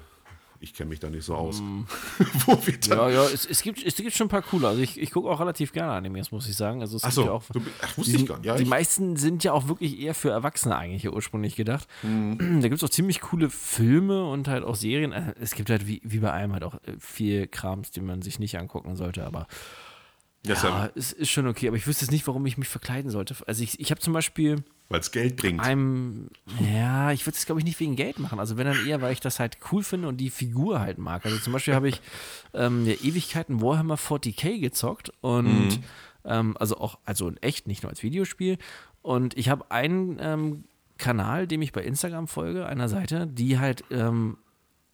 [0.59, 1.61] ich kenne mich da nicht so aus.
[1.61, 1.81] Mm.
[2.45, 4.67] Wo wir dann ja, ja, es, es, gibt, es gibt schon ein paar coole.
[4.67, 6.81] Also ich, ich gucke auch relativ gerne Animes, muss ich sagen.
[6.81, 8.45] Also es ach so, ja auch, du, ach, wusste die, ich gar nicht.
[8.45, 11.87] Ja, die meisten sind ja auch wirklich eher für Erwachsene eigentlich ursprünglich gedacht.
[12.03, 12.61] Mm.
[12.67, 15.11] Da gibt es auch ziemlich coole Filme und halt auch Serien.
[15.11, 18.21] Äh, es gibt halt wie, wie bei allem halt auch äh, viel Krams, den man
[18.21, 19.47] sich nicht angucken sollte, aber
[20.45, 23.11] ja, ja, es ist schon okay, aber ich wüsste jetzt nicht, warum ich mich verkleiden
[23.11, 23.35] sollte.
[23.47, 25.61] Also ich, ich habe zum Beispiel weil es Geld bringt.
[25.61, 26.29] Einem,
[26.59, 28.39] ja, ich würde es, glaube ich, nicht wegen Geld machen.
[28.39, 31.25] Also wenn dann eher, weil ich das halt cool finde und die Figur halt mag.
[31.25, 32.01] Also zum Beispiel habe ich
[32.53, 35.83] ähm, ja, Ewigkeiten Warhammer 40k gezockt und mhm.
[36.25, 38.57] ähm, also auch, also in echt, nicht nur als Videospiel.
[39.01, 40.63] Und ich habe einen ähm,
[40.97, 44.37] Kanal, dem ich bei Instagram folge, einer Seite, die halt ähm,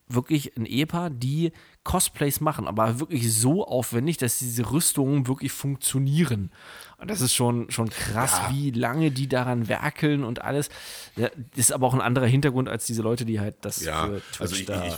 [0.08, 1.52] wirklich ein Ehepaar, die
[1.84, 6.50] Cosplays machen, aber wirklich so aufwendig, dass diese Rüstungen wirklich funktionieren.
[6.98, 8.54] Und das ist schon, schon krass, ja.
[8.54, 10.70] wie lange die daran werkeln und alles.
[11.18, 14.22] Das ist aber auch ein anderer Hintergrund als diese Leute, die halt das ja, für
[14.22, 14.94] Twitch also ich, da ich,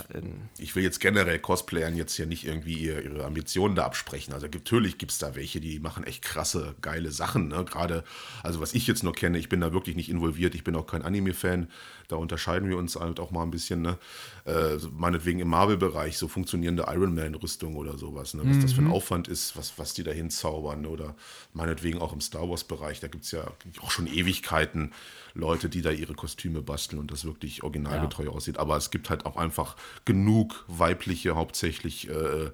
[0.58, 4.32] ich, will jetzt generell Cosplayern jetzt hier nicht irgendwie ihre, ihre Ambitionen da absprechen.
[4.32, 7.48] Also natürlich gibt es da welche, die machen echt krasse, geile Sachen.
[7.48, 7.64] Ne?
[7.64, 8.04] Gerade,
[8.44, 10.86] also was ich jetzt nur kenne, ich bin da wirklich nicht involviert, ich bin auch
[10.86, 11.68] kein Anime-Fan.
[12.08, 13.82] Da unterscheiden wir uns halt auch mal ein bisschen.
[13.82, 13.98] Ne?
[14.44, 18.34] Äh, meinetwegen im Marvel-Bereich so funktionierende Iron Man-Rüstung oder sowas.
[18.34, 18.42] Ne?
[18.44, 18.62] Was mhm.
[18.62, 18.92] das für ein mhm.
[18.92, 20.86] Aufwand ist, was, was die da hinzaubern.
[20.86, 21.14] Oder
[21.52, 23.44] meinetwegen meinetwegen auch im Star Wars-Bereich, da gibt es ja
[23.80, 24.92] auch schon Ewigkeiten
[25.34, 28.30] Leute, die da ihre Kostüme basteln und das wirklich originalgetreu ja.
[28.30, 28.58] aussieht.
[28.58, 32.50] Aber es gibt halt auch einfach genug weibliche, hauptsächlich äh,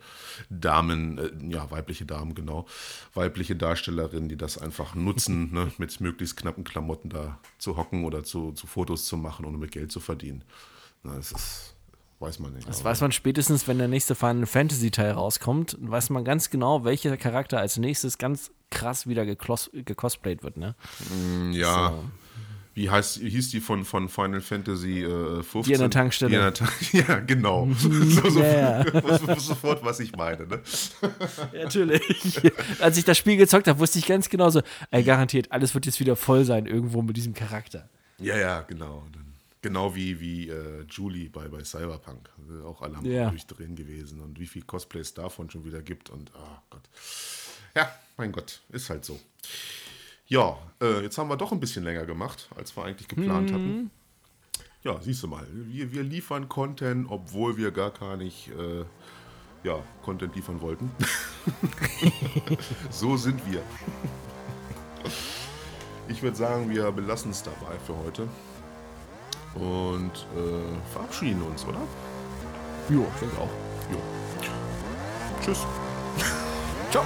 [0.50, 2.66] Damen, äh, ja, weibliche Damen, genau,
[3.14, 8.24] weibliche Darstellerinnen, die das einfach nutzen, ne, mit möglichst knappen Klamotten da zu hocken oder
[8.24, 10.45] zu, zu Fotos zu machen, um mit Geld zu verdienen.
[11.03, 11.72] Na, das ist
[12.22, 12.68] Weiß man nicht.
[12.68, 15.76] Das weiß man spätestens, wenn der nächste Final Fantasy Teil rauskommt.
[15.80, 20.76] Weiß man ganz genau, welcher Charakter als nächstes ganz krass wieder gecosplayt wird, ne?
[21.11, 21.90] Mm, ja.
[21.90, 22.05] So.
[22.74, 25.62] Wie heißt, hieß die von, von Final Fantasy äh, 15?
[25.64, 26.30] Die an der Tankstelle.
[26.30, 27.68] Die an der Tank ja, genau.
[27.76, 28.84] so, so, yeah.
[29.38, 30.47] sofort, was ich meine.
[30.47, 30.61] Ne?
[31.53, 32.40] Ja, natürlich.
[32.80, 34.62] Als ich das Spiel gezockt habe, wusste ich ganz genau so,
[34.93, 37.88] ey, garantiert, alles wird jetzt wieder voll sein irgendwo mit diesem Charakter.
[38.20, 39.03] Ja, ja, genau.
[39.62, 42.28] Genau wie, wie äh, Julie bei, bei Cyberpunk.
[42.36, 43.30] Also auch alle am yeah.
[43.30, 44.20] durchdrehen gewesen.
[44.20, 46.10] Und wie viel Cosplays davon schon wieder gibt.
[46.10, 46.82] Und, oh Gott.
[47.76, 49.20] Ja, mein Gott, ist halt so.
[50.26, 53.54] Ja, äh, jetzt haben wir doch ein bisschen länger gemacht, als wir eigentlich geplant mhm.
[53.54, 53.90] hatten.
[54.82, 58.84] Ja, siehst du mal, wir, wir liefern Content, obwohl wir gar gar nicht äh,
[59.62, 60.90] ja, Content liefern wollten.
[62.90, 63.62] so sind wir.
[66.08, 68.28] Ich würde sagen, wir belassen es dabei für heute
[69.55, 71.80] und äh, verabschieden uns, oder?
[72.88, 73.50] Jo, ich denke auch.
[73.90, 73.98] Jo.
[75.42, 75.66] Tschüss.
[76.90, 77.05] Ciao.